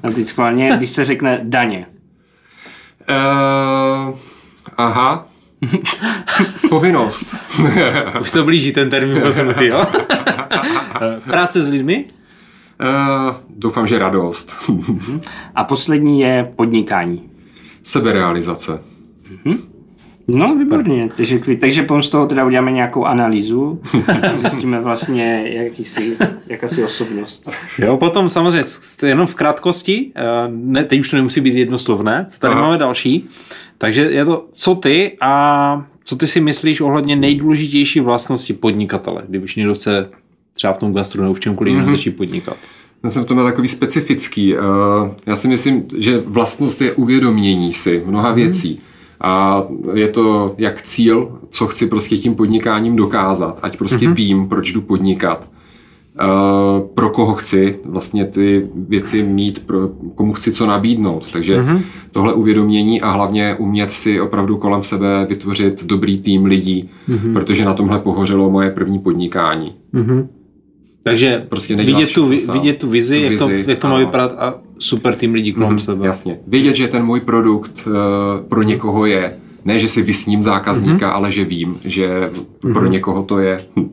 a 0.02 0.10
teď 0.14 0.26
schválně, 0.26 0.74
když 0.76 0.90
se 0.90 1.04
řekne 1.04 1.40
daně, 1.42 1.86
uh, 3.08 4.18
aha. 4.76 5.26
Povinnost. 6.68 7.34
Už 8.20 8.30
to 8.30 8.44
blíží 8.44 8.72
ten 8.72 8.90
termín 8.90 9.22
posunutý, 9.22 9.66
jo? 9.66 9.82
Práce 11.24 11.60
s 11.60 11.68
lidmi. 11.68 12.04
uh, 12.80 13.36
doufám, 13.56 13.86
že 13.86 13.98
radost. 13.98 14.70
a 15.54 15.64
poslední 15.64 16.20
je 16.20 16.52
podnikání. 16.56 17.22
Seberealizace. 17.82 18.80
No, 20.28 20.56
výborně. 20.56 21.10
Takže, 21.16 21.40
takže 21.60 21.82
potom 21.82 22.02
z 22.02 22.08
toho 22.08 22.26
teda 22.26 22.44
uděláme 22.44 22.72
nějakou 22.72 23.04
analýzu 23.04 23.80
a 24.24 24.36
zjistíme 24.36 24.80
vlastně, 24.80 25.44
jaký 25.46 25.84
jsi, 25.84 26.16
jaká 26.46 26.68
jsi 26.68 26.84
osobnost. 26.84 27.50
Jo, 27.78 27.96
potom 27.96 28.30
samozřejmě 28.30 28.62
jenom 29.02 29.26
v 29.26 29.34
krátkosti, 29.34 30.12
eh, 30.16 30.22
ne, 30.48 30.84
teď 30.84 31.00
už 31.00 31.10
to 31.10 31.16
nemusí 31.16 31.40
být 31.40 31.54
jednoslovné, 31.54 32.26
tady 32.38 32.54
Aha. 32.54 32.62
máme 32.62 32.78
další, 32.78 33.28
takže 33.78 34.00
je 34.00 34.24
to 34.24 34.46
co 34.52 34.74
ty 34.74 35.16
a 35.20 35.86
co 36.04 36.16
ty 36.16 36.26
si 36.26 36.40
myslíš 36.40 36.80
ohledně 36.80 37.16
nejdůležitější 37.16 38.00
vlastnosti 38.00 38.52
podnikatele, 38.52 39.22
když 39.28 39.54
někdo 39.56 39.74
chce 39.74 40.08
třeba 40.52 40.72
v 40.72 40.78
tom 40.78 40.94
gastru 40.94 41.22
nebo 41.22 41.34
v 41.34 41.40
čemkoliv 41.40 41.74
jiném 41.74 41.90
začít 41.90 42.10
podnikat. 42.10 42.56
Já 43.04 43.10
jsem 43.10 43.24
to 43.24 43.34
na 43.34 43.44
takový 43.44 43.68
specifický. 43.68 44.54
Eh, 44.56 44.58
Já 45.26 45.36
si 45.36 45.48
myslím, 45.48 45.84
že 45.98 46.18
vlastnost 46.26 46.80
je 46.80 46.92
uvědomění 46.92 47.72
si 47.72 48.02
mnoha 48.06 48.32
věcí. 48.32 48.80
A 49.20 49.62
je 49.94 50.08
to 50.08 50.54
jak 50.58 50.82
cíl, 50.82 51.38
co 51.50 51.66
chci 51.66 51.86
prostě 51.86 52.16
tím 52.16 52.34
podnikáním 52.34 52.96
dokázat. 52.96 53.58
Ať 53.62 53.76
prostě 53.76 54.08
vím, 54.10 54.48
proč 54.48 54.72
jdu 54.72 54.80
podnikat. 54.80 55.48
Eh, 56.20 56.82
pro 56.94 57.10
koho 57.10 57.34
chci 57.34 57.74
vlastně 57.84 58.24
ty 58.24 58.66
věci 58.88 59.22
mít, 59.22 59.66
pro 59.66 59.88
komu 60.14 60.32
chci 60.32 60.52
co 60.52 60.66
nabídnout. 60.66 61.32
Takže 61.32 61.64
tohle 62.12 62.34
uvědomění 62.34 63.00
a 63.00 63.10
hlavně 63.10 63.54
umět 63.54 63.90
si 63.90 64.20
opravdu 64.20 64.56
kolem 64.56 64.82
sebe 64.82 65.26
vytvořit 65.28 65.84
dobrý 65.84 66.18
tým 66.18 66.44
lidí, 66.44 66.90
protože 67.32 67.64
na 67.64 67.74
tomhle 67.74 67.98
pohořelo 67.98 68.50
moje 68.50 68.70
první 68.70 68.98
podnikání. 68.98 69.72
Takže 71.02 71.46
Prostě 71.48 71.76
vidět, 71.76 72.14
tu, 72.14 72.38
sám. 72.38 72.58
vidět 72.58 72.78
tu 72.78 72.88
vizi, 72.88 73.16
Tu 73.16 73.22
jak 73.22 73.38
to, 73.38 73.48
vizi, 73.48 73.70
jak 73.70 73.78
to 73.78 73.88
má 73.88 73.98
vypadat 73.98 74.34
a 74.38 74.54
super 74.78 75.14
tým 75.14 75.34
lidí 75.34 75.52
kolem 75.52 75.78
sebe. 75.78 76.06
Jasně. 76.06 76.38
Vědět, 76.46 76.74
že 76.74 76.88
ten 76.88 77.04
můj 77.04 77.20
produkt 77.20 77.86
uh, 77.86 77.92
pro 78.48 78.62
někoho 78.62 79.06
je. 79.06 79.36
Ne, 79.64 79.78
že 79.78 79.88
si 79.88 80.02
vysním 80.02 80.44
zákazníka, 80.44 81.10
ale 81.10 81.32
že 81.32 81.44
vím, 81.44 81.76
že 81.84 82.30
pro 82.72 82.86
někoho 82.86 83.22
to 83.22 83.38
je. 83.38 83.60
Hm. 83.76 83.90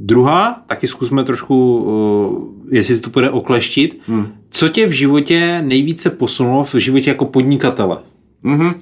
Druhá, 0.00 0.62
taky 0.66 0.88
zkusme 0.88 1.24
trošku, 1.24 1.76
uh, 1.76 2.74
jestli 2.74 2.96
se 2.96 3.02
to 3.02 3.10
bude 3.10 3.30
okleštit. 3.30 4.00
Hmm. 4.06 4.26
Co 4.50 4.68
tě 4.68 4.86
v 4.86 4.90
životě 4.90 5.62
nejvíce 5.66 6.10
posunulo 6.10 6.64
v 6.64 6.74
životě 6.74 7.10
jako 7.10 7.24
podnikatele? 7.24 7.98
Mhm. 8.42 8.74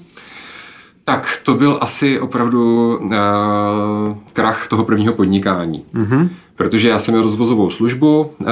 Tak 1.05 1.41
to 1.45 1.55
byl 1.55 1.79
asi 1.81 2.21
opravdu 2.21 2.97
uh, 2.97 3.11
krach 4.33 4.69
toho 4.69 4.85
prvního 4.85 5.13
podnikání. 5.13 5.83
Mhm. 5.93 6.31
Protože 6.57 6.89
já 6.89 6.99
jsem 6.99 7.15
měl 7.15 7.23
rozvozovou 7.23 7.71
službu, 7.71 8.21
uh, 8.21 8.47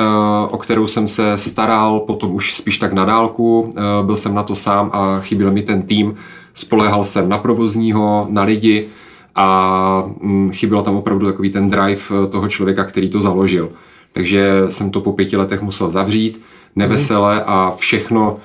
o 0.51 0.59
kterou 0.59 0.87
jsem 0.87 1.09
se 1.09 1.39
staral 1.39 2.01
potom 2.01 2.35
už 2.35 2.55
spíš 2.55 2.79
tak 2.79 2.93
na 2.93 3.05
dálku. 3.05 3.61
Uh, 3.61 3.75
byl 4.07 4.17
jsem 4.17 4.35
na 4.35 4.43
to 4.43 4.55
sám 4.55 4.91
a 4.93 5.21
chyběl 5.21 5.51
mi 5.51 5.63
ten 5.63 5.83
tým. 5.83 6.17
Spolehal 6.55 7.05
jsem 7.05 7.29
na 7.29 7.39
provozního, 7.39 8.27
na 8.31 8.43
lidi 8.43 8.89
a 9.35 10.05
mm, 10.21 10.51
chyběl 10.53 10.83
tam 10.83 10.97
opravdu 10.97 11.27
takový 11.27 11.51
ten 11.51 11.71
drive 11.71 12.03
eh, 12.11 12.27
toho 12.27 12.49
člověka, 12.49 12.85
který 12.85 13.09
to 13.09 13.21
založil. 13.21 13.69
Takže 14.13 14.63
jsem 14.69 14.91
to 14.91 15.01
po 15.01 15.13
pěti 15.13 15.37
letech 15.37 15.63
musel 15.63 15.91
zavřít, 15.91 16.41
nevesele 16.77 17.45
a 17.47 17.73
všechno, 17.77 18.37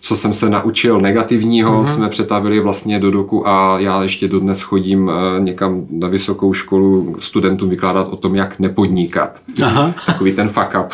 co 0.00 0.16
jsem 0.16 0.34
se 0.34 0.50
naučil 0.50 1.00
negativního, 1.00 1.86
jsme 1.86 2.08
přetavili 2.08 2.60
vlastně 2.60 3.00
do 3.00 3.10
doku 3.10 3.48
a 3.48 3.78
já 3.78 4.02
ještě 4.02 4.28
dodnes 4.28 4.62
chodím 4.62 5.10
eh, 5.10 5.40
někam 5.40 5.86
na 5.90 6.08
vysokou 6.08 6.52
školu 6.52 7.14
studentům 7.18 7.68
vykládat 7.68 8.08
o 8.08 8.16
tom, 8.16 8.34
jak 8.34 8.58
nepodnikat. 8.58 9.42
Aha. 9.62 9.94
Takový 10.06 10.32
ten 10.32 10.48
fuck 10.48 10.76
up. 10.80 10.92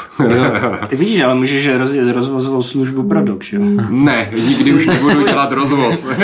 Ty 0.88 0.96
vidíš, 0.96 1.20
ale 1.20 1.34
můžeš 1.34 1.68
rozjet 1.68 2.14
rozvozovou 2.14 2.62
službu 2.62 3.02
pro 3.02 3.22
dok, 3.22 3.44
že 3.44 3.56
jo? 3.56 3.62
ne, 3.90 4.30
nikdy 4.48 4.74
už 4.74 4.86
nebudu 4.86 5.24
dělat 5.26 5.52
rozvoz. 5.52 6.06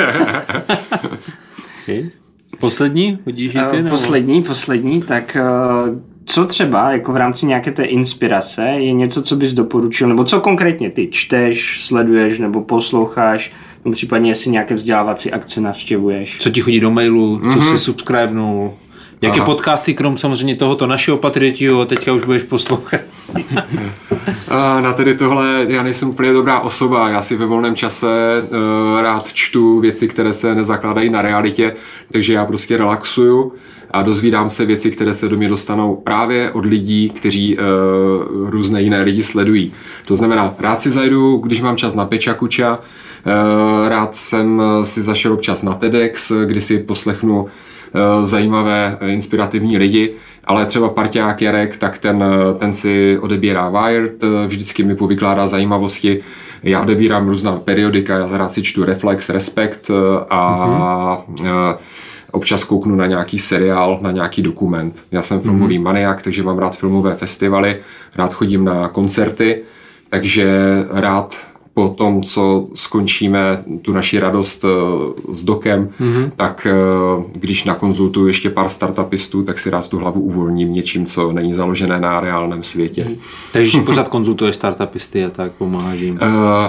Okay. 1.83 2.11
Poslední? 2.61 3.19
Hodíš 3.27 3.55
i 3.55 3.59
ty? 3.59 3.59
Eh, 3.73 3.77
nebo- 3.83 3.89
Poslední, 3.89 4.43
poslední, 4.43 5.03
tak 5.03 5.37
eh, 5.37 5.43
co 6.25 6.45
třeba 6.45 6.93
jako 6.93 7.13
v 7.13 7.17
rámci 7.17 7.47
nějaké 7.47 7.71
té 7.73 7.83
inspirace 7.85 8.63
je 8.67 8.93
něco, 8.93 9.23
co 9.23 9.37
bys 9.37 9.53
doporučil, 9.53 10.09
nebo 10.09 10.25
co 10.25 10.41
konkrétně 10.41 10.91
ty 10.91 11.09
čteš, 11.11 11.85
sleduješ 11.85 12.39
nebo 12.39 12.61
posloucháš, 12.61 13.53
nebo 13.85 13.93
případně 13.95 14.31
jestli 14.31 14.51
nějaké 14.51 14.75
vzdělávací 14.75 15.33
akce 15.33 15.61
navštěvuješ. 15.61 16.39
Co 16.41 16.51
ti 16.51 16.61
chodí 16.61 16.81
do 16.81 16.91
mailu, 16.91 17.41
co 17.55 17.63
jsi 17.63 17.79
subscribenul, 17.79 18.73
jaké 19.23 19.41
Aha. 19.41 19.47
podcasty, 19.47 19.95
krom 19.95 20.19
samozřejmě 20.19 20.57
tohoto 20.57 20.87
našeho 20.87 21.17
Patriotího, 21.17 21.85
teďka 21.85 22.13
už 22.13 22.25
budeš 22.25 22.43
poslouchat. 22.43 23.01
A 24.49 24.81
na 24.81 24.93
tedy 24.93 25.15
tohle 25.15 25.67
já 25.69 25.83
nejsem 25.83 26.09
úplně 26.09 26.33
dobrá 26.33 26.61
osoba. 26.61 27.09
Já 27.09 27.23
si 27.23 27.37
ve 27.37 27.47
volném 27.47 27.75
čase 27.75 28.07
uh, 28.43 29.01
rád 29.01 29.33
čtu 29.33 29.81
věci, 29.81 30.09
které 30.09 30.33
se 30.33 30.55
nezakládají 30.55 31.11
na 31.11 31.23
realitě, 31.23 31.77
takže 32.13 32.33
já 32.33 32.45
prostě 32.45 32.77
relaxuju 32.77 33.53
a 33.91 34.03
dozvídám 34.03 34.51
se 34.51 34.67
věci, 34.67 34.91
které 34.91 35.15
se 35.15 35.29
do 35.29 35.37
mě 35.37 35.49
dostanou 35.49 35.97
právě 35.97 36.51
od 36.51 36.67
lidí, 36.67 37.11
kteří 37.11 37.59
uh, 37.59 38.51
různé 38.51 38.83
jiné 38.83 39.03
lidi 39.03 39.25
sledují. 39.25 39.73
To 40.07 40.17
znamená, 40.17 40.55
rád 40.59 40.81
si 40.81 40.91
zajdu, 40.91 41.37
když 41.37 41.61
mám 41.61 41.77
čas 41.77 41.95
na 41.95 42.07
Peča 42.07 42.35
Kuča, 42.35 42.79
uh, 42.79 43.89
rád 43.89 44.17
jsem 44.17 44.63
eh, 44.63 44.87
si 44.87 45.03
zašel 45.03 45.33
občas 45.33 45.63
na 45.63 45.75
TEDx, 45.75 46.33
kdy 46.45 46.61
si 46.61 46.79
poslechnu 46.79 47.47
eh, 47.47 47.51
zajímavé, 48.25 48.99
eh, 49.01 49.09
inspirativní 49.09 49.79
lidi, 49.79 50.15
ale 50.45 50.67
třeba 50.67 50.89
parťák 50.89 51.43
Jarek, 51.43 51.77
tak 51.77 51.99
ten, 51.99 52.25
eh, 52.25 52.59
ten 52.59 52.75
si 52.75 53.19
odebírá 53.21 53.69
Wired, 53.69 54.25
eh, 54.25 54.47
vždycky 54.47 54.83
mi 54.83 54.97
povykládá 54.97 55.49
zajímavosti. 55.49 56.23
Já 56.63 56.83
odebírám 56.83 57.29
různá 57.29 57.53
periodika, 57.53 58.19
já 58.19 58.37
rád 58.37 58.53
si 58.53 58.63
čtu 58.63 58.85
Reflex, 58.85 59.29
Respekt 59.29 59.91
eh, 59.91 60.25
a 60.31 61.23
mm-hmm. 61.35 61.77
občas 62.33 62.65
kouknu 62.65 62.97
na 62.97 63.07
nějaký 63.07 63.39
seriál, 63.39 63.99
na 64.03 64.11
nějaký 64.11 64.43
dokument. 64.43 65.03
Já 65.13 65.23
jsem 65.23 65.41
filmový 65.41 65.79
mm-hmm. 65.79 65.83
maniak, 65.83 66.23
takže 66.23 66.43
mám 66.43 66.59
rád 66.59 66.77
filmové 66.77 67.15
festivaly, 67.15 67.77
rád 68.17 68.35
chodím 68.35 68.65
na 68.65 68.89
koncerty, 68.89 69.63
takže 70.09 70.49
rád 70.91 71.50
po 71.75 71.89
tom, 71.89 72.23
co 72.23 72.69
skončíme 72.75 73.65
tu 73.83 73.93
naši 73.93 74.19
radost 74.19 74.65
eh, 74.65 74.69
s 75.35 75.45
dokem, 75.45 75.89
mm-hmm. 76.01 76.31
tak 76.37 76.67
eh, 76.71 76.75
když 77.33 77.65
nakonzultuju 77.65 78.27
ještě 78.27 78.51
pár 78.51 78.69
startupistů, 78.69 79.43
tak 79.43 79.59
si 79.59 79.71
rád 79.71 79.89
tu 79.89 79.99
hlavu 79.99 80.21
uvolním 80.21 80.73
něčím, 80.73 81.07
co 81.07 81.33
není 81.33 81.55
založené 81.55 82.01
na 82.01 82.21
reálném 82.21 82.63
světě. 82.63 83.05
Mm-hmm. 83.05 83.19
Takže 83.53 83.81
pořád 83.81 84.09
konzultuješ 84.09 84.57
startupisty 84.57 85.25
a 85.25 85.31
tak 85.31 85.53
pomáháš 85.53 86.01
jim. 86.01 86.15
Uh, 86.15 86.21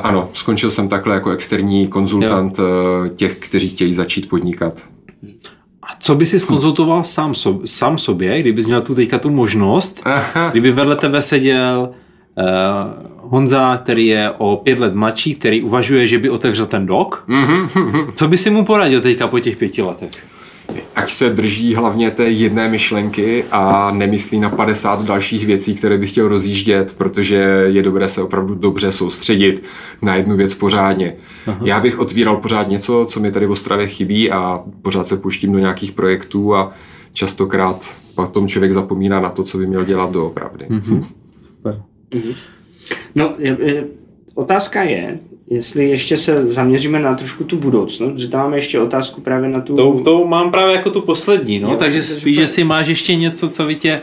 ano, 0.04 0.30
skončil 0.34 0.72
jsem 0.72 0.90
takhle 0.90 1.14
jako 1.14 1.30
externí 1.32 1.88
konzultant 1.88 2.60
uh, 2.60 2.66
těch, 3.08 3.36
kteří 3.36 3.70
chtějí 3.70 3.94
začít 3.94 4.30
podnikat. 4.30 4.82
A 5.84 5.88
co 6.00 6.16
by 6.16 6.26
si 6.26 6.40
skonzultoval 6.40 7.04
sám, 7.04 7.36
sob, 7.36 7.62
sám 7.66 7.98
sobě, 7.98 8.40
kdybys 8.42 8.66
měl 8.66 8.82
tu 8.82 8.96
teďka 8.96 9.20
tu 9.20 9.30
možnost, 9.30 10.02
Aha. 10.04 10.50
kdyby 10.50 10.72
vedle 10.72 10.96
tebe 10.96 11.22
seděl 11.22 11.90
Honza, 13.32 13.78
který 13.78 14.08
je 14.08 14.32
o 14.38 14.58
pět 14.64 14.80
let 14.80 14.96
mladší, 14.96 15.36
který 15.36 15.62
uvažuje, 15.62 16.08
že 16.08 16.20
by 16.20 16.30
otevřel 16.30 16.66
ten 16.66 16.86
dok. 16.86 17.26
Co 18.16 18.28
by 18.28 18.38
si 18.38 18.50
mu 18.50 18.66
poradil 18.66 19.02
teďka 19.02 19.28
po 19.28 19.40
těch 19.40 19.58
pěti 19.58 19.82
letech? 19.82 20.12
ať 20.96 21.12
se 21.12 21.30
drží 21.30 21.76
hlavně 21.76 22.12
té 22.12 22.24
jedné 22.24 22.70
myšlenky 22.70 23.44
a 23.52 23.92
nemyslí 23.92 24.40
na 24.40 24.50
50 24.50 25.06
dalších 25.06 25.46
věcí, 25.46 25.76
které 25.76 25.98
bych 25.98 26.12
chtěl 26.12 26.28
rozjíždět, 26.28 26.98
protože 26.98 27.36
je 27.66 27.84
dobré 27.84 28.10
se 28.10 28.24
opravdu 28.24 28.56
dobře 28.56 28.92
soustředit 28.92 29.64
na 30.02 30.16
jednu 30.16 30.36
věc 30.36 30.54
pořádně. 30.54 31.16
Aha. 31.48 31.60
Já 31.64 31.80
bych 31.80 32.00
otvíral 32.00 32.38
pořád 32.38 32.70
něco, 32.70 33.06
co 33.10 33.20
mi 33.20 33.32
tady 33.32 33.46
v 33.46 33.52
Ostravě 33.52 33.88
chybí 33.88 34.32
a 34.32 34.64
pořád 34.82 35.08
se 35.08 35.18
puštím 35.18 35.52
do 35.52 35.60
nějakých 35.60 35.92
projektů 35.92 36.56
a 36.56 36.72
častokrát 37.14 37.96
potom 38.16 38.48
člověk 38.48 38.74
zapomíná 38.74 39.20
na 39.20 39.30
to, 39.30 39.44
co 39.44 39.58
by 39.58 39.68
měl 39.68 39.86
dělat 39.86 40.12
doopravdy. 40.12 40.66
Mm-hmm. 40.66 41.04
Mm-hmm. 41.64 42.36
No, 43.16 43.34
je, 43.38 43.58
je, 43.62 43.84
otázka 44.36 44.84
je, 44.84 45.20
jestli 45.52 45.90
ještě 45.90 46.18
se 46.18 46.46
zaměříme 46.46 47.00
na 47.00 47.16
trošku 47.16 47.44
tu 47.44 47.58
budoucnost, 47.58 48.18
že 48.18 48.28
tam 48.28 48.42
máme 48.42 48.58
ještě 48.58 48.80
otázku 48.80 49.22
právě 49.22 49.50
na 49.50 49.62
tu... 49.62 49.76
To, 49.76 50.02
to 50.04 50.28
mám 50.28 50.52
právě 50.52 50.76
jako 50.76 50.90
tu 50.90 51.02
poslední, 51.02 51.60
no, 51.60 51.70
jo, 51.72 51.76
takže 51.76 52.04
spíš, 52.04 52.36
že 52.36 52.48
si 52.48 52.64
máš 52.64 52.88
ještě 52.88 53.16
něco, 53.16 53.50
co 53.50 53.66
by 53.66 53.76
tě... 53.76 54.02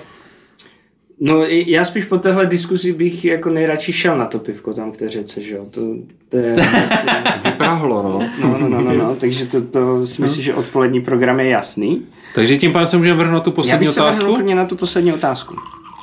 No 1.20 1.44
já 1.46 1.84
spíš 1.84 2.04
po 2.04 2.18
téhle 2.18 2.46
diskuzi 2.46 2.92
bych 2.92 3.24
jako 3.24 3.50
nejradši 3.50 3.92
šel 3.92 4.18
na 4.18 4.26
to 4.26 4.38
pivko 4.38 4.74
tam 4.74 4.92
k 4.92 4.96
té 4.96 5.08
řece, 5.08 5.42
že 5.42 5.54
jo, 5.54 5.66
to, 5.70 5.80
to 6.28 6.36
je... 6.36 6.52
Vlastně... 6.54 7.12
Vyprahlo, 7.44 8.02
no. 8.02 8.30
No, 8.42 8.58
no, 8.60 8.68
no, 8.68 8.80
no, 8.80 8.94
no, 8.94 9.16
takže 9.16 9.46
to, 9.46 9.62
to 9.62 10.06
si 10.06 10.22
myslím, 10.22 10.42
že 10.42 10.54
odpolední 10.54 11.00
program 11.00 11.40
je 11.40 11.48
jasný. 11.48 12.02
Takže 12.34 12.56
tím 12.56 12.72
pádem 12.72 12.86
se 12.86 12.96
můžeme 12.96 13.16
vrhnout 13.16 13.34
na 13.34 13.40
tu 13.40 13.50
poslední 13.50 13.86
já 13.86 13.90
bych 13.90 13.98
otázku? 13.98 14.38
Já 14.46 14.56
na 14.56 14.66
tu 14.66 14.76
poslední 14.76 15.12
otázku. 15.12 15.54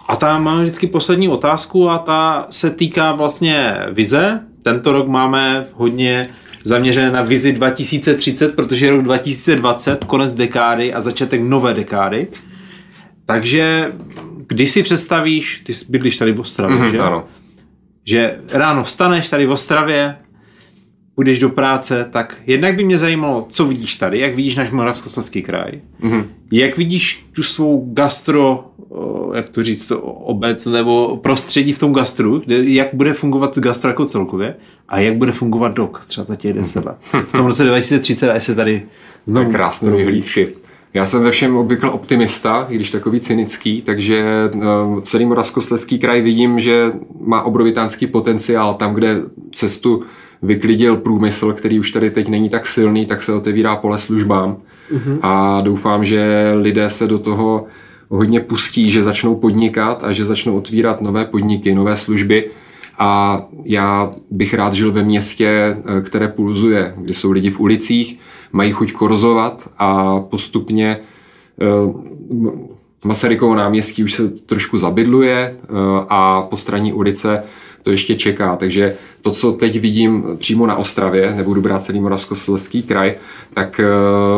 A 0.07 0.15
ta 0.15 0.39
máme 0.39 0.61
vždycky 0.61 0.87
poslední 0.87 1.29
otázku 1.29 1.89
a 1.89 1.97
ta 1.97 2.47
se 2.49 2.69
týká 2.69 3.11
vlastně 3.11 3.77
vize, 3.91 4.39
tento 4.61 4.91
rok 4.91 5.07
máme 5.07 5.65
hodně 5.73 6.29
zaměřené 6.63 7.11
na 7.11 7.21
vizi 7.21 7.53
2030, 7.53 8.55
protože 8.55 8.85
je 8.85 8.91
rok 8.91 9.03
2020, 9.03 10.03
konec 10.03 10.35
dekády 10.35 10.93
a 10.93 11.01
začátek 11.01 11.41
nové 11.41 11.73
dekády. 11.73 12.27
Takže 13.25 13.93
když 14.47 14.71
si 14.71 14.83
představíš, 14.83 15.61
ty 15.65 15.73
bydlíš 15.89 16.17
tady 16.17 16.31
v 16.31 16.39
Ostravě, 16.39 16.77
mm-hmm, 16.77 16.91
že? 16.91 16.99
Ano. 16.99 17.23
Že 18.05 18.39
ráno 18.53 18.83
vstaneš 18.83 19.29
tady 19.29 19.45
v 19.45 19.51
Ostravě, 19.51 20.15
půjdeš 21.15 21.39
do 21.39 21.49
práce, 21.49 22.07
tak 22.11 22.37
jednak 22.47 22.75
by 22.75 22.83
mě 22.83 22.97
zajímalo, 22.97 23.45
co 23.49 23.65
vidíš 23.65 23.95
tady, 23.95 24.19
jak 24.19 24.35
vidíš 24.35 24.55
náš 24.55 24.71
Moravskoslezský 24.71 25.41
kraj, 25.41 25.71
mm-hmm. 26.03 26.25
jak 26.51 26.77
vidíš 26.77 27.25
tu 27.33 27.43
svou 27.43 27.93
gastro, 27.93 28.65
jak 29.35 29.49
to 29.49 29.63
říct, 29.63 29.87
to 29.87 30.01
obec 30.01 30.65
nebo 30.65 31.17
prostředí 31.17 31.73
v 31.73 31.79
tom 31.79 31.93
gastru, 31.93 32.41
kde, 32.45 32.63
jak 32.63 32.87
bude 32.93 33.13
fungovat 33.13 33.57
gastro 33.57 33.89
jako 33.89 34.05
celkově 34.05 34.55
a 34.89 34.99
jak 34.99 35.17
bude 35.17 35.31
fungovat 35.31 35.75
dok 35.75 36.05
třeba 36.07 36.25
za 36.25 36.35
těch 36.35 36.53
10 36.53 36.85
let. 36.85 36.95
V 37.27 37.31
tom 37.31 37.45
roce 37.45 37.63
2030 37.63 38.31
a 38.31 38.39
se 38.39 38.55
tady 38.55 38.83
znovu... 39.25 39.51
Krásné 39.51 39.91
vyhlídky. 39.91 40.47
Já 40.93 41.07
jsem 41.07 41.23
ve 41.23 41.31
všem 41.31 41.57
obvykle 41.57 41.89
optimista, 41.89 42.67
i 42.69 42.75
když 42.75 42.91
takový 42.91 43.19
cynický, 43.19 43.81
takže 43.81 44.25
celý 45.01 45.25
Moravskoslezský 45.25 45.99
kraj 45.99 46.21
vidím, 46.21 46.59
že 46.59 46.91
má 47.19 47.41
obrovitánský 47.41 48.07
potenciál 48.07 48.73
tam, 48.73 48.93
kde 48.93 49.21
cestu 49.53 50.03
vyklidil 50.45 50.97
průmysl, 50.97 51.53
který 51.53 51.79
už 51.79 51.91
tady 51.91 52.11
teď 52.11 52.27
není 52.27 52.49
tak 52.49 52.67
silný, 52.67 53.05
tak 53.05 53.23
se 53.23 53.33
otevírá 53.33 53.75
pole 53.75 53.97
službám. 53.97 54.57
Mm-hmm. 54.93 55.19
A 55.21 55.61
doufám, 55.61 56.05
že 56.05 56.51
lidé 56.55 56.89
se 56.89 57.07
do 57.07 57.19
toho 57.19 57.65
hodně 58.09 58.39
pustí, 58.39 58.91
že 58.91 59.03
začnou 59.03 59.35
podnikat 59.35 60.03
a 60.03 60.11
že 60.11 60.25
začnou 60.25 60.57
otvírat 60.57 61.01
nové 61.01 61.25
podniky, 61.25 61.75
nové 61.75 61.95
služby. 61.95 62.49
A 62.99 63.41
já 63.65 64.11
bych 64.31 64.53
rád 64.53 64.73
žil 64.73 64.91
ve 64.91 65.03
městě, 65.03 65.47
eh, 65.47 66.01
které 66.01 66.27
pulzuje, 66.27 66.93
kde 66.97 67.13
jsou 67.13 67.31
lidi 67.31 67.49
v 67.49 67.59
ulicích, 67.59 68.19
mají 68.51 68.71
chuť 68.71 68.93
korozovat 68.93 69.69
a 69.77 70.19
postupně 70.19 70.97
eh, 71.61 72.15
Masarykovo 73.05 73.55
náměstí 73.55 74.03
už 74.03 74.13
se 74.13 74.29
trošku 74.29 74.77
zabydluje 74.77 75.55
eh, 75.63 75.67
a 76.09 76.41
po 76.41 76.57
straní 76.57 76.93
ulice 76.93 77.43
to 77.85 77.91
ještě 77.91 78.15
čeká. 78.15 78.55
Takže 78.55 78.95
to, 79.21 79.31
co 79.31 79.51
teď 79.51 79.79
vidím 79.79 80.23
přímo 80.37 80.67
na 80.67 80.75
Ostravě, 80.75 81.33
nebudu 81.35 81.61
brát 81.61 81.83
celý 81.83 81.99
Moravskoslezský 81.99 82.83
kraj, 82.83 83.13
tak 83.53 83.81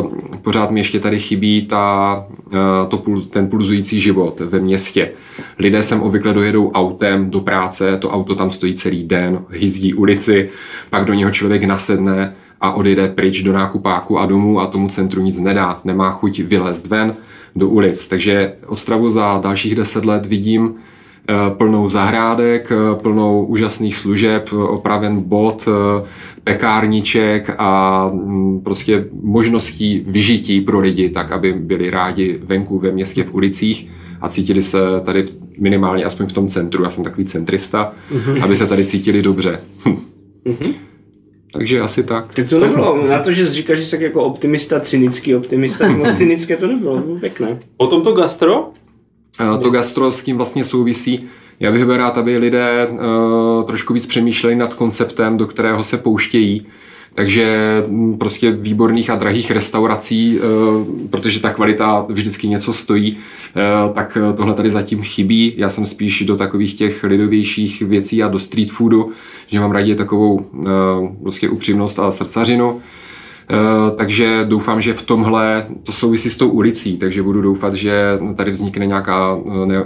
uh, 0.04 0.16
pořád 0.42 0.72
mi 0.72 0.80
ještě 0.80 1.00
tady 1.00 1.20
chybí 1.20 1.66
ta, 1.66 2.26
uh, 2.46 2.60
to, 2.88 3.22
ten 3.30 3.48
pulzující 3.48 4.02
život 4.02 4.40
ve 4.40 4.60
městě. 4.60 5.12
Lidé 5.60 5.84
sem 5.84 6.02
obvykle 6.02 6.34
dojedou 6.34 6.72
autem 6.72 7.30
do 7.30 7.40
práce, 7.40 7.98
to 7.98 8.10
auto 8.10 8.36
tam 8.36 8.52
stojí 8.52 8.76
celý 8.76 9.04
den, 9.04 9.46
hyzdí 9.50 9.94
ulici, 9.94 10.50
pak 10.90 11.06
do 11.06 11.14
něho 11.14 11.32
člověk 11.32 11.64
nasedne 11.64 12.36
a 12.62 12.72
odjede 12.72 13.08
pryč 13.08 13.42
do 13.42 13.54
nákupáku 13.54 14.20
a 14.20 14.26
domů 14.26 14.60
a 14.60 14.68
tomu 14.68 14.88
centru 14.88 15.22
nic 15.22 15.40
nedá. 15.40 15.80
Nemá 15.84 16.12
chuť 16.12 16.40
vylézt 16.40 16.88
ven 16.88 17.16
do 17.56 17.70
ulic. 17.70 18.08
Takže 18.08 18.54
Ostravu 18.66 19.12
za 19.12 19.40
dalších 19.44 19.76
deset 19.76 20.06
let 20.06 20.26
vidím 20.26 20.76
plnou 21.58 21.90
zahrádek, 21.90 22.72
eh, 22.72 22.96
plnou 23.02 23.46
úžasných 23.46 23.96
služeb, 23.96 24.54
opraven 24.54 25.22
bod, 25.22 25.68
eh, 25.68 26.04
pekárniček 26.44 27.56
a 27.58 28.12
mm, 28.14 28.62
prostě 28.62 29.06
možností 29.22 30.04
vyžití 30.08 30.62
pro 30.62 30.80
lidi, 30.80 31.10
tak 31.10 31.32
aby 31.32 31.54
byli 31.54 31.90
rádi 31.90 32.40
venku 32.44 32.80
ve 32.80 32.92
městě 32.92 33.24
v 33.24 33.34
ulicích 33.34 33.90
a 34.22 34.30
cítili 34.30 34.64
se 34.64 34.80
tady 35.06 35.26
minimálně 35.60 36.04
aspoň 36.04 36.28
v 36.28 36.34
tom 36.34 36.48
centru, 36.48 36.84
já 36.84 36.90
jsem 36.90 37.04
takový 37.04 37.26
centrista, 37.26 37.94
mm-hmm. 38.14 38.44
aby 38.44 38.56
se 38.56 38.68
tady 38.68 38.86
cítili 38.86 39.22
dobře. 39.22 39.60
mm-hmm. 40.46 40.74
Takže 41.54 41.82
asi 41.82 42.04
tak. 42.04 42.36
Tak 42.36 42.50
to 42.50 42.60
nebylo. 42.60 43.08
Na 43.08 43.20
to, 43.20 43.34
že 43.34 43.46
říkáš, 43.46 43.78
že 43.78 43.86
jsi 43.86 44.04
jako 44.04 44.24
optimista, 44.24 44.80
cynický 44.80 45.36
optimista, 45.36 45.92
moc 45.92 46.18
cynické 46.18 46.58
to 46.58 46.68
nebylo. 46.68 47.02
Pěkné. 47.20 47.60
O 47.78 47.88
tomto 47.88 48.12
gastro? 48.12 48.72
To 49.64 49.70
gastro 49.70 50.12
s 50.12 50.24
tím 50.24 50.38
vlastně 50.38 50.64
souvisí. 50.64 51.24
Já 51.60 51.72
bych 51.72 51.86
byl 51.86 51.98
rád, 51.98 52.18
aby 52.18 52.38
lidé 52.38 52.88
uh, 52.88 53.64
trošku 53.64 53.94
víc 53.94 54.06
přemýšleli 54.06 54.56
nad 54.56 54.74
konceptem, 54.74 55.38
do 55.38 55.46
kterého 55.46 55.84
se 55.84 55.98
pouštějí. 55.98 56.66
Takže 57.16 57.68
mm, 57.88 58.18
prostě 58.18 58.52
výborných 58.52 59.10
a 59.10 59.16
drahých 59.16 59.52
restaurací, 59.52 60.40
uh, 60.40 60.88
protože 61.10 61.40
ta 61.40 61.50
kvalita 61.50 62.06
vždycky 62.10 62.48
něco 62.48 62.74
stojí, 62.74 63.18
tak 63.94 64.18
tohle 64.38 64.54
tady 64.54 64.70
zatím 64.70 65.02
chybí. 65.02 65.54
Já 65.58 65.70
jsem 65.70 65.86
spíš 65.86 66.24
do 66.26 66.36
takových 66.36 66.74
těch 66.74 67.04
lidovějších 67.04 67.82
věcí 67.82 68.24
a 68.24 68.28
do 68.28 68.40
street 68.40 68.72
foodu, 68.72 69.12
že 69.48 69.60
mám 69.60 69.72
raději 69.72 69.96
takovou 69.96 70.46
prostě 71.24 71.50
upřímnost 71.50 72.00
a 72.00 72.12
srdcařinu. 72.12 72.82
Eh, 73.50 73.92
takže 73.96 74.46
doufám, 74.46 74.82
že 74.82 74.94
v 74.94 75.02
tomhle 75.02 75.66
to 75.84 75.92
souvisí 75.92 76.30
s 76.30 76.38
tou 76.38 76.50
ulicí, 76.50 76.98
takže 76.98 77.24
budu 77.24 77.42
doufat, 77.42 77.74
že 77.74 78.20
tady 78.36 78.52
vznikne 78.52 78.86
nějaká 78.86 79.38
eh, 79.46 79.66
ne, 79.66 79.84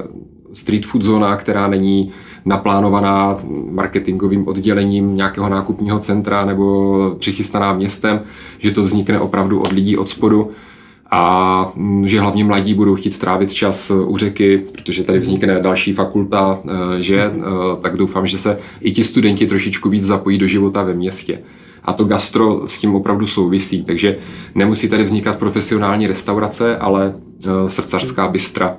street 0.53 0.85
food 0.85 1.03
zóna, 1.03 1.35
která 1.35 1.67
není 1.67 2.11
naplánovaná 2.45 3.39
marketingovým 3.71 4.47
oddělením 4.47 5.15
nějakého 5.15 5.49
nákupního 5.49 5.99
centra 5.99 6.45
nebo 6.45 7.15
přichystaná 7.19 7.73
městem, 7.73 8.21
že 8.59 8.71
to 8.71 8.83
vznikne 8.83 9.19
opravdu 9.19 9.59
od 9.59 9.71
lidí 9.71 9.97
od 9.97 10.09
spodu 10.09 10.51
a 11.11 11.71
mm, 11.75 12.07
že 12.07 12.19
hlavně 12.19 12.43
mladí 12.43 12.73
budou 12.73 12.95
chtít 12.95 13.19
trávit 13.19 13.53
čas 13.53 13.91
u 14.05 14.17
řeky, 14.17 14.63
protože 14.71 15.03
tady 15.03 15.19
vznikne 15.19 15.59
další 15.59 15.93
fakulta, 15.93 16.59
eh, 16.65 17.01
že 17.01 17.31
tak 17.81 17.97
doufám, 17.97 18.27
že 18.27 18.39
se 18.39 18.57
i 18.79 18.91
ti 18.91 19.03
studenti 19.03 19.47
trošičku 19.47 19.89
víc 19.89 20.03
zapojí 20.03 20.37
do 20.37 20.47
života 20.47 20.83
ve 20.83 20.93
městě 20.93 21.39
a 21.83 21.93
to 21.93 22.03
gastro 22.03 22.67
s 22.67 22.79
tím 22.79 22.95
opravdu 22.95 23.27
souvisí. 23.27 23.83
Takže 23.83 24.17
nemusí 24.55 24.89
tady 24.89 25.03
vznikat 25.03 25.39
profesionální 25.39 26.07
restaurace, 26.07 26.77
ale 26.77 27.13
uh, 27.15 27.67
srdcařská 27.67 28.27
bystra. 28.27 28.77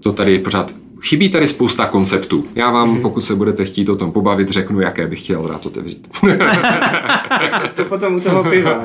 To 0.00 0.12
tady 0.12 0.38
pořád 0.38 0.72
Chybí 1.00 1.28
tady 1.28 1.48
spousta 1.48 1.86
konceptů. 1.86 2.44
Já 2.54 2.70
vám, 2.70 2.90
hmm. 2.90 3.02
pokud 3.02 3.20
se 3.20 3.34
budete 3.34 3.64
chtít 3.64 3.88
o 3.88 3.96
tom 3.96 4.12
pobavit, 4.12 4.48
řeknu, 4.48 4.80
jaké 4.80 5.06
bych 5.06 5.20
chtěl 5.20 5.46
rád 5.46 5.66
otevřít. 5.66 6.08
to 7.74 7.84
potom 7.84 8.14
u 8.14 8.20
toho 8.20 8.44
piva. 8.44 8.72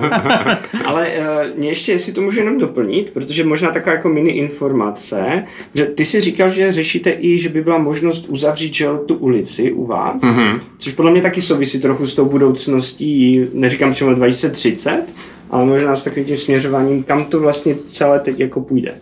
Ale 0.86 1.08
uh, 1.08 1.60
mě 1.60 1.68
ještě, 1.68 1.92
jestli 1.92 2.14
to 2.14 2.22
můžu 2.22 2.40
jenom 2.40 2.58
doplnit, 2.58 3.10
protože 3.14 3.44
možná 3.44 3.72
taková 3.72 3.96
jako 3.96 4.10
mini 4.10 4.32
informace, 4.32 5.44
že 5.74 5.86
ty 5.86 6.06
si 6.06 6.22
říkal, 6.22 6.50
že 6.50 6.74
řešíte 6.74 7.18
i, 7.20 7.38
že 7.40 7.50
by 7.50 7.62
byla 7.62 7.78
možnost 7.78 8.26
uzavřít 8.30 8.74
že, 8.74 8.88
tu 9.06 9.16
ulici 9.16 9.72
u 9.72 9.86
vás, 9.86 10.22
mm-hmm. 10.22 10.60
což 10.78 10.94
podle 10.94 11.12
mě 11.12 11.22
taky 11.22 11.42
souvisí 11.42 11.82
trochu 11.82 12.08
s 12.08 12.16
tou 12.16 12.26
budoucností, 12.26 13.46
neříkám 13.54 13.92
přímo 13.92 14.14
2030, 14.14 15.04
ale 15.50 15.66
možná 15.66 15.96
s 15.96 16.04
takovým 16.04 16.26
tím 16.26 16.38
směřováním, 16.38 17.04
kam 17.04 17.26
to 17.26 17.40
vlastně 17.40 17.76
celé 17.88 18.20
teď 18.20 18.40
jako 18.40 18.62
půjde. 18.62 18.94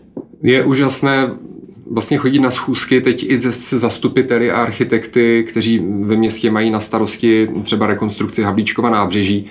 Je 0.43 0.65
úžasné 0.65 1.31
vlastně 1.91 2.17
chodí 2.17 2.39
na 2.39 2.51
schůzky 2.51 3.01
teď 3.01 3.25
i 3.29 3.37
se 3.37 3.79
zastupiteli 3.79 4.51
a 4.51 4.61
architekty, 4.61 5.45
kteří 5.47 5.81
ve 6.01 6.15
městě 6.15 6.51
mají 6.51 6.71
na 6.71 6.79
starosti 6.79 7.49
třeba 7.63 7.87
rekonstrukci 7.87 8.43
Hablíčkova 8.43 8.89
nábřeží 8.89 9.45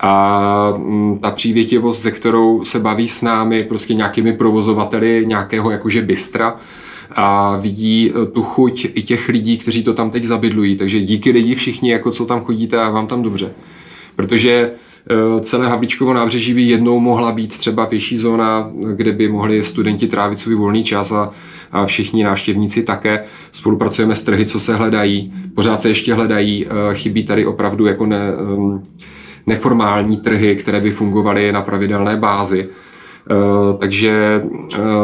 a 0.00 0.74
mm, 0.76 1.18
ta 1.18 1.30
přívětivost, 1.30 2.02
ze 2.02 2.10
kterou 2.10 2.64
se 2.64 2.78
baví 2.78 3.08
s 3.08 3.22
námi, 3.22 3.64
prostě 3.64 3.94
nějakými 3.94 4.32
provozovateli 4.32 5.24
nějakého 5.26 5.70
jakože 5.70 6.02
bystra, 6.02 6.56
a 7.16 7.56
vidí 7.56 8.10
eh, 8.10 8.26
tu 8.26 8.42
chuť 8.42 8.86
i 8.94 9.02
těch 9.02 9.28
lidí, 9.28 9.58
kteří 9.58 9.84
to 9.84 9.94
tam 9.94 10.10
teď 10.10 10.24
zabydlují. 10.24 10.76
Takže 10.76 11.00
díky 11.00 11.30
lidi 11.30 11.54
všichni, 11.54 11.90
jako 11.90 12.10
co 12.10 12.26
tam 12.26 12.44
chodíte 12.44 12.80
a 12.80 12.90
vám 12.90 13.06
tam 13.06 13.22
dobře. 13.22 13.52
Protože 14.16 14.70
Eh, 15.10 15.40
celé 15.40 15.68
Havlíčkovo 15.68 16.12
nábřeží 16.12 16.54
by 16.54 16.62
jednou 16.62 17.00
mohla 17.00 17.32
být 17.32 17.58
třeba 17.58 17.86
pěší 17.86 18.16
zóna, 18.16 18.70
kde 18.94 19.12
by 19.12 19.28
mohli 19.28 19.64
studenti 19.64 20.08
trávit 20.08 20.38
svůj 20.38 20.54
volný 20.54 20.84
čas 20.84 21.12
a, 21.12 21.32
a 21.72 21.86
všichni 21.86 22.24
návštěvníci 22.24 22.82
také. 22.82 23.24
Spolupracujeme 23.52 24.14
s 24.14 24.22
trhy, 24.22 24.46
co 24.46 24.60
se 24.60 24.76
hledají, 24.76 25.32
pořád 25.54 25.80
se 25.80 25.88
ještě 25.88 26.14
hledají, 26.14 26.66
eh, 26.66 26.94
chybí 26.94 27.24
tady 27.24 27.46
opravdu 27.46 27.86
jako 27.86 28.06
ne, 28.06 28.32
neformální 29.46 30.16
trhy, 30.16 30.56
které 30.56 30.80
by 30.80 30.90
fungovaly 30.90 31.52
na 31.52 31.62
pravidelné 31.62 32.16
bázi. 32.16 32.68
Eh, 33.30 33.78
takže 33.78 34.42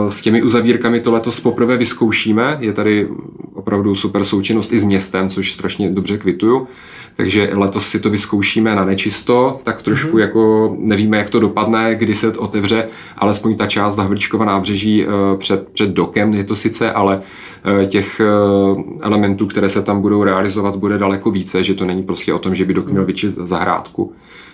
s 0.09 0.23
těmi 0.23 0.43
uzavírkami 0.43 1.01
to 1.01 1.13
letos 1.13 1.41
poprvé 1.41 1.77
vyzkoušíme. 1.77 2.57
Je 2.61 2.73
tady 2.73 3.09
opravdu 3.55 3.95
super 3.95 4.25
součinnost 4.25 4.73
i 4.73 4.81
s 4.81 4.85
městem, 4.85 5.29
což 5.29 5.53
strašně 5.53 5.91
dobře 5.91 6.19
kvituju. 6.19 6.67
Takže 7.19 7.51
letos 7.53 7.89
si 7.89 8.01
to 8.01 8.11
vyzkoušíme 8.11 8.75
na 8.75 8.85
nečisto, 8.85 9.61
tak 9.65 9.83
trošku 9.83 10.17
mm-hmm. 10.17 10.21
jako 10.21 10.77
nevíme, 10.79 11.17
jak 11.19 11.31
to 11.31 11.41
dopadne, 11.41 11.95
kdy 11.95 12.15
se 12.15 12.33
to 12.33 12.41
otevře, 12.41 12.89
alespoň 13.17 13.57
ta 13.57 13.67
část 13.67 13.99
Havličkova 13.99 14.45
nábřeží 14.45 15.05
eh, 15.05 15.09
před, 15.37 15.69
před 15.69 15.91
dokem 15.91 16.35
je 16.35 16.45
to 16.45 16.57
sice, 16.57 16.93
ale 16.93 17.23
těch 17.87 18.21
eh, 18.21 18.25
elementů, 19.01 19.47
které 19.47 19.69
se 19.69 19.83
tam 19.83 20.01
budou 20.01 20.23
realizovat, 20.23 20.77
bude 20.77 20.99
daleko 20.99 21.31
více, 21.31 21.65
že 21.65 21.75
to 21.75 21.85
není 21.85 22.03
prostě 22.03 22.35
o 22.35 22.39
tom, 22.39 22.55
že 22.55 22.65
by 22.65 22.75
dok 22.75 22.91
měl 22.91 23.05
větší 23.05 23.29
zahrádku 23.29 24.13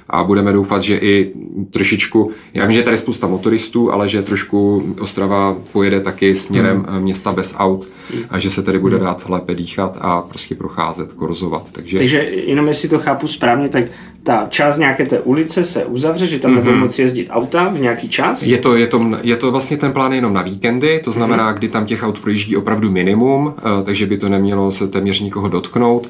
a 0.09 0.25
budeme 0.25 0.53
doufat, 0.53 0.83
že 0.83 0.97
i 0.97 1.33
trošičku, 1.71 2.31
já 2.55 2.65
vím, 2.65 2.73
že 2.73 2.79
je 2.79 2.85
tady 2.85 2.99
spousta 2.99 3.27
motoristů, 3.27 3.93
ale 3.93 4.09
že 4.09 4.23
trošku 4.23 4.83
Ostrava 5.01 5.57
pojede 5.73 6.01
taky 6.01 6.37
směrem 6.37 6.87
hmm. 6.89 7.03
města 7.03 7.33
bez 7.33 7.55
aut 7.59 7.87
a 8.31 8.39
že 8.39 8.51
se 8.51 8.63
tady 8.63 8.79
bude 8.79 8.97
hmm. 8.97 9.05
dát 9.05 9.29
lépe 9.29 9.55
dýchat 9.55 9.99
a 10.01 10.23
prostě 10.23 10.55
procházet, 10.55 11.13
korzovat. 11.13 11.73
Takže, 11.73 11.99
Takže 11.99 12.19
jenom 12.23 12.69
jestli 12.69 12.89
to 12.89 12.99
chápu 12.99 13.29
správně, 13.29 13.69
tak 13.69 13.85
ta 14.25 14.47
část 14.51 14.79
nějaké 14.79 15.07
té 15.07 15.21
ulice 15.21 15.65
se 15.65 15.85
uzavře, 15.85 16.27
že 16.27 16.39
tam 16.39 16.51
mm-hmm. 16.51 16.55
nebudou 16.55 16.77
moci 16.77 17.03
jezdit 17.03 17.29
auta 17.31 17.69
v 17.69 17.81
nějaký 17.81 18.09
čas? 18.09 18.43
Je 18.43 18.59
to, 18.59 18.77
je, 18.77 18.87
to, 18.87 19.11
je 19.23 19.37
to 19.37 19.51
vlastně 19.51 19.77
ten 19.77 19.93
plán 19.93 20.13
jenom 20.13 20.33
na 20.33 20.43
víkendy, 20.43 21.01
to 21.05 21.13
znamená, 21.13 21.51
mm-hmm. 21.51 21.57
kdy 21.59 21.69
tam 21.69 21.87
těch 21.87 22.03
aut 22.03 22.21
projíždí 22.21 22.57
opravdu 22.57 22.91
minimum, 22.91 23.55
eh, 23.59 23.85
takže 23.85 24.07
by 24.07 24.19
to 24.19 24.29
nemělo 24.29 24.71
se 24.71 24.89
téměř 24.89 25.21
nikoho 25.21 25.49
dotknout 25.49 26.09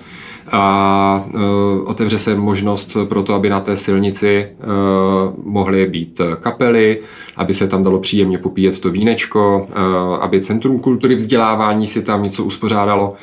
a 0.53 1.25
uh, 1.27 1.41
otevře 1.91 2.19
se 2.19 2.35
možnost 2.35 2.97
pro 3.09 3.23
to, 3.23 3.35
aby 3.35 3.49
na 3.49 3.61
té 3.61 3.77
silnici 3.77 4.47
uh, 4.59 5.53
mohly 5.53 5.87
být 5.87 6.21
kapely, 6.41 7.01
aby 7.37 7.55
se 7.55 7.69
tam 7.69 7.83
dalo 7.83 8.01
příjemně 8.01 8.39
popíjet 8.39 8.81
to 8.81 8.91
vínečko, 8.91 9.69
uh, 9.69 10.25
aby 10.25 10.41
Centrum 10.41 10.81
kultury 10.81 11.15
vzdělávání 11.15 11.87
si 11.87 12.03
tam 12.03 12.23
něco 12.23 12.45
uspořádalo. 12.45 13.15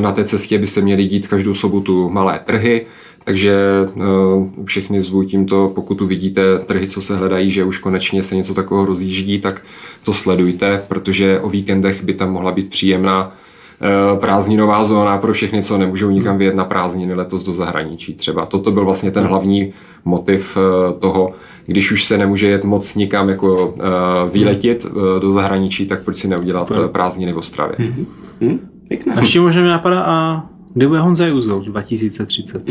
Na 0.00 0.12
té 0.12 0.24
cestě 0.24 0.58
by 0.58 0.66
se 0.66 0.80
měly 0.80 1.04
dít 1.04 1.28
každou 1.28 1.54
sobotu 1.54 2.10
malé 2.10 2.40
trhy, 2.44 2.86
takže 3.26 3.56
uh, 3.94 4.64
všechny 4.64 5.02
zvu 5.02 5.24
tímto, 5.24 5.72
pokud 5.74 5.94
tu 5.94 6.06
vidíte 6.06 6.58
trhy, 6.58 6.88
co 6.88 7.02
se 7.02 7.16
hledají, 7.16 7.50
že 7.50 7.64
už 7.64 7.78
konečně 7.78 8.22
se 8.22 8.36
něco 8.36 8.54
takového 8.54 8.86
rozjíždí, 8.86 9.40
tak 9.40 9.62
to 10.04 10.12
sledujte, 10.12 10.82
protože 10.88 11.40
o 11.40 11.48
víkendech 11.48 12.04
by 12.04 12.14
tam 12.14 12.32
mohla 12.32 12.52
být 12.52 12.70
příjemná 12.70 13.36
Eh, 13.80 14.16
prázdninová 14.16 14.84
zóna 14.84 15.18
pro 15.18 15.32
všechny, 15.32 15.62
co 15.62 15.78
nemůžou 15.78 16.10
nikam 16.10 16.38
vyjet 16.38 16.54
na 16.54 16.64
prázdniny 16.64 17.14
letos 17.14 17.44
do 17.44 17.54
zahraničí 17.54 18.14
třeba. 18.14 18.46
Toto 18.46 18.72
byl 18.72 18.84
vlastně 18.84 19.10
ten 19.10 19.24
hlavní 19.24 19.72
motiv 20.04 20.56
eh, 20.56 20.92
toho, 21.00 21.32
když 21.66 21.92
už 21.92 22.04
se 22.04 22.18
nemůže 22.18 22.46
jet 22.46 22.64
moc 22.64 22.94
nikam 22.94 23.28
jako 23.28 23.74
eh, 23.78 23.82
výletět 24.30 24.86
do 25.20 25.32
zahraničí, 25.32 25.86
tak 25.86 26.02
proč 26.02 26.16
si 26.16 26.28
neudělat 26.28 26.70
prázdniny 26.92 27.32
v 27.32 27.38
Ostravě. 27.38 27.76
Mm-hmm. 27.78 28.06
Mm, 28.40 28.58
pěkné. 28.88 29.14
A 29.14 29.20
ještě 29.20 29.40
možná 29.40 29.62
mi 29.62 29.68
napadá, 29.68 30.02
a 30.02 30.46
kdy 30.76 30.86
bude 30.86 31.00
Honza 31.00 31.26
Juzol 31.26 31.60
2030? 31.66 32.62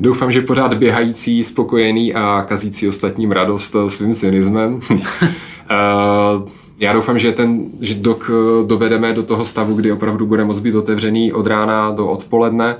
Doufám, 0.00 0.32
že 0.32 0.40
pořád 0.40 0.74
běhající, 0.74 1.44
spokojený 1.44 2.14
a 2.14 2.44
kazící 2.48 2.88
ostatním 2.88 3.32
radost 3.32 3.76
svým 3.88 4.14
cynismem. 4.14 4.80
já 6.80 6.92
doufám, 6.92 7.18
že 7.18 7.32
ten 7.32 7.64
že 7.80 7.94
dok 7.94 8.30
eh, 8.30 8.66
dovedeme 8.66 9.12
do 9.12 9.22
toho 9.22 9.44
stavu, 9.44 9.74
kdy 9.74 9.92
opravdu 9.92 10.26
bude 10.26 10.44
moct 10.44 10.60
být 10.60 10.74
otevřený 10.74 11.32
od 11.32 11.46
rána 11.46 11.90
do 11.90 12.06
odpoledne, 12.06 12.76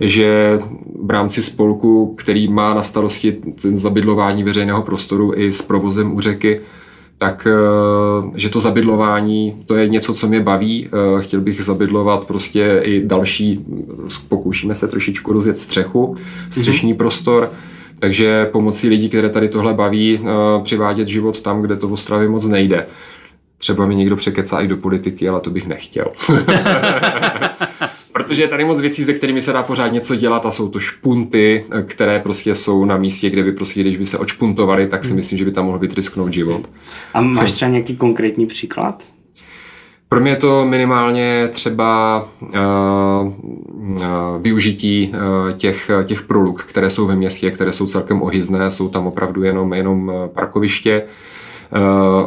že 0.00 0.58
v 1.02 1.10
rámci 1.10 1.42
spolku, 1.42 2.14
který 2.18 2.48
má 2.48 2.74
na 2.74 2.82
starosti 2.82 3.32
ten 3.32 3.78
zabydlování 3.78 4.44
veřejného 4.44 4.82
prostoru 4.82 5.32
i 5.36 5.52
s 5.52 5.62
provozem 5.62 6.14
u 6.14 6.20
řeky, 6.20 6.60
tak 7.18 7.46
eh, 7.50 8.30
že 8.34 8.48
to 8.48 8.60
zabydlování, 8.60 9.62
to 9.66 9.76
je 9.76 9.88
něco, 9.88 10.14
co 10.14 10.28
mě 10.28 10.40
baví. 10.40 10.88
Eh, 10.88 11.22
chtěl 11.22 11.40
bych 11.40 11.64
zabydlovat 11.64 12.26
prostě 12.26 12.80
i 12.84 13.06
další, 13.06 13.64
pokoušíme 14.28 14.74
se 14.74 14.88
trošičku 14.88 15.32
rozjet 15.32 15.58
střechu, 15.58 16.16
střešní 16.50 16.94
mm-hmm. 16.94 16.96
prostor, 16.96 17.52
takže 17.98 18.48
pomocí 18.52 18.88
lidí, 18.88 19.08
které 19.08 19.28
tady 19.28 19.48
tohle 19.48 19.74
baví, 19.74 20.20
přivádět 20.64 21.08
život 21.08 21.40
tam, 21.40 21.62
kde 21.62 21.76
to 21.76 21.88
v 21.88 21.92
Ostravě 21.92 22.28
moc 22.28 22.46
nejde. 22.46 22.86
Třeba 23.58 23.86
mi 23.86 23.94
někdo 23.94 24.16
překecá 24.16 24.60
i 24.60 24.68
do 24.68 24.76
politiky, 24.76 25.28
ale 25.28 25.40
to 25.40 25.50
bych 25.50 25.66
nechtěl. 25.66 26.06
Protože 28.26 28.42
je 28.42 28.48
tady 28.48 28.64
moc 28.64 28.80
věcí, 28.80 29.04
se 29.04 29.12
kterými 29.12 29.42
se 29.42 29.52
dá 29.52 29.62
pořád 29.62 29.88
něco 29.88 30.16
dělat 30.16 30.46
a 30.46 30.50
jsou 30.50 30.68
to 30.68 30.80
špunty, 30.80 31.64
které 31.86 32.20
prostě 32.20 32.54
jsou 32.54 32.84
na 32.84 32.96
místě, 32.96 33.30
kde 33.30 33.42
by 33.42 33.52
prostě, 33.52 33.80
když 33.80 33.96
by 33.96 34.06
se 34.06 34.18
očpuntovali, 34.18 34.86
tak 34.86 35.04
si 35.04 35.08
hmm. 35.08 35.16
myslím, 35.16 35.38
že 35.38 35.44
by 35.44 35.52
tam 35.52 35.66
mohl 35.66 35.78
vytrysknout 35.78 36.32
život. 36.32 36.70
A 37.14 37.22
máš 37.22 37.52
třeba 37.52 37.70
nějaký 37.70 37.96
konkrétní 37.96 38.46
příklad? 38.46 39.04
Pro 40.08 40.20
mě 40.20 40.30
je 40.30 40.36
to 40.36 40.66
minimálně 40.66 41.48
třeba 41.52 42.28
uh, 42.40 42.48
uh, 43.78 44.02
využití 44.40 45.12
uh, 45.14 45.52
těch, 45.52 45.90
těch 46.04 46.22
proluk, 46.22 46.64
které 46.64 46.90
jsou 46.90 47.06
ve 47.06 47.16
městě, 47.16 47.50
které 47.50 47.72
jsou 47.72 47.86
celkem 47.86 48.22
ohyzné, 48.22 48.70
jsou 48.70 48.88
tam 48.88 49.06
opravdu 49.06 49.42
jenom, 49.42 49.74
jenom 49.74 50.12
parkoviště. 50.34 51.02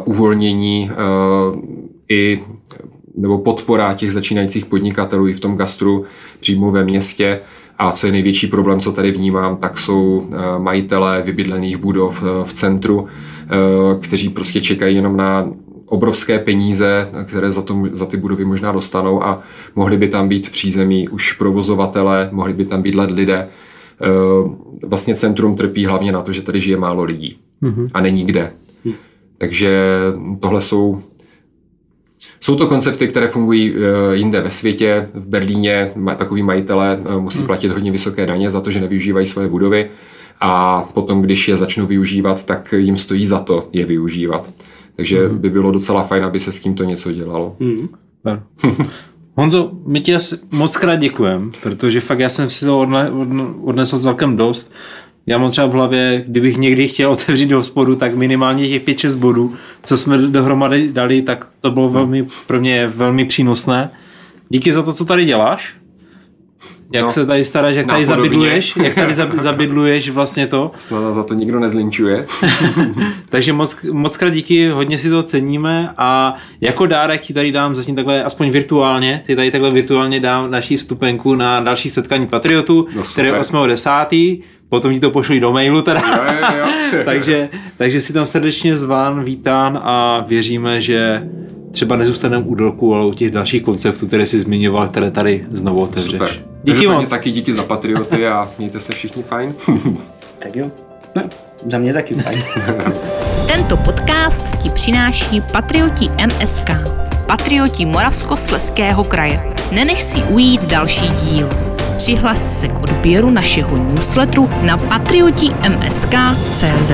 Uvolnění 0.04 0.90
uh, 0.90 1.60
i 2.08 2.40
nebo 3.20 3.38
podpora 3.38 3.94
těch 3.94 4.12
začínajících 4.12 4.66
podnikatelů 4.66 5.28
i 5.28 5.34
v 5.34 5.40
tom 5.40 5.56
gastru 5.56 6.04
přímo 6.40 6.70
ve 6.70 6.84
městě. 6.84 7.40
A 7.78 7.92
co 7.92 8.06
je 8.06 8.12
největší 8.12 8.46
problém, 8.46 8.80
co 8.80 8.92
tady 8.92 9.10
vnímám, 9.10 9.56
tak 9.56 9.78
jsou 9.78 10.18
uh, 10.18 10.34
majitelé 10.58 11.22
vybydlených 11.22 11.76
budov 11.76 12.22
uh, 12.22 12.28
v 12.44 12.52
centru, 12.52 13.00
uh, 13.00 13.08
kteří 14.00 14.28
prostě 14.28 14.60
čekají 14.60 14.96
jenom 14.96 15.16
na 15.16 15.48
obrovské 15.86 16.38
peníze, 16.38 17.08
které 17.24 17.52
za, 17.52 17.62
to, 17.62 17.82
za 17.92 18.06
ty 18.06 18.16
budovy 18.16 18.44
možná 18.44 18.72
dostanou 18.72 19.24
a 19.24 19.42
mohli 19.76 19.96
by 19.96 20.08
tam 20.08 20.28
být 20.28 20.46
v 20.46 20.50
přízemí 20.52 21.08
už 21.08 21.32
provozovatele, 21.32 22.28
mohli 22.32 22.52
by 22.52 22.64
tam 22.64 22.82
bydlet 22.82 23.10
lidé. 23.10 23.48
Vlastně 24.86 25.14
centrum 25.14 25.56
trpí 25.56 25.86
hlavně 25.86 26.12
na 26.12 26.22
to, 26.22 26.32
že 26.32 26.42
tady 26.42 26.60
žije 26.60 26.76
málo 26.76 27.04
lidí 27.04 27.36
mm-hmm. 27.62 27.90
a 27.94 28.00
není 28.00 28.24
kde. 28.24 28.52
Takže 29.38 29.86
tohle 30.40 30.60
jsou 30.60 31.02
jsou 32.40 32.56
to 32.56 32.66
koncepty, 32.66 33.08
které 33.08 33.28
fungují 33.28 33.74
eh, 33.74 34.16
jinde 34.16 34.40
ve 34.40 34.50
světě. 34.50 35.08
V 35.14 35.26
Berlíně 35.26 35.90
takový 36.18 36.42
majitelé 36.42 36.98
eh, 37.04 37.20
musí 37.20 37.38
hmm. 37.38 37.46
platit 37.46 37.68
hodně 37.68 37.92
vysoké 37.92 38.26
daně 38.26 38.50
za 38.50 38.60
to, 38.60 38.70
že 38.70 38.80
nevyužívají 38.80 39.26
svoje 39.26 39.48
budovy 39.48 39.90
a 40.40 40.82
potom, 40.94 41.22
když 41.22 41.48
je 41.48 41.56
začnou 41.56 41.86
využívat, 41.86 42.46
tak 42.46 42.74
jim 42.76 42.98
stojí 42.98 43.26
za 43.26 43.38
to 43.38 43.68
je 43.72 43.86
využívat. 43.86 44.50
Takže 44.96 45.28
hmm. 45.28 45.38
by 45.38 45.50
bylo 45.50 45.70
docela 45.70 46.02
fajn, 46.02 46.24
aby 46.24 46.40
se 46.40 46.52
s 46.52 46.60
tímto 46.60 46.84
něco 46.84 47.12
dělalo. 47.12 47.56
Hmm. 47.60 47.88
Honzo, 49.34 49.70
my 49.86 50.00
ti 50.00 50.16
moc 50.50 50.76
krát 50.76 50.96
děkujem, 50.96 51.52
protože 51.62 52.00
fakt 52.00 52.18
já 52.18 52.28
jsem 52.28 52.50
si 52.50 52.64
to 52.64 52.88
odnesl 53.64 53.98
celkem 53.98 54.36
dost. 54.36 54.72
Já 55.26 55.38
mám 55.38 55.50
třeba 55.50 55.66
v 55.66 55.72
hlavě, 55.72 56.24
kdybych 56.26 56.56
někdy 56.56 56.88
chtěl 56.88 57.10
otevřít 57.12 57.52
hospodu, 57.52 57.96
tak 57.96 58.14
minimálně 58.14 58.68
těch 58.68 58.86
5-6 58.86 59.18
bodů, 59.18 59.54
co 59.82 59.96
jsme 59.96 60.18
dohromady 60.18 60.88
dali, 60.92 61.22
tak 61.22 61.48
to 61.60 61.70
bylo 61.70 61.88
velmi, 61.88 62.26
pro 62.46 62.60
mě 62.60 62.86
velmi 62.86 63.24
přínosné. 63.24 63.90
Díky 64.48 64.72
za 64.72 64.82
to, 64.82 64.92
co 64.92 65.04
tady 65.04 65.24
děláš. 65.24 65.80
Jak 66.92 67.04
no, 67.04 67.10
se 67.10 67.26
tady 67.26 67.44
staráš, 67.44 67.76
jak 67.76 67.86
tady 67.86 68.04
zabydluješ, 68.04 68.76
jak 68.76 68.94
tady 68.94 69.14
zabydluješ 69.38 70.10
vlastně 70.10 70.46
to. 70.46 70.70
Snad 70.78 71.12
za 71.12 71.22
to 71.22 71.34
nikdo 71.34 71.60
nezlinčuje. 71.60 72.26
Takže 73.28 73.52
moc, 73.52 73.76
moc 73.92 74.16
krát 74.16 74.30
díky, 74.30 74.68
hodně 74.68 74.98
si 74.98 75.10
to 75.10 75.22
ceníme 75.22 75.94
a 75.96 76.34
jako 76.60 76.86
dárek 76.86 77.20
ti 77.20 77.34
tady 77.34 77.52
dám 77.52 77.76
zatím 77.76 77.96
takhle, 77.96 78.24
aspoň 78.24 78.50
virtuálně, 78.50 79.22
ty 79.26 79.36
tady 79.36 79.50
takhle 79.50 79.70
virtuálně 79.70 80.20
dám 80.20 80.50
naší 80.50 80.76
vstupenku 80.76 81.34
na 81.34 81.60
další 81.60 81.90
setkání 81.90 82.26
Patriotů, 82.26 82.86
no, 82.96 83.02
které 83.12 83.28
je 83.28 83.34
8.10 83.34 84.42
potom 84.70 84.94
ti 84.94 85.00
to 85.00 85.10
pošli 85.10 85.40
do 85.40 85.52
mailu 85.52 85.82
teda. 85.82 86.00
Jo, 86.00 86.34
jo, 86.40 86.58
jo. 86.58 87.02
takže, 87.04 87.48
takže 87.76 88.00
si 88.00 88.12
tam 88.12 88.26
srdečně 88.26 88.76
zván, 88.76 89.24
vítán 89.24 89.80
a 89.82 90.24
věříme, 90.28 90.80
že 90.80 91.28
třeba 91.70 91.96
nezůstaneme 91.96 92.44
u 92.44 92.54
dolku, 92.54 92.94
ale 92.94 93.06
u 93.06 93.14
těch 93.14 93.30
dalších 93.30 93.62
konceptů, 93.62 94.06
které 94.06 94.26
jsi 94.26 94.40
zmiňoval, 94.40 94.88
které 94.88 95.10
tady 95.10 95.46
znovu 95.50 95.80
otevřeš. 95.80 96.12
Super. 96.12 96.30
Díky 96.62 96.86
moc. 96.86 97.10
Taky 97.10 97.30
díky 97.30 97.54
za 97.54 97.62
patrioty 97.62 98.26
a 98.26 98.48
mějte 98.58 98.80
se 98.80 98.92
všichni 98.92 99.22
fajn. 99.22 99.54
tak 100.38 100.56
jo. 100.56 100.70
No, 101.16 101.22
za 101.64 101.78
mě 101.78 101.92
taky 101.92 102.14
fajn. 102.14 102.42
Tento 103.52 103.76
podcast 103.76 104.62
ti 104.62 104.70
přináší 104.70 105.42
Patrioti 105.52 106.10
MSK 106.26 106.70
patrioti 107.30 107.86
Moravskosleského 107.86 109.04
kraje. 109.04 109.54
Nenech 109.72 110.02
si 110.02 110.18
ujít 110.22 110.64
další 110.64 111.08
díl. 111.08 111.69
Přihlas 112.00 112.60
se 112.60 112.68
k 112.68 112.82
odběru 112.82 113.30
našeho 113.30 113.76
newsletteru 113.76 114.48
na 114.62 114.78
patrioti.msk.cz. 114.78 116.92